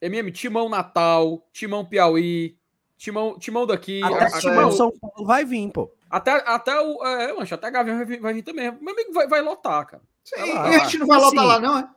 [0.00, 2.56] MM, Timão Natal, Timão Piauí,
[2.96, 4.02] Timão, Timão daqui.
[4.02, 5.90] Até a, Timão São Paulo vai vir, pô.
[6.10, 7.04] Até, até o.
[7.04, 8.70] É, até a Gavião vai vir, vai vir também.
[8.80, 10.02] Meu amigo vai, vai lotar, cara.
[10.22, 11.88] Sim, e a gente não vai lotar assim, lá, não, é?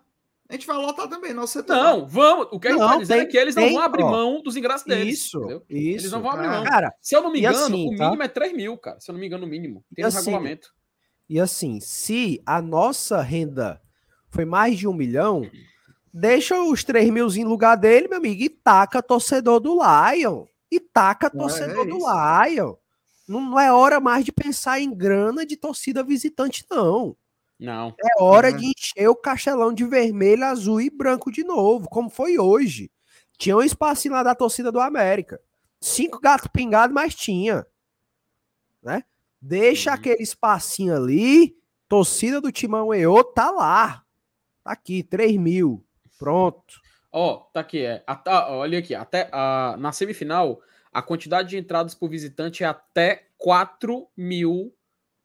[0.50, 1.76] A gente vai lotar também, nosso setor.
[1.76, 2.48] Não, vamos.
[2.52, 4.42] O que a gente vai dizer tem, é que eles não vão abrir ó, mão
[4.42, 5.20] dos ingressos deles.
[5.20, 5.66] Isso, entendeu?
[5.70, 6.06] isso.
[6.06, 6.64] Eles não vão abrir mão.
[6.64, 8.06] Cara, se eu não me engano, assim, o tá?
[8.06, 9.00] mínimo é 3 mil, cara.
[9.00, 9.84] Se eu não me engano, o mínimo.
[9.94, 10.74] Tem no assim, regulamento.
[11.30, 13.82] E assim, se a nossa renda
[14.30, 15.50] foi mais de um milhão,
[16.14, 20.46] deixa os 3 mil em lugar dele, meu amigo, e taca torcedor do Lion.
[20.72, 22.76] E taca torcedor é do Lion.
[23.28, 27.18] Não, não é hora mais de pensar em grana de torcida visitante, não.
[27.60, 27.96] Não.
[28.00, 28.58] É hora uhum.
[28.58, 32.92] de encher o castelão de vermelho, azul e branco de novo, como foi hoje.
[33.38, 35.40] Tinha um espacinho lá da torcida do América.
[35.80, 37.66] Cinco gatos pingados, mas tinha.
[38.82, 39.04] Né?
[39.42, 39.96] Deixa uhum.
[39.96, 41.56] aquele espacinho ali.
[41.88, 44.04] Torcida do Timão EO tá lá.
[44.64, 45.84] Tá aqui, 3 mil.
[46.20, 46.82] Pronto.
[47.12, 48.04] Ó, oh, tá aqui, é.
[48.06, 50.60] Até, olha aqui, até uh, na semifinal,
[50.92, 54.74] a quantidade de entradas por visitante é até 4 mil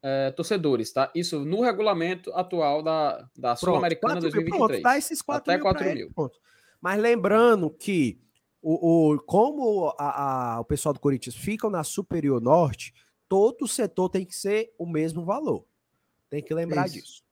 [0.02, 1.10] é, torcedores, tá?
[1.14, 4.58] Isso no regulamento atual da, da Sul-Americana 2023.
[4.58, 6.12] Pronto, dá esses 4 Até mil 4 mil.
[6.80, 8.20] Mas lembrando que
[8.60, 12.92] o, o como a, a, o pessoal do Corinthians fica na Superior Norte,
[13.28, 15.64] todo o setor tem que ser o mesmo valor.
[16.28, 16.94] Tem que lembrar Isso.
[16.94, 17.22] disso.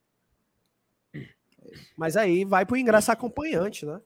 [1.96, 4.00] Mas aí vai pro ingresso acompanhante, né?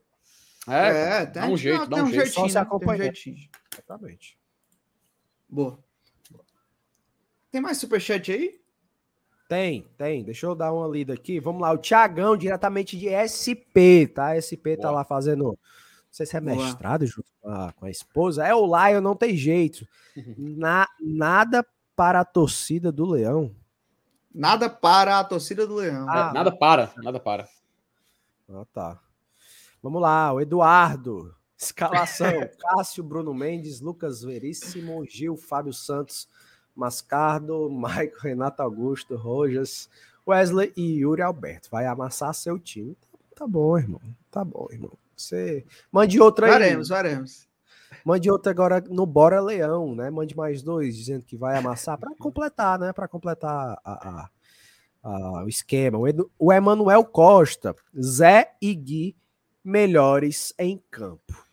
[0.66, 2.24] É, é dá um jeito, dá um, um jeito.
[2.24, 3.50] Jeitinho, Só se acompanhante.
[3.72, 4.38] Exatamente.
[5.48, 5.78] Boa.
[7.54, 8.60] Tem mais superchat aí?
[9.48, 10.24] Tem, tem.
[10.24, 11.38] Deixa eu dar uma lida aqui.
[11.38, 14.34] Vamos lá, o Tiagão, diretamente de SP, tá?
[14.34, 14.82] SP tá Boa.
[14.82, 15.44] tá lá fazendo.
[15.44, 15.56] Não
[16.10, 18.44] sei se é mestrado junto com a, com a esposa.
[18.44, 19.86] É o Lion, não tem jeito.
[20.36, 23.54] Na, nada para a torcida do Leão.
[24.34, 26.10] Nada para a torcida do Leão.
[26.10, 27.48] Ah, nada para, nada para.
[28.48, 29.00] Ah, tá.
[29.80, 31.32] Vamos lá, o Eduardo.
[31.56, 36.28] Escalação: Cássio, Bruno Mendes, Lucas Veríssimo, Gil, Fábio Santos,
[36.74, 39.88] Mascardo, Michael, Renato Augusto, Rojas,
[40.26, 41.68] Wesley e Yuri Alberto.
[41.70, 42.96] Vai amassar seu time.
[43.34, 44.00] Tá bom, irmão.
[44.30, 44.92] Tá bom, irmão.
[45.16, 46.52] Você mande outra aí.
[46.52, 47.48] Varemos, varemos.
[48.04, 50.10] Mande outra agora no Bora Leão, né?
[50.10, 52.92] Mande mais dois, dizendo que vai amassar para completar, né?
[52.92, 54.30] Para completar a, a,
[55.02, 55.98] a, o esquema.
[55.98, 59.16] O, Edu, o Emanuel Costa, Zé e Gui,
[59.64, 61.44] melhores em campo.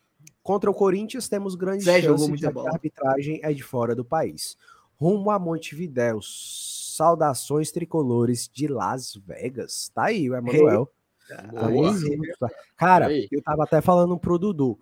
[0.42, 4.04] Contra o Corinthians, temos grandes Zé chances de que a arbitragem é de fora do
[4.04, 4.58] país
[5.02, 6.20] rumo a Montevidéu.
[6.22, 9.89] Saudações tricolores de Las Vegas.
[9.95, 10.88] Tá aí o Emanuel.
[11.28, 14.78] Tá aí, Cara, eu tava até falando pro Dudu.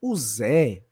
[0.00, 0.82] O Zé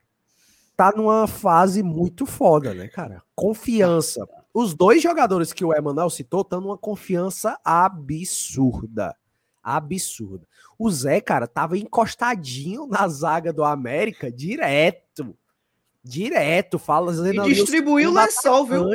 [0.77, 3.21] tá numa fase muito foda, né, cara?
[3.35, 4.25] Confiança.
[4.53, 9.17] Os dois jogadores que o Emanuel citou estão numa confiança absurda.
[9.61, 10.47] Absurda.
[10.79, 15.35] O Zé, cara, tava encostadinho na zaga do América direto.
[16.03, 17.13] Direto, fala.
[17.29, 18.89] E distribuiu o lençol, viu?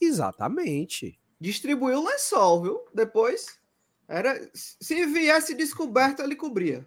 [0.00, 1.16] Exatamente.
[1.40, 2.80] Distribuiu o lençol, viu?
[2.92, 3.60] Depois,
[4.08, 6.84] era se viesse descoberto, ele cobria.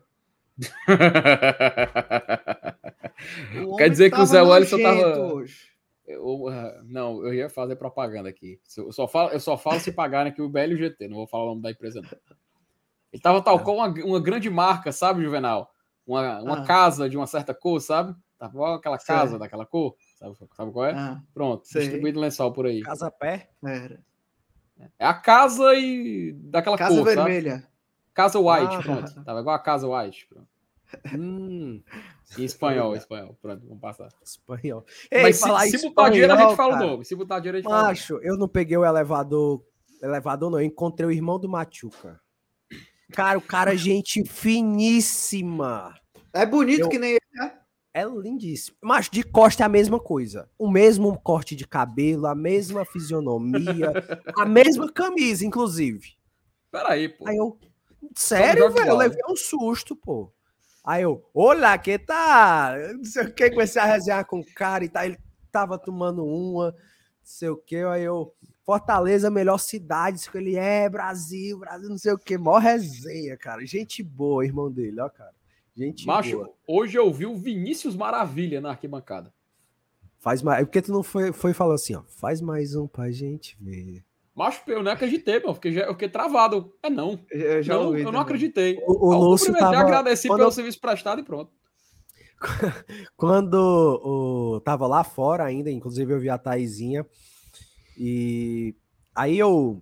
[3.78, 5.34] Quer dizer que o Zé Wellington tava.
[5.34, 5.74] Hoje.
[6.08, 8.60] Eu, ah, não, eu ia fazer propaganda aqui.
[8.78, 11.49] Eu só falo, eu só falo se pagarem aqui o BLGT, não vou falar o
[11.49, 12.01] nome da empresa.
[12.01, 12.10] Não.
[13.12, 15.72] Ele tava tal qual uma, uma grande marca, sabe, Juvenal?
[16.06, 16.66] Uma, uma ah.
[16.66, 18.14] casa de uma certa cor, sabe?
[18.38, 19.39] Tava aquela casa Sei.
[19.39, 19.95] daquela cor.
[20.19, 20.93] Sabe, sabe qual é?
[20.93, 21.83] Ah, Pronto, sei.
[21.83, 22.81] distribuído lençol por aí.
[22.81, 23.49] Casa pé?
[23.63, 24.03] Era.
[24.99, 27.59] É a casa e daquela casa cor, vermelha.
[27.59, 27.67] Sabe?
[28.13, 29.13] Casa White, ah, pronto.
[29.23, 30.27] Tava igual a Casa White.
[30.27, 30.47] Pronto.
[31.13, 31.81] Hum.
[32.38, 33.38] Em espanhol, espanhol.
[33.41, 34.07] Pronto, vamos passar.
[34.23, 34.86] Espanhol.
[35.11, 37.03] Ei, Mas se, se botar dinheiro, a gente fala o nome.
[37.05, 39.61] Se botar dinheiro, a gente fala Macho, eu não peguei o elevador.
[40.01, 42.21] Elevador não, eu encontrei o irmão do Machuca.
[43.11, 45.93] Cara, o cara, é gente finíssima.
[46.31, 46.89] É bonito eu...
[46.89, 47.59] que nem ele, né?
[47.96, 48.76] É lindíssimo.
[48.82, 50.50] Mas de costa é a mesma coisa.
[50.60, 53.93] O mesmo corte de cabelo, a mesma fisionomia,
[54.38, 56.18] a mesma camisa, inclusive.
[56.70, 57.26] Peraí, pô.
[57.26, 57.58] Aí eu.
[58.14, 58.89] Sério, velho?
[58.89, 60.30] Eu levei um susto, pô.
[60.84, 62.78] Aí eu, olá, que tal?
[62.98, 65.06] Não sei o que, comecei a resenhar com o cara e tal.
[65.06, 65.18] Ele
[65.50, 66.76] tava tomando uma, não
[67.24, 67.78] sei o que.
[67.78, 68.36] Aí eu,
[68.66, 70.30] Fortaleza, melhor cidade.
[70.34, 72.38] Ele é Brasil, Brasil, não sei o que.
[72.38, 73.66] Mó resenha, cara.
[73.66, 75.34] Gente boa, irmão dele, ó, cara.
[75.76, 76.53] Gente Macho, boa.
[76.65, 79.34] hoje eu vi o Vinícius Maravilha na arquibancada.
[80.19, 80.61] Faz mais.
[80.61, 82.03] É porque tu não foi, foi falando assim, ó.
[82.07, 84.03] Faz mais um pra gente ver.
[84.34, 85.53] Macho, eu não acreditei, mano.
[85.53, 86.73] Fiquei, eu fiquei travado.
[86.82, 87.19] É não.
[87.30, 88.78] Eu, já não, eu não acreditei.
[88.88, 89.78] O, o Lúcio tava...
[89.78, 90.39] agradeci Quando...
[90.39, 91.51] pelo serviço prestado e pronto.
[93.15, 94.61] Quando o...
[94.61, 97.05] tava lá fora ainda, inclusive eu vi a Taizinha.
[97.97, 98.76] E
[99.13, 99.82] aí eu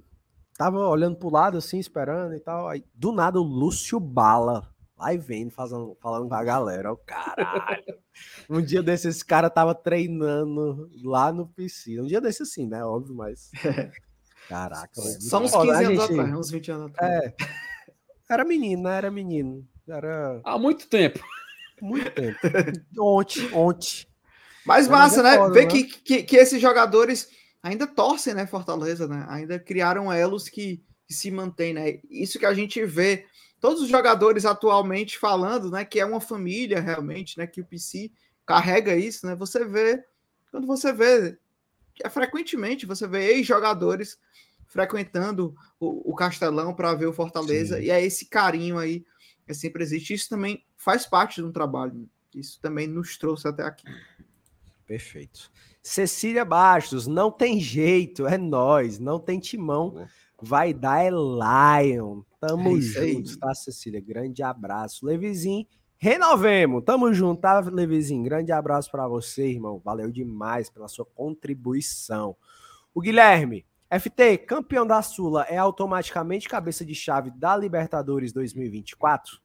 [0.58, 2.68] tava olhando pro lado assim, esperando e tal.
[2.68, 4.73] Aí, do nada o Lúcio Bala
[5.04, 7.98] Aí vem fazendo, falando com a galera, o caralho.
[8.50, 12.00] um dia desse, esse cara tava treinando lá no PC.
[12.00, 12.84] Um dia desse assim, né?
[12.84, 13.52] Óbvio, mas.
[14.48, 16.02] Caraca, Só uns 15 anos gente...
[16.02, 17.24] atrás, uns 20 anos atrás.
[17.24, 17.36] É.
[18.30, 18.98] Era menino, né?
[18.98, 19.68] Era menino.
[19.88, 20.42] Era.
[20.44, 21.20] Há muito tempo.
[21.82, 22.40] Muito tempo.
[23.00, 24.08] ontem, ontem.
[24.66, 25.38] Mas massa, é né?
[25.38, 25.72] Foda, Ver né?
[25.72, 27.28] Que, que, que esses jogadores
[27.62, 28.46] ainda torcem, né?
[28.48, 29.26] Fortaleza, né?
[29.30, 32.00] Ainda criaram elos que, que se mantêm, né?
[32.10, 33.26] Isso que a gente vê
[33.64, 38.12] todos os jogadores atualmente falando, né, que é uma família realmente, né, que o PC
[38.46, 39.38] carrega isso, né?
[39.38, 40.04] Você vê
[40.52, 41.40] quando você vê
[42.04, 44.20] é frequentemente você vê ex-jogadores
[44.68, 47.84] frequentando o, o Castelão para ver o Fortaleza Sim.
[47.84, 49.06] e é esse carinho aí
[49.48, 50.14] que sempre existe.
[50.14, 52.10] Isso também faz parte do trabalho.
[52.36, 53.86] Isso também nos trouxe até aqui.
[54.86, 55.50] Perfeito.
[55.84, 60.08] Cecília Bastos, não tem jeito, é nós, não tem timão.
[60.42, 62.22] Vai dar é Lion.
[62.40, 64.00] Tamo é junto, tá, Cecília?
[64.00, 65.06] Grande abraço.
[65.06, 65.68] Levizinho,
[65.98, 66.84] renovemos.
[66.86, 68.24] Tamo junto, tá, Levizinho?
[68.24, 69.82] Grande abraço para você, irmão.
[69.84, 72.36] Valeu demais pela sua contribuição.
[72.94, 79.38] O Guilherme, FT, campeão da Sula, é automaticamente cabeça de chave da Libertadores 2024?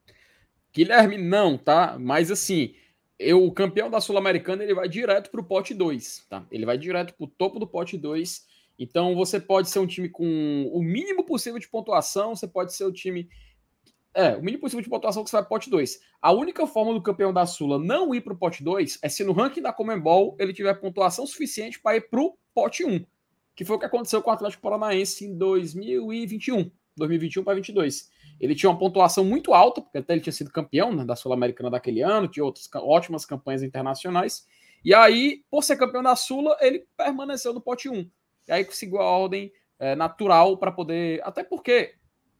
[0.72, 1.97] Guilherme, não, tá?
[1.99, 2.74] Mas assim,
[3.19, 6.47] eu, o campeão da Sul-Americana, ele vai direto pro pote 2, tá?
[6.51, 8.47] Ele vai direto pro topo do pote 2
[8.79, 12.85] então você pode ser um time com o mínimo possível de pontuação, você pode ser
[12.85, 13.29] o time.
[14.14, 16.01] É, o mínimo possível de pontuação que você vai pro pote 2.
[16.23, 19.33] A única forma do campeão da Sula não ir pro pote 2 é se no
[19.33, 22.95] ranking da Comembol ele tiver pontuação suficiente para ir pro pote 1.
[22.95, 23.05] Um,
[23.55, 26.71] que foi o que aconteceu com o Atlético Paranaense em 2021.
[26.97, 28.11] 2021 para 22.
[28.41, 31.70] Ele tinha uma pontuação muito alta, porque até ele tinha sido campeão né, da Sul-Americana
[31.70, 34.47] daquele ano, tinha outras ótimas campanhas internacionais.
[34.84, 38.09] E aí, por ser campeão da Sula, ele permaneceu no pote 1.
[38.47, 41.20] E aí conseguiu a ordem é, natural para poder.
[41.24, 41.95] Até porque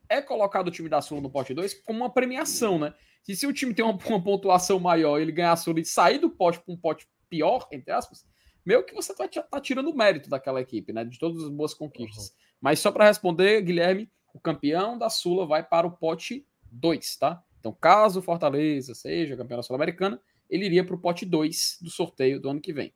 [0.09, 2.94] é colocado o time da Sula no pote 2 como uma premiação, né?
[3.28, 6.18] E se o time tem uma, uma pontuação maior, ele ganhar a Sula e sair
[6.18, 8.26] do pote para um pote pior, entre aspas,
[8.64, 11.05] meio que você tá, tá tirando o mérito daquela equipe, né?
[11.05, 12.28] De todas as boas conquistas.
[12.28, 12.34] Uhum.
[12.61, 17.43] Mas só para responder, Guilherme, o campeão da Sula vai para o pote 2, tá?
[17.59, 21.91] Então, caso o Fortaleza seja campeão da Sul-Americana, ele iria para o pote 2 do
[21.91, 22.95] sorteio do ano que vem.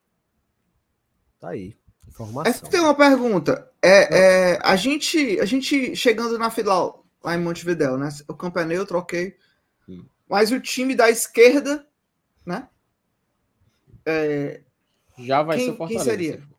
[1.40, 1.76] Tá aí.
[2.06, 2.70] Informação.
[2.70, 3.70] tem uma pergunta.
[3.82, 8.08] É, é, a, gente, a gente chegando na final lá em Montevideo, né?
[8.28, 9.36] O campo é neutro, ok.
[9.88, 10.04] Hum.
[10.28, 11.86] Mas o time da esquerda,
[12.46, 12.68] né?
[14.06, 14.62] É,
[15.18, 16.04] Já vai quem, ser Fortaleza.
[16.04, 16.52] Quem seria?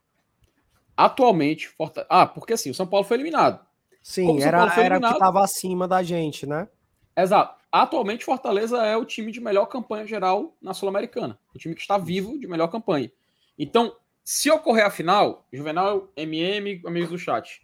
[0.98, 1.70] atualmente.
[1.70, 2.06] Forta...
[2.10, 3.66] Ah, porque assim, o São Paulo foi eliminado.
[4.04, 6.68] Sim, era, era o que estava acima da gente, né?
[7.16, 7.64] Exato.
[7.72, 11.39] Atualmente, Fortaleza é o time de melhor campanha geral na Sul-Americana.
[11.56, 13.12] O time que está vivo de melhor campanha.
[13.58, 17.62] Então, se ocorrer a final, Juvenal, MM, amigos do chat,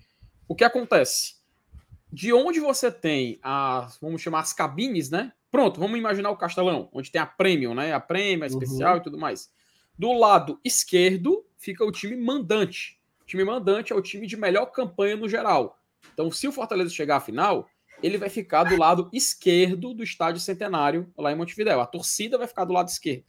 [0.48, 1.36] o que acontece?
[2.12, 5.32] De onde você tem as, vamos chamar as cabines, né?
[5.52, 7.94] Pronto, vamos imaginar o Castelão, onde tem a Premium, né?
[7.94, 9.00] A Premium, a especial uhum.
[9.00, 9.52] e tudo mais.
[9.98, 13.00] Do lado esquerdo fica o time mandante.
[13.22, 15.79] O time mandante é o time de melhor campanha no geral.
[16.14, 17.68] Então, se o Fortaleza chegar à final,
[18.02, 21.82] ele vai ficar do lado esquerdo do estádio Centenário, lá em Montevidéu.
[21.82, 23.24] A torcida vai ficar do lado esquerdo.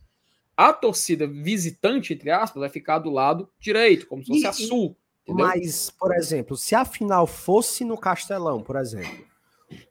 [0.56, 4.52] A torcida visitante, entre aspas, vai ficar do lado direito, como se fosse e, a
[4.52, 4.96] sul.
[5.22, 5.46] Entendeu?
[5.46, 9.24] Mas, por exemplo, se a final fosse no Castelão, por exemplo,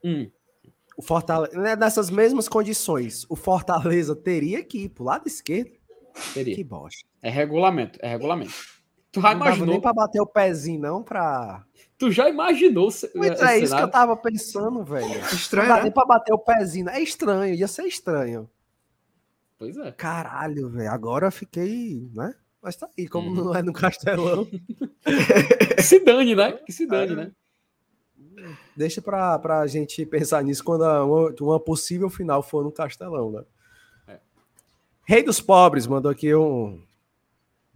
[0.04, 0.30] hum.
[0.98, 5.72] o Fortaleza, né, nessas mesmas condições, o Fortaleza teria que ir pro lado esquerdo?
[6.34, 6.56] Teria.
[6.56, 7.08] Que bosta.
[7.22, 8.54] É regulamento, é regulamento.
[9.12, 9.68] Tu já não imaginou?
[9.68, 11.64] nem pra bater o pezinho, não, pra.
[11.98, 12.90] Tu já imaginou?
[13.16, 15.20] Mas é isso que eu tava pensando, velho.
[15.34, 15.68] Estranho.
[15.68, 15.84] Não dá né?
[15.84, 16.90] nem pra bater o pezinho.
[16.90, 18.50] É estranho, ia ser estranho.
[19.58, 19.92] Pois é.
[19.92, 20.92] Caralho, velho.
[20.92, 22.34] Agora eu fiquei, né?
[22.62, 23.34] Mas tá aí, como hum.
[23.34, 24.46] não é no Castelão.
[24.46, 26.54] que se dane, né?
[26.54, 27.16] Que se dane, é.
[27.16, 27.32] né?
[28.76, 33.44] Deixa pra, pra gente pensar nisso quando uma, uma possível final for no Castelão, né?
[34.08, 34.20] É.
[35.06, 36.82] Rei dos Pobres mandou aqui um,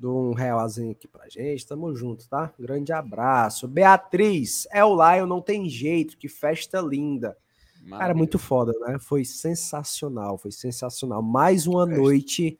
[0.05, 1.65] um realzinho aqui pra gente.
[1.65, 2.53] Tamo junto, tá?
[2.59, 3.67] Grande abraço.
[3.67, 7.37] Beatriz, é o Lion, não tem jeito, que festa linda.
[7.75, 7.97] Maravilha.
[7.99, 8.97] Cara, muito foda, né?
[8.99, 11.21] Foi sensacional, foi sensacional.
[11.21, 12.59] Mais uma noite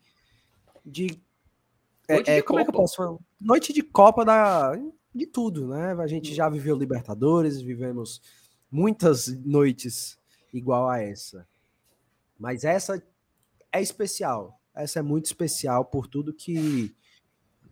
[0.85, 1.19] de.
[2.09, 2.61] Noite é, de como Copa.
[2.61, 3.17] é que eu posso falar?
[3.39, 4.73] Noite de Copa da,
[5.13, 5.93] de tudo, né?
[5.93, 8.21] A gente já viveu Libertadores, vivemos
[8.69, 10.17] muitas noites
[10.51, 11.47] igual a essa.
[12.37, 13.01] Mas essa
[13.71, 14.59] é especial.
[14.75, 16.93] Essa é muito especial por tudo que.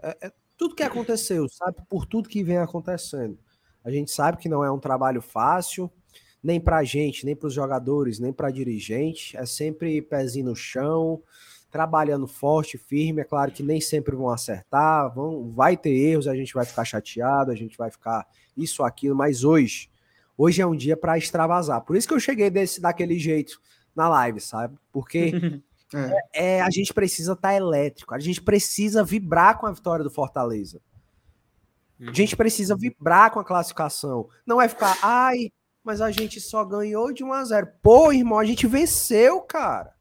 [0.01, 1.77] É, é, tudo que aconteceu, sabe?
[1.89, 3.37] Por tudo que vem acontecendo.
[3.83, 5.91] A gente sabe que não é um trabalho fácil
[6.43, 9.37] nem para a gente, nem para os jogadores, nem para dirigente.
[9.37, 11.21] É sempre pezinho no chão,
[11.69, 13.21] trabalhando forte, firme.
[13.21, 16.83] É claro que nem sempre vão acertar, vão, vai ter erros, a gente vai ficar
[16.83, 18.27] chateado, a gente vai ficar
[18.57, 19.89] isso, aquilo, mas hoje,
[20.37, 21.81] hoje é um dia para extravasar.
[21.81, 23.61] Por isso que eu cheguei desse, daquele jeito
[23.95, 24.77] na live, sabe?
[24.91, 25.31] Porque
[25.93, 26.57] é.
[26.57, 30.11] é a gente precisa estar tá elétrico, a gente precisa vibrar com a vitória do
[30.11, 30.81] Fortaleza.
[32.07, 34.27] A gente precisa vibrar com a classificação.
[34.45, 35.51] Não é ficar, ai,
[35.83, 37.67] mas a gente só ganhou de 1 a 0.
[37.81, 39.93] Pô, irmão, a gente venceu, cara.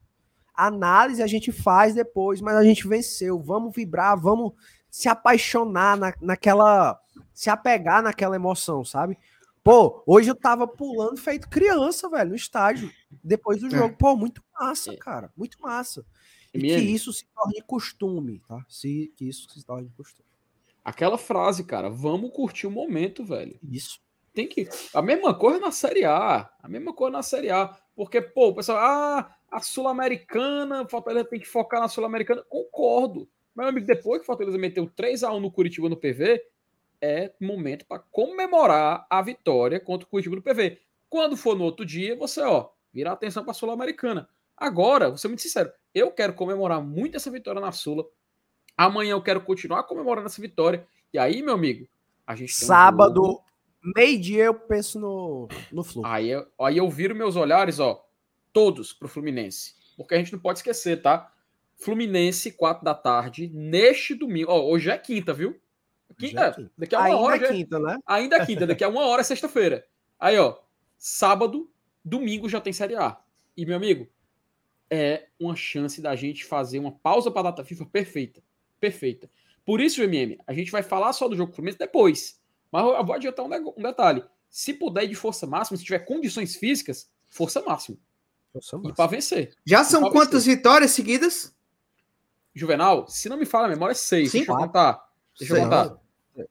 [0.55, 3.38] Análise a gente faz depois, mas a gente venceu.
[3.38, 4.53] Vamos vibrar, vamos
[4.91, 6.99] se apaixonar na, naquela.
[7.34, 9.18] Se apegar naquela emoção, sabe?
[9.62, 12.90] Pô, hoje eu tava pulando feito criança, velho, no estádio,
[13.22, 13.70] depois do é.
[13.70, 13.96] jogo.
[13.96, 14.96] Pô, muito massa, é.
[14.96, 16.04] cara, muito massa.
[16.52, 18.64] E que isso se torne costume, tá?
[18.68, 20.28] Se, que isso se torne costume.
[20.84, 23.58] Aquela frase, cara, vamos curtir o momento, velho.
[23.62, 24.00] Isso
[24.32, 24.68] tem que.
[24.94, 26.50] A mesma coisa na Série A.
[26.61, 27.76] A mesma coisa na Série A.
[27.94, 32.42] Porque, pô, o pessoal, ah, a Sul-Americana, o Fortaleza tem que focar na Sul-Americana.
[32.48, 33.28] Concordo.
[33.54, 36.40] Meu amigo, depois que o Fortaleza meteu 3x1 no Curitiba no PV,
[37.01, 40.78] é momento para comemorar a vitória contra o Curitiba no PV.
[41.09, 44.28] Quando for no outro dia, você, ó, vira atenção para a Sul-Americana.
[44.57, 48.05] Agora, vou ser muito sincero, eu quero comemorar muito essa vitória na Sula.
[48.76, 50.86] Amanhã eu quero continuar comemorando essa vitória.
[51.12, 51.88] E aí, meu amigo,
[52.26, 53.42] a gente Sábado,
[53.84, 56.05] um meio-dia eu penso no, no Flu.
[56.05, 58.05] Aí, eu, aí eu viro meus olhares, ó,
[58.53, 59.74] todos pro Fluminense.
[59.96, 61.32] Porque a gente não pode esquecer, tá?
[61.76, 64.51] Fluminense, 4 da tarde, neste domingo.
[64.51, 65.59] Ó, hoje é quinta, viu?
[66.20, 67.36] Quinta, é daqui a uma Ainda hora.
[67.36, 67.98] É quinta, né?
[68.06, 69.86] Ainda é quinta, daqui a uma hora é sexta-feira.
[70.18, 70.58] Aí, ó,
[70.98, 71.70] sábado,
[72.04, 73.18] domingo já tem Série A.
[73.56, 74.06] E, meu amigo,
[74.90, 78.42] é uma chance da gente fazer uma pausa para a data FIFA perfeita.
[78.78, 79.30] Perfeita.
[79.64, 82.40] Por isso, MM, a gente vai falar só do jogo Fluminense depois.
[82.70, 84.24] Mas eu vou adiantar um, detalhe.
[84.48, 87.96] Se puder ir de força máxima, se tiver condições físicas, força máxima.
[88.52, 88.92] Força máxima.
[88.92, 89.54] E para vencer.
[89.64, 90.56] Já são quantas vencer.
[90.56, 91.54] vitórias seguidas?
[92.54, 94.30] Juvenal, se não me fala a memória, é seis.
[94.30, 95.08] Sim, Deixa eu contar.
[95.38, 95.96] Deixa eu contar.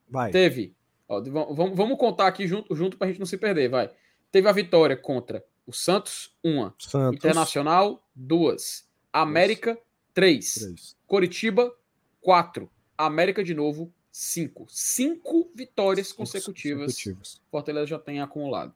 [0.09, 0.31] Vai.
[0.31, 0.75] Teve.
[1.07, 3.91] Ó, vamos, vamos contar aqui junto, junto para a gente não se perder, vai.
[4.31, 6.75] Teve a vitória contra o Santos, uma.
[6.77, 7.17] Santos.
[7.17, 8.87] Internacional, duas.
[9.11, 9.77] América,
[10.13, 10.55] três.
[10.55, 10.97] três.
[11.07, 11.73] Coritiba,
[12.21, 12.69] quatro.
[12.97, 14.65] América de novo, Cinco.
[14.67, 17.41] Cinco vitórias consecutivas, consecutivas.
[17.49, 18.73] Fortaleza já tem acumulado.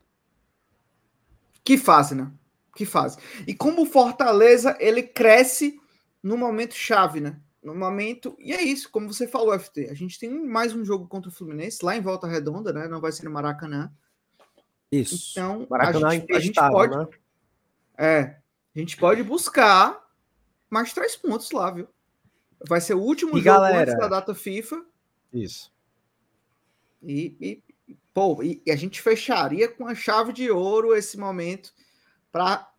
[1.63, 2.31] Que fase, né?
[2.75, 3.17] Que fase.
[3.45, 5.79] E como o Fortaleza, ele cresce
[6.21, 7.39] no momento chave, né?
[7.63, 8.35] No momento.
[8.39, 9.89] E é isso, como você falou, FT.
[9.89, 12.87] A gente tem mais um jogo contra o Fluminense, lá em Volta Redonda, né?
[12.87, 13.91] Não vai ser no Maracanã.
[14.91, 15.31] Isso.
[15.31, 16.97] Então, Maracanã a gente, a gente pode.
[16.97, 17.07] Né?
[17.97, 18.19] É.
[18.75, 20.03] A gente pode buscar
[20.69, 21.87] mais três pontos lá, viu?
[22.67, 24.83] Vai ser o último e jogo galera, antes da data FIFA.
[25.31, 25.71] Isso.
[27.01, 27.63] E, e
[28.13, 31.73] pô, e, e a gente fecharia com a chave de ouro esse momento
[32.31, 32.72] para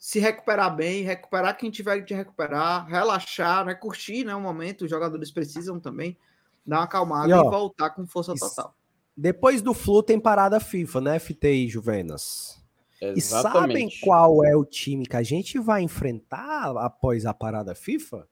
[0.00, 4.86] se recuperar bem, recuperar quem tiver de recuperar, relaxar, né, curtir né, o momento.
[4.86, 6.16] Os jogadores precisam também
[6.64, 8.74] dar uma acalmada e, ó, e voltar com força total.
[9.14, 12.58] Depois do Flu tem parada FIFA, né, FTI Juvenas?
[12.98, 13.18] Exatamente.
[13.18, 18.26] E sabem qual é o time que a gente vai enfrentar após a parada FIFA?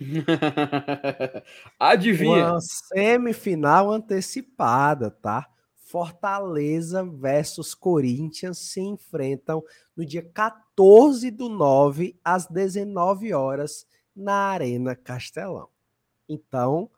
[1.78, 2.52] Adivinha?
[2.52, 5.48] Uma semifinal antecipada, tá?
[5.94, 9.62] Fortaleza versus Corinthians se enfrentam
[9.96, 15.68] no dia 14 do 9 às 19 horas na Arena Castelão.
[16.28, 16.90] Então,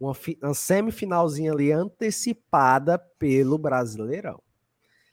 [0.00, 4.42] uma, uma semifinalzinha ali antecipada pelo Brasileirão.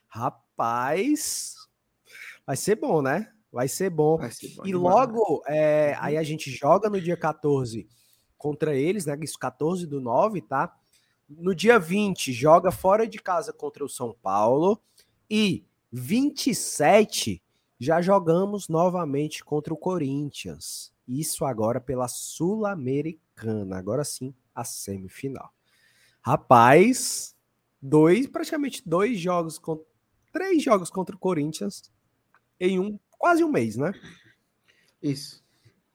[0.08, 1.56] Rapaz,
[2.48, 3.30] vai ser bom, né?
[3.52, 4.16] Vai ser bom.
[4.16, 6.04] Vai ser bom e logo, é, uhum.
[6.06, 7.86] aí a gente joga no dia 14
[8.38, 9.18] contra eles, né?
[9.22, 10.74] Isso 14 do 9, tá?
[11.28, 14.82] No dia 20, joga fora de casa contra o São Paulo.
[15.30, 17.42] E 27,
[17.80, 20.94] já jogamos novamente contra o Corinthians.
[21.08, 23.78] Isso agora pela Sul-Americana.
[23.78, 25.52] Agora sim, a semifinal.
[26.22, 27.36] Rapaz,
[27.82, 29.84] dois, praticamente dois jogos, com,
[30.32, 31.92] três jogos contra o Corinthians
[32.60, 33.94] em um, quase um mês, né?
[35.02, 35.44] Isso.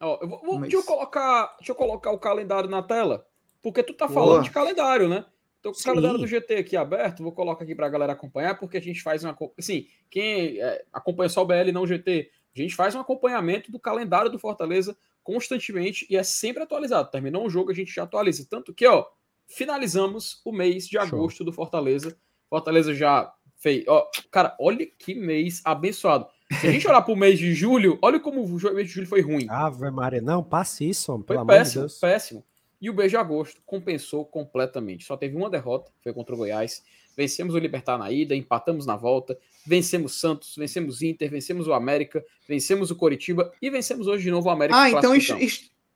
[0.00, 3.26] Ó, eu vou, um deixa, eu colocar, deixa eu colocar o calendário na tela.
[3.62, 4.42] Porque tu tá falando Boa.
[4.42, 5.24] de calendário, né?
[5.62, 8.58] Tô com o calendário do GT aqui aberto, vou colocar aqui para a galera acompanhar,
[8.58, 9.36] porque a gente faz uma.
[9.58, 13.70] Assim, quem é, acompanha só o BL não o GT, a gente faz um acompanhamento
[13.70, 17.10] do calendário do Fortaleza constantemente e é sempre atualizado.
[17.10, 18.46] Terminou um jogo, a gente já atualiza.
[18.48, 19.04] Tanto que, ó,
[19.46, 21.46] finalizamos o mês de agosto Show.
[21.46, 22.16] do Fortaleza.
[22.48, 23.84] Fortaleza já fez.
[23.86, 26.26] Ó, cara, olha que mês abençoado.
[26.60, 29.06] Se a gente olhar para o mês de julho, olha como o mês de julho
[29.06, 29.46] foi ruim.
[29.50, 32.44] Ave Maria, não, passe isso, homem, foi péssimo, de péssimo.
[32.80, 35.04] E o beijo de agosto compensou completamente.
[35.04, 36.82] Só teve uma derrota, foi contra o Goiás.
[37.16, 42.24] Vencemos o Libertar na ida, empatamos na volta, vencemos Santos, vencemos Inter, vencemos o América,
[42.48, 44.78] vencemos o Coritiba e vencemos hoje de novo o América.
[44.78, 45.12] Ah, então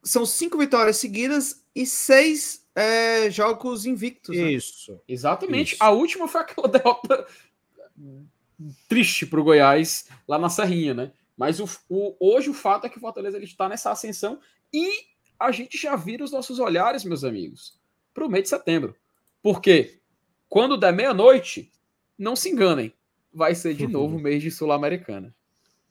[0.02, 4.36] são cinco vitórias seguidas e seis é, jogos invictos.
[4.36, 4.52] Né?
[4.52, 5.00] Isso.
[5.08, 5.74] Exatamente.
[5.74, 5.82] Isso.
[5.82, 7.26] A última foi aquela derrota
[8.88, 11.12] triste para o Goiás lá na Serrinha, né?
[11.36, 14.38] Mas o, o, hoje o fato é que o Fortaleza ele está nessa ascensão
[14.72, 17.78] e a gente já vira os nossos olhares, meus amigos,
[18.12, 18.94] para o mês de setembro.
[19.42, 20.00] Porque
[20.48, 21.72] quando der meia-noite,
[22.18, 22.92] não se enganem,
[23.32, 25.34] vai ser de novo mês de Sul-Americana.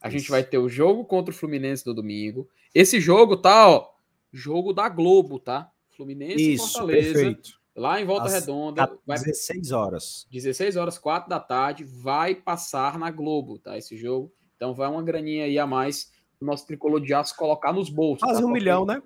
[0.02, 2.50] A gente vai ter o jogo contra o Fluminense no domingo.
[2.74, 3.90] Esse jogo tá, ó,
[4.32, 5.72] jogo da Globo, tá?
[5.92, 7.14] Fluminense Isso, e Fortaleza.
[7.14, 7.64] Perfeito.
[7.76, 9.00] Lá em Volta Às Redonda.
[9.06, 10.28] Vai, 16 horas.
[10.32, 13.78] 16 horas, 4 da tarde, vai passar na Globo, tá?
[13.78, 14.32] Esse jogo.
[14.56, 18.24] Então vai uma graninha aí a mais o nosso tricolor de aço colocar nos bolsos.
[18.24, 18.48] Quase tá?
[18.48, 19.02] um milhão, né?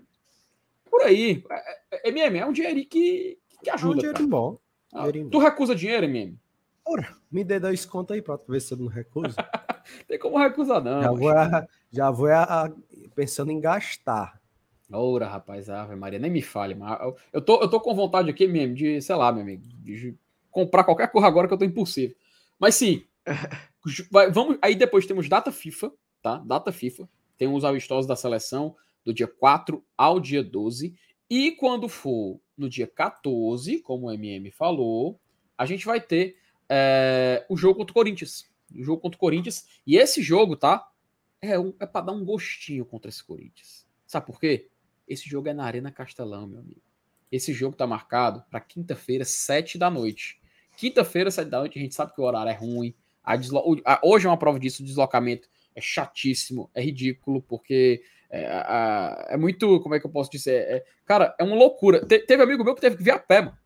[0.97, 1.43] Por aí.
[1.91, 3.93] É, MM, é, um dinheirinho que, que ajuda.
[3.93, 4.57] É um dinheiro bom.
[4.91, 6.39] Ah, tu recusa dinheiro, MM?
[6.83, 9.35] Ora, me dê dois contos aí pra ver se eu não recuso.
[10.07, 11.03] Tem como recusar, não.
[11.03, 12.73] Já vou, a, já vou a,
[13.13, 14.41] pensando em gastar.
[14.91, 16.73] Ora, rapaz, Ave Maria, nem me fale.
[16.73, 16.99] Mas
[17.31, 20.15] eu, tô, eu tô com vontade aqui mesmo de, sei lá, meu amigo, de
[20.49, 22.15] comprar qualquer coisa agora que eu tô impossível.
[22.57, 23.03] Mas sim,
[24.09, 24.57] vai, vamos.
[24.63, 25.91] Aí depois temos data FIFA,
[26.23, 26.37] tá?
[26.43, 27.07] Data FIFA.
[27.37, 28.75] Tem os amistosos da seleção
[29.08, 30.93] do dia 4 ao dia 12.
[31.30, 35.18] E quando for no dia 14, como o MM falou,
[35.58, 36.36] a gente vai ter
[36.68, 38.51] é, o jogo contra o Corinthians.
[38.76, 39.66] O jogo contra o Corinthians.
[39.88, 40.86] E esse jogo, tá?
[41.42, 43.88] É, um, é para dar um gostinho contra esse Corinthians.
[44.05, 44.67] Sabe por quê?
[45.08, 46.82] Esse jogo é na Arena Castelão, meu amigo.
[47.32, 50.42] Esse jogo tá marcado para quinta-feira, 7 da noite.
[50.75, 52.93] Quinta-feira, 7 da noite, a gente sabe que o horário é ruim.
[53.24, 53.63] A deslo...
[54.04, 59.79] Hoje é uma prova disso, o deslocamento é chatíssimo, é ridículo, porque é, é, muito,
[59.82, 60.67] como é que eu posso dizer?
[60.67, 62.05] É, cara, é uma loucura.
[62.05, 63.58] Te, teve amigo meu que teve que vir a pé, mano.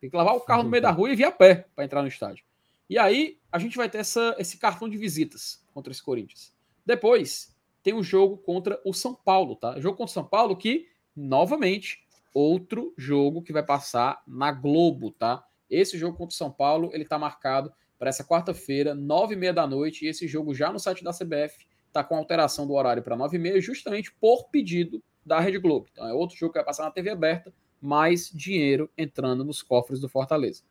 [0.00, 2.02] Tem que lavar o carro no meio da rua e vir a pé para entrar
[2.02, 2.44] no estádio.
[2.88, 6.52] E aí a gente vai ter essa, esse cartão de visitas contra esse Corinthians.
[6.84, 9.78] Depois tem o jogo contra o São Paulo, tá?
[9.80, 15.44] Jogo contra o São Paulo que, novamente, outro jogo que vai passar na Globo, tá?
[15.68, 19.52] Esse jogo contra o São Paulo, ele tá marcado para essa quarta-feira, nove e meia
[19.52, 23.02] da noite, e esse jogo já no site da CBF está com alteração do horário
[23.02, 25.86] para 9h30, justamente por pedido da Rede Globo.
[25.92, 30.00] Então é outro jogo que vai passar na TV aberta, mais dinheiro entrando nos cofres
[30.00, 30.62] do Fortaleza.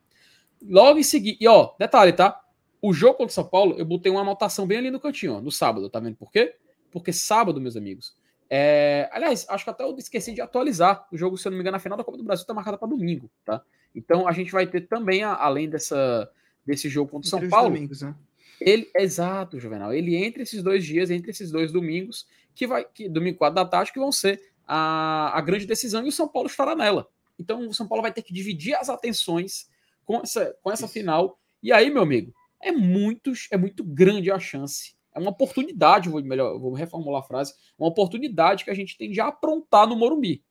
[0.61, 2.41] Logo em seguida, e ó, detalhe, tá?
[2.81, 5.41] O jogo contra o São Paulo, eu botei uma anotação bem ali no cantinho, ó,
[5.41, 6.55] no sábado, tá vendo por quê?
[6.91, 8.15] Porque sábado, meus amigos,
[8.49, 9.09] é...
[9.11, 11.75] aliás, acho que até eu esqueci de atualizar o jogo, se eu não me engano,
[11.75, 13.61] na final da Copa do Brasil está marcada para domingo, tá?
[13.93, 16.29] Então a gente vai ter também, além dessa,
[16.65, 18.15] desse jogo contra o São Paulo, domingos, né?
[18.61, 19.93] Ele, exato, Juvenal.
[19.93, 23.65] Ele entre esses dois dias, entre esses dois domingos, que vai, que domingo 4 da
[23.65, 27.07] tarde, que vão ser a, a grande decisão, e o São Paulo estará nela.
[27.39, 29.69] Então o São Paulo vai ter que dividir as atenções
[30.05, 31.39] com essa, com essa final.
[31.63, 34.95] E aí, meu amigo, é muito, é muito grande a chance.
[35.13, 39.09] É uma oportunidade, vou melhor, vou reformular a frase, uma oportunidade que a gente tem
[39.11, 40.43] de aprontar no Morumbi.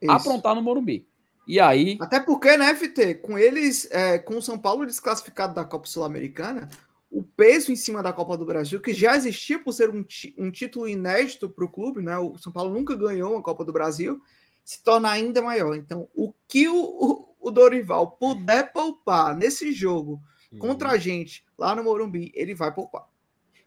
[0.00, 0.10] Isso.
[0.10, 1.06] Aprontar no Morumbi.
[1.46, 1.98] E aí.
[2.00, 6.68] Até porque, né, FT, com eles, é, com o São Paulo desclassificado da Copa Sul-Americana,
[7.10, 10.04] o peso em cima da Copa do Brasil, que já existia por ser um,
[10.38, 12.16] um título inédito para o clube, né?
[12.16, 14.22] O São Paulo nunca ganhou uma Copa do Brasil,
[14.64, 15.74] se torna ainda maior.
[15.74, 20.22] Então, o que o, o, Dorival puder poupar nesse jogo
[20.58, 23.08] contra a gente lá no Morumbi, ele vai poupar.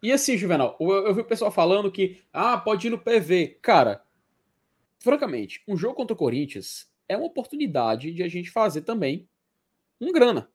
[0.02, 3.58] E assim, Juvenal, eu, eu vi o pessoal falando que ah, pode ir no PV.
[3.60, 4.02] Cara,
[4.98, 9.28] francamente, um jogo contra o Corinthians é uma oportunidade de a gente fazer também
[10.00, 10.50] um grana?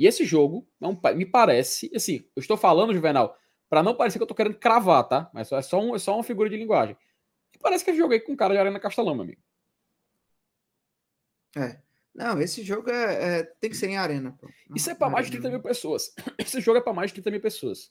[0.00, 3.36] E esse jogo não me parece, assim, eu estou falando, Juvenal,
[3.68, 5.30] para não parecer que eu estou querendo cravar, tá?
[5.34, 6.96] Mas é só, um, é só uma figura de linguagem.
[7.54, 9.42] E parece que eu joguei com um cara de Arena Castelão, meu amigo.
[11.54, 11.82] É.
[12.14, 14.34] Não, esse jogo é, é tem que ser em arena.
[14.40, 14.48] Pô.
[14.74, 16.14] Isso é para mais de 30 mil pessoas.
[16.38, 17.90] Esse jogo é para mais de 30 mil pessoas.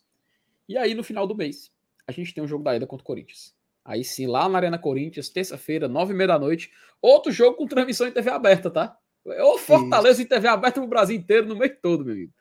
[0.68, 1.72] E aí, no final do mês,
[2.08, 3.56] a gente tem um jogo da ida contra o Corinthians.
[3.86, 6.72] Aí sim, lá na Arena Corinthians, terça-feira, nove e meia da noite.
[7.00, 8.98] Outro jogo com transmissão em TV aberta, tá?
[9.44, 10.22] Ô Fortaleza Isso.
[10.22, 12.34] em TV aberta no Brasil inteiro, no mês todo, meu amigo.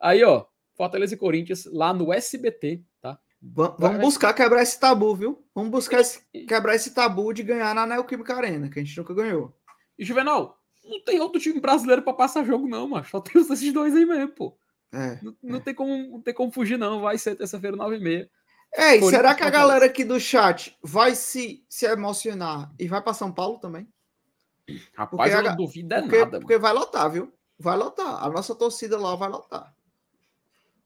[0.00, 3.18] Aí, ó, Fortaleza e Corinthians lá no SBT, tá?
[3.42, 5.44] Vamos buscar quebrar esse tabu, viu?
[5.54, 9.12] Vamos buscar esse, quebrar esse tabu de ganhar na Neoquímica Arena, que a gente nunca
[9.12, 9.54] ganhou.
[9.98, 13.72] E Juvenal, não tem outro time brasileiro para passar jogo, não, mas só tem esses
[13.72, 14.56] dois aí mesmo, pô.
[14.92, 15.60] É, não, não é.
[15.60, 17.00] Tem como, não tem como fugir, não.
[17.00, 18.30] Vai ser terça-feira, nove e meia.
[18.74, 23.02] É, e será que a galera aqui do chat vai se, se emocionar e vai
[23.02, 23.88] para São Paulo também?
[24.94, 26.40] Rapaz, porque eu não duvido é porque, nada.
[26.40, 27.32] Porque vai lotar, viu?
[27.58, 28.24] Vai lotar.
[28.24, 29.74] A nossa torcida lá vai lotar.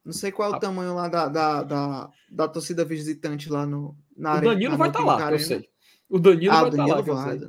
[0.04, 3.96] Não sei qual é o tamanho lá da, da, da, da torcida visitante lá no,
[4.14, 5.68] na O Danilo vai estar tá lá, eu sei.
[6.08, 7.00] O Danilo ah, vai estar tá lá.
[7.00, 7.40] Vai.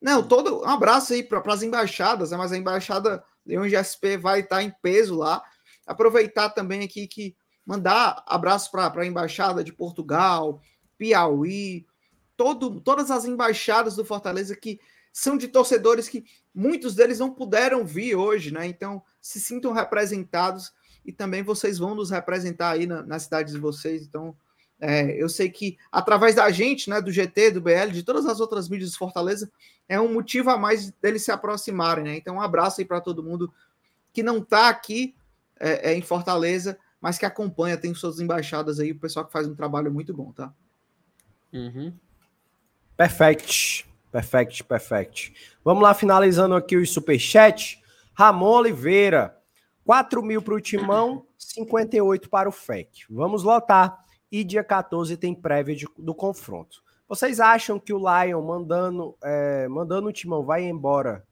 [0.00, 2.36] Não, todo um abraço aí para as embaixadas, né?
[2.36, 5.42] mas a embaixada Leão GSP vai estar tá em peso lá.
[5.86, 10.60] Aproveitar também aqui que mandar abraço para a embaixada de Portugal,
[10.98, 11.86] Piauí,
[12.36, 14.80] todo, todas as embaixadas do Fortaleza que
[15.12, 16.24] são de torcedores que
[16.54, 18.66] muitos deles não puderam vir hoje, né?
[18.66, 20.72] Então se sintam representados
[21.04, 24.02] e também vocês vão nos representar aí na, nas cidades de vocês.
[24.02, 24.34] Então
[24.80, 28.40] é, eu sei que através da gente, né, do GT, do BL, de todas as
[28.40, 29.50] outras mídias de Fortaleza,
[29.88, 32.16] é um motivo a mais deles se aproximarem, né?
[32.16, 33.52] Então, um abraço aí para todo mundo
[34.12, 35.14] que não está aqui
[35.60, 39.46] é, é, em Fortaleza, mas que acompanha, tem suas embaixadas aí, o pessoal que faz
[39.46, 40.52] um trabalho muito bom, tá?
[41.52, 41.92] Uhum.
[42.96, 45.34] Perfect, perfect, perfect.
[45.64, 47.82] Vamos lá, finalizando aqui o superchat.
[48.14, 49.36] Ramon Oliveira,
[49.84, 53.04] 4 mil para o Timão, 58 para o FEC.
[53.10, 56.82] Vamos lotar e dia 14 tem prévia de, do confronto.
[57.08, 61.26] Vocês acham que o Lion mandando, é, mandando o Timão vai embora?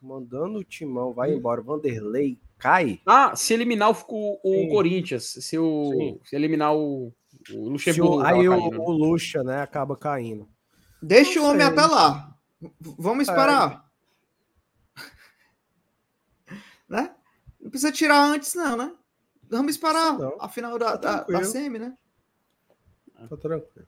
[0.00, 1.36] Mandando o Timão vai hum.
[1.36, 1.60] embora.
[1.60, 3.00] Vanderlei cai?
[3.06, 7.12] Ah, se eliminar o, o Corinthians, se, o, se eliminar o,
[7.52, 8.20] o Luxemburgo.
[8.20, 8.78] aí o, caindo, né?
[8.78, 10.48] o Luxa, né, acaba caindo.
[11.02, 11.72] Deixa Não o homem sei.
[11.72, 12.36] até lá.
[12.80, 13.90] Vamos esperar.
[14.96, 16.54] É.
[16.88, 17.14] né?
[17.60, 18.92] Não precisa tirar antes, não, né?
[19.48, 21.96] Vamos esperar a final da, tá da, da SEMI, né?
[23.28, 23.86] Tá tranquilo.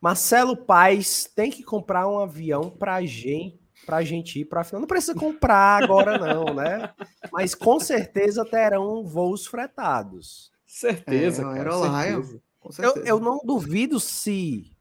[0.00, 4.80] Marcelo Paes tem que comprar um avião pra gente, pra gente ir pra final.
[4.80, 6.92] Não precisa comprar agora, não, né?
[7.32, 10.52] Mas com certeza terão voos fretados.
[10.66, 12.42] Certeza, é, cara, certeza.
[12.78, 14.73] Eu, eu não duvido se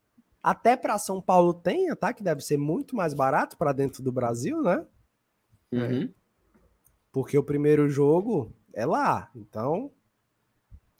[0.43, 2.11] até para São Paulo tenha, tá?
[2.11, 4.85] Que deve ser muito mais barato para dentro do Brasil, né?
[5.71, 6.13] Uhum.
[7.13, 9.31] Porque o primeiro jogo é lá.
[9.33, 9.89] Então,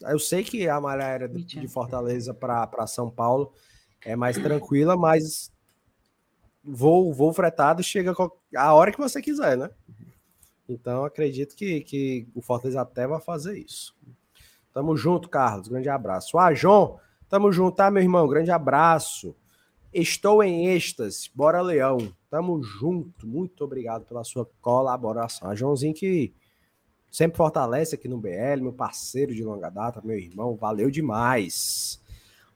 [0.02, 3.54] eu sei que a malha aérea de Fortaleza para São Paulo
[4.06, 5.52] é mais tranquila, mas
[6.64, 8.14] voo, voo fretado chega
[8.56, 9.70] a hora que você quiser, né?
[10.70, 13.94] Então, acredito que, que o Fortaleza até vai fazer isso.
[14.74, 15.68] Tamo junto, Carlos.
[15.68, 16.38] Grande abraço.
[16.38, 16.98] Ah, João,
[17.34, 18.28] tamo junto, tá, meu irmão?
[18.28, 19.36] Grande abraço.
[19.92, 21.32] Estou em êxtase.
[21.34, 21.98] Bora, Leão.
[22.30, 23.26] Tamo junto.
[23.26, 25.50] Muito obrigado pela sua colaboração.
[25.50, 26.32] A Joãozinho que
[27.10, 32.00] sempre fortalece aqui no BL, meu parceiro de longa data, meu irmão, valeu demais.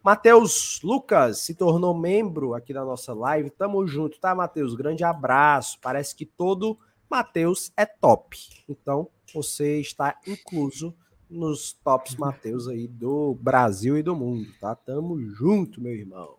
[0.03, 3.49] Matheus Lucas se tornou membro aqui da nossa live.
[3.49, 4.75] Tamo junto, tá, Matheus?
[4.75, 5.79] Grande abraço.
[5.81, 6.77] Parece que todo
[7.09, 8.37] Matheus é top.
[8.69, 10.95] Então, você está incluso
[11.29, 14.75] nos tops Matheus aí do Brasil e do mundo, tá?
[14.75, 16.37] Tamo junto, meu irmão.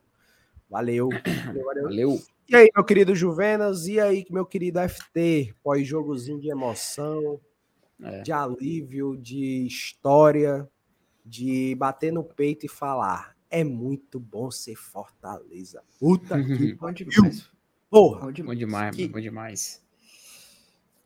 [0.69, 1.09] Valeu.
[1.47, 1.83] Valeu.
[1.83, 2.23] valeu.
[2.49, 3.87] E aí, meu querido Juvenas?
[3.87, 5.55] E aí, meu querido FT?
[5.63, 7.41] Pós-jogozinho de emoção
[8.03, 8.23] é.
[8.23, 10.69] de alívio, de história,
[11.25, 13.37] de bater no peito e falar.
[13.51, 15.83] É muito bom ser Fortaleza.
[15.99, 17.51] Puta que bom demais.
[17.91, 18.21] Porra.
[18.27, 18.97] Bom demais, bom demais.
[18.97, 19.09] Que...
[19.09, 19.88] Bom demais.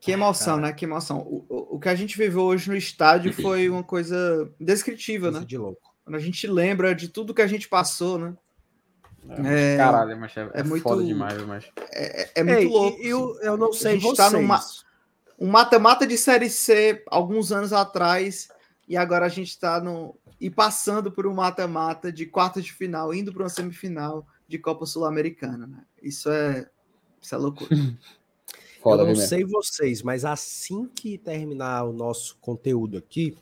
[0.02, 0.66] Que emoção, Cara.
[0.66, 0.72] né?
[0.72, 1.20] Que emoção.
[1.20, 5.44] O, o, o, que a gente viveu hoje no estádio foi uma coisa descritível, né?
[5.46, 5.94] De louco.
[6.04, 8.34] Quando a gente lembra de tudo que a gente passou, né?
[9.28, 11.70] É, Caralho, mas é, é, muito foda demais, mas...
[11.92, 12.98] É, é, é muito Ei, louco.
[13.00, 13.46] Eu, assim.
[13.46, 14.16] eu não sei a gente vocês.
[14.16, 14.60] Tá numa,
[15.38, 18.48] um mata-mata de Série C alguns anos atrás
[18.88, 23.14] e agora a gente está no e passando por um mata-mata de quartas de final,
[23.14, 25.84] indo para uma semifinal de Copa Sul-Americana, né?
[26.02, 26.68] Isso é
[27.20, 27.70] isso é loucura.
[28.82, 33.36] Foda, eu não sei vocês, mas assim que terminar o nosso conteúdo aqui,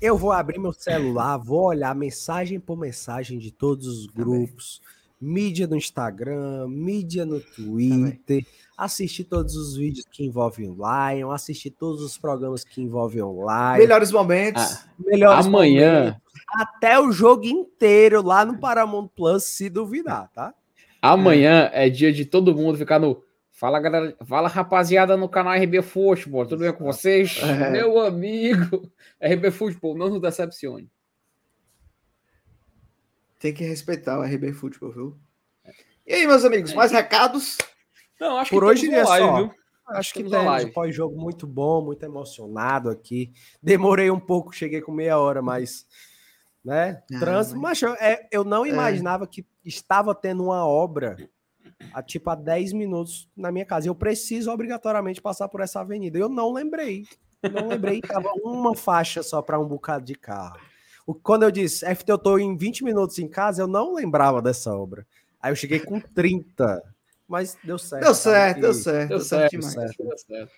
[0.00, 4.80] eu vou abrir meu celular, vou olhar mensagem por mensagem de todos os grupos,
[5.20, 8.46] mídia no Instagram, mídia no Twitter,
[8.78, 13.42] assistir todos os vídeos que envolvem o Lion, assistir todos os programas que envolvem o
[13.42, 13.78] Lion.
[13.78, 14.62] Melhores momentos.
[14.62, 15.98] Ah, melhores amanhã.
[15.98, 16.20] Momentos,
[16.54, 20.54] até o jogo inteiro lá no Paramount Plus, se duvidar, tá?
[21.02, 23.22] Amanhã é, é dia de todo mundo ficar no
[23.60, 24.16] Fala, galera.
[24.24, 26.46] Fala, rapaziada, no canal RB Futebol.
[26.46, 27.38] Tudo bem com vocês?
[27.42, 27.68] É.
[27.68, 28.90] Meu amigo.
[29.20, 30.90] RB Futebol, não nos decepcione.
[33.38, 35.18] Tem que respeitar o RB Futebol, viu?
[36.06, 37.58] E aí, meus amigos, mais recados?
[38.18, 39.36] Não, acho Por que hoje é live, só.
[39.36, 39.54] Viu?
[39.88, 43.30] Acho que temos um pós-jogo muito bom, muito emocionado aqui.
[43.62, 45.86] Demorei um pouco, cheguei com meia hora, mas
[46.64, 47.02] né?
[47.18, 47.82] Trânsito, mas...
[47.82, 48.70] mas eu, é, eu não é.
[48.70, 49.26] imaginava é.
[49.26, 51.18] que estava tendo uma obra
[51.92, 53.88] a, tipo, a 10 minutos na minha casa.
[53.88, 56.18] Eu preciso obrigatoriamente passar por essa avenida.
[56.18, 57.06] Eu não lembrei.
[57.42, 60.60] Não lembrei, tava uma faixa só para um bocado de carro.
[61.06, 64.42] O, quando eu disse, FT, eu tô em 20 minutos em casa, eu não lembrava
[64.42, 65.06] dessa obra.
[65.40, 66.82] Aí eu cheguei com 30.
[67.26, 68.04] Mas deu certo.
[68.04, 69.08] Deu certo, deu certo.
[69.08, 70.52] Deu certo, deu certo, deu certo.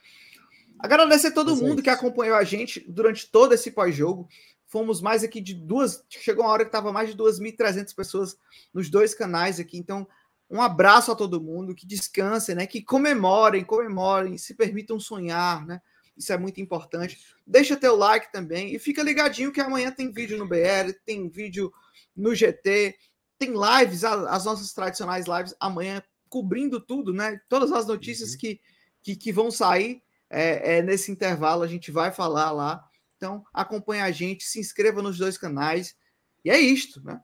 [0.78, 4.28] Agradecer a todo Mas é mundo é que acompanhou a gente durante todo esse pós-jogo.
[4.66, 6.04] Fomos mais aqui de duas.
[6.08, 8.36] Chegou uma hora que tava mais de 2.300 pessoas
[8.74, 9.78] nos dois canais aqui.
[9.78, 10.08] Então,
[10.52, 12.66] um abraço a todo mundo, que descansem, né?
[12.66, 15.80] Que comemorem, comemorem, se permitam sonhar, né?
[16.14, 17.18] Isso é muito importante.
[17.46, 21.72] Deixa teu like também e fica ligadinho que amanhã tem vídeo no BR, tem vídeo
[22.14, 22.94] no GT,
[23.38, 27.40] tem lives, as nossas tradicionais lives amanhã cobrindo tudo, né?
[27.48, 28.38] Todas as notícias uhum.
[28.38, 28.60] que,
[29.02, 32.84] que, que, vão sair é, é, nesse intervalo, a gente vai falar lá.
[33.16, 35.96] Então, acompanha a gente, se inscreva nos dois canais.
[36.44, 37.18] E é isto, né?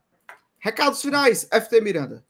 [0.57, 2.25] Recados finais, FT Miranda.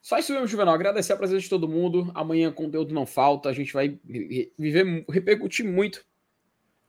[0.00, 0.74] Só isso mesmo, Juvenal.
[0.74, 2.10] Agradecer a presença de todo mundo.
[2.14, 3.48] Amanhã conteúdo não falta.
[3.48, 6.04] A gente vai viver, repercutir muito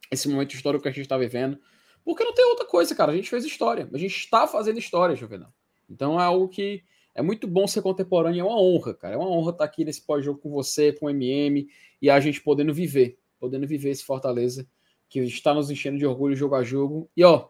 [0.09, 1.59] esse momento histórico que a gente está vivendo.
[2.03, 3.11] Porque não tem outra coisa, cara.
[3.11, 3.89] A gente fez história.
[3.93, 5.53] A gente está fazendo história, Juvenal.
[5.89, 6.83] Então é algo que
[7.13, 8.41] é muito bom ser contemporâneo.
[8.41, 9.15] É uma honra, cara.
[9.15, 11.67] É uma honra estar aqui nesse pós-jogo com você, com o MM
[12.01, 13.19] e a gente podendo viver.
[13.39, 14.67] Podendo viver esse Fortaleza
[15.09, 17.09] que está nos enchendo de orgulho jogo a jogo.
[17.17, 17.49] E ó,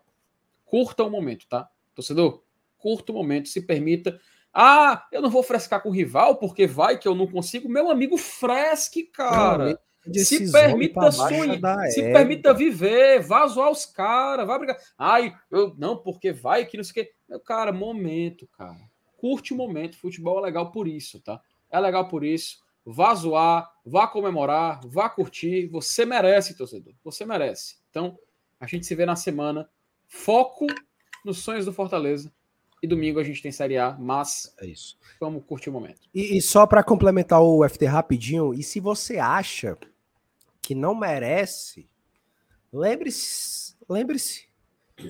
[0.65, 1.69] curta o momento, tá?
[1.93, 2.43] Torcedor,
[2.79, 3.47] curta o momento.
[3.49, 4.19] Se permita
[4.53, 7.69] ah, eu não vou frescar com o rival porque vai que eu não consigo.
[7.69, 9.79] Meu amigo, fresque, cara.
[10.13, 14.77] se permita sonhar, se permita viver, vá zoar os caras, vai brigar.
[14.97, 17.13] Ai, eu não, porque vai que não sei o quê.
[17.29, 18.89] Meu cara, momento, cara.
[19.15, 19.97] Curte o momento.
[19.97, 21.39] Futebol é legal por isso, tá?
[21.69, 22.59] É legal por isso.
[22.85, 25.67] Vá zoar, vá comemorar, vá curtir.
[25.67, 26.93] Você merece, torcedor.
[27.03, 27.77] Você merece.
[27.89, 28.17] Então,
[28.59, 29.69] a gente se vê na semana.
[30.07, 30.65] Foco
[31.23, 32.33] nos sonhos do Fortaleza
[32.81, 34.97] e domingo a gente tem Série A, mas é isso.
[35.19, 36.01] Vamos curtir o momento.
[36.13, 39.77] E, e só para complementar o FT rapidinho, e se você acha
[40.61, 41.87] que não merece,
[42.73, 44.47] lembre-se, lembre-se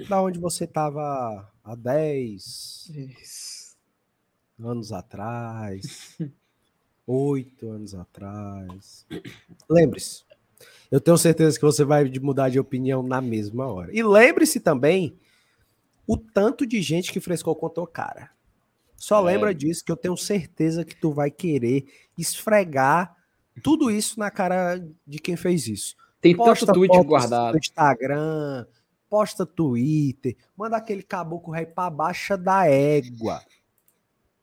[0.10, 2.92] da onde você estava há 10
[3.22, 3.78] isso.
[4.60, 6.18] anos atrás,
[7.08, 9.06] 8 anos atrás.
[9.70, 10.24] Lembre-se.
[10.92, 13.96] Eu tenho certeza que você vai mudar de opinião na mesma hora.
[13.96, 15.18] E lembre-se também
[16.08, 18.32] o tanto de gente que frescou contra o cara.
[18.96, 19.34] Só é.
[19.34, 21.86] lembra disso que eu tenho certeza que tu vai querer
[22.18, 23.16] esfregar
[23.64, 25.96] tudo isso na cara de quem fez isso.
[26.20, 27.54] Tem posta tanto tweet guardado.
[27.54, 28.66] No Instagram,
[29.10, 33.42] posta Twitter, manda aquele caboclo rei pra baixa da égua.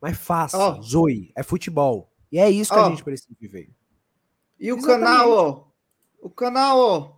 [0.01, 0.83] Mas faça, oh.
[0.83, 2.13] zoe, é futebol.
[2.31, 2.85] E é isso que oh.
[2.85, 3.71] a gente precisa viver.
[4.59, 5.05] E o Exatamente.
[5.05, 5.65] canal, ó.
[6.21, 7.18] O canal, ó.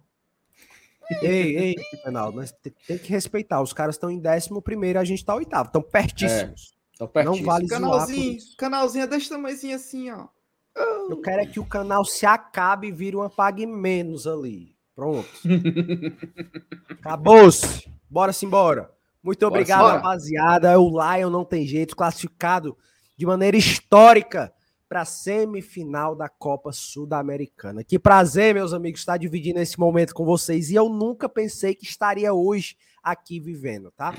[1.23, 2.53] Ei, ei, Penal, nós
[2.87, 3.61] tem que respeitar.
[3.61, 5.67] Os caras estão em décimo primeiro, a gente tá oitavo.
[5.67, 6.75] Estão pertíssimos.
[7.01, 7.39] É, pertíssimos.
[7.41, 10.29] Não vale canalzinho, canalzinho é desse tamanhozinho assim, ó.
[10.77, 14.75] Eu quero é que o canal se acabe e vire uma pague menos ali.
[14.95, 15.29] Pronto.
[16.91, 17.91] Acabou-se.
[18.09, 18.91] Bora-se embora.
[19.23, 20.79] Muito obrigado, rapaziada.
[20.79, 22.77] O Lion não tem jeito, classificado
[23.17, 24.53] de maneira histórica
[24.91, 27.85] para a semifinal da Copa Sul-Americana.
[27.85, 30.69] Que prazer, meus amigos, estar dividindo esse momento com vocês.
[30.69, 34.13] E eu nunca pensei que estaria hoje aqui vivendo, tá?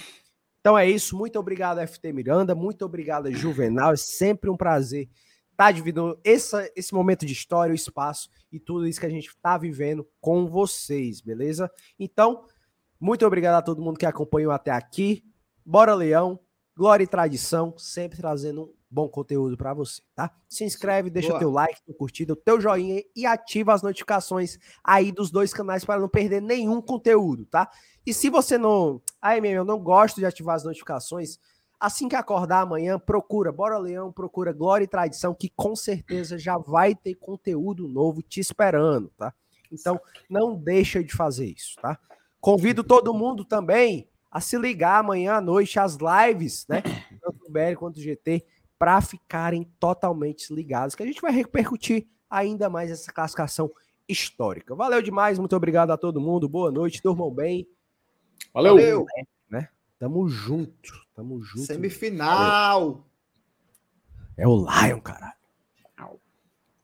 [0.61, 1.17] Então é isso.
[1.17, 2.55] Muito obrigado, FT Miranda.
[2.55, 3.91] Muito obrigado, Juvenal.
[3.91, 5.09] É sempre um prazer
[5.51, 9.29] estar dividindo essa, esse momento de história, o espaço e tudo isso que a gente
[9.41, 11.69] tá vivendo com vocês, beleza?
[11.99, 12.45] Então,
[12.97, 15.21] muito obrigado a todo mundo que acompanhou até aqui.
[15.65, 16.39] Bora Leão,
[16.77, 20.29] glória e tradição, sempre trazendo um bom conteúdo para você, tá?
[20.49, 21.39] Se inscreve, deixa Boa.
[21.39, 25.85] teu like, tua curtida, o teu joinha e ativa as notificações aí dos dois canais
[25.85, 27.71] para não perder nenhum conteúdo, tá?
[28.05, 31.39] E se você não, ai meu, eu não gosto de ativar as notificações,
[31.79, 36.57] assim que acordar amanhã, procura Bora Leão, procura Glória e Tradição, que com certeza já
[36.57, 39.33] vai ter conteúdo novo te esperando, tá?
[39.71, 39.99] Então,
[40.29, 41.97] não deixa de fazer isso, tá?
[42.41, 46.81] Convido todo mundo também a se ligar amanhã à noite às lives, né?
[47.21, 48.45] Tanto o BR quanto o GT,
[48.81, 53.71] para ficarem totalmente ligados, que a gente vai repercutir ainda mais essa classificação
[54.09, 54.73] histórica.
[54.73, 57.67] Valeu demais, muito obrigado a todo mundo, boa noite, durmam bem.
[58.51, 58.73] Valeu!
[58.73, 59.05] Valeu.
[59.47, 59.69] Né?
[59.99, 61.67] Tamo junto, tamo junto.
[61.67, 63.05] Semifinal!
[64.35, 65.35] É o Lion, caralho.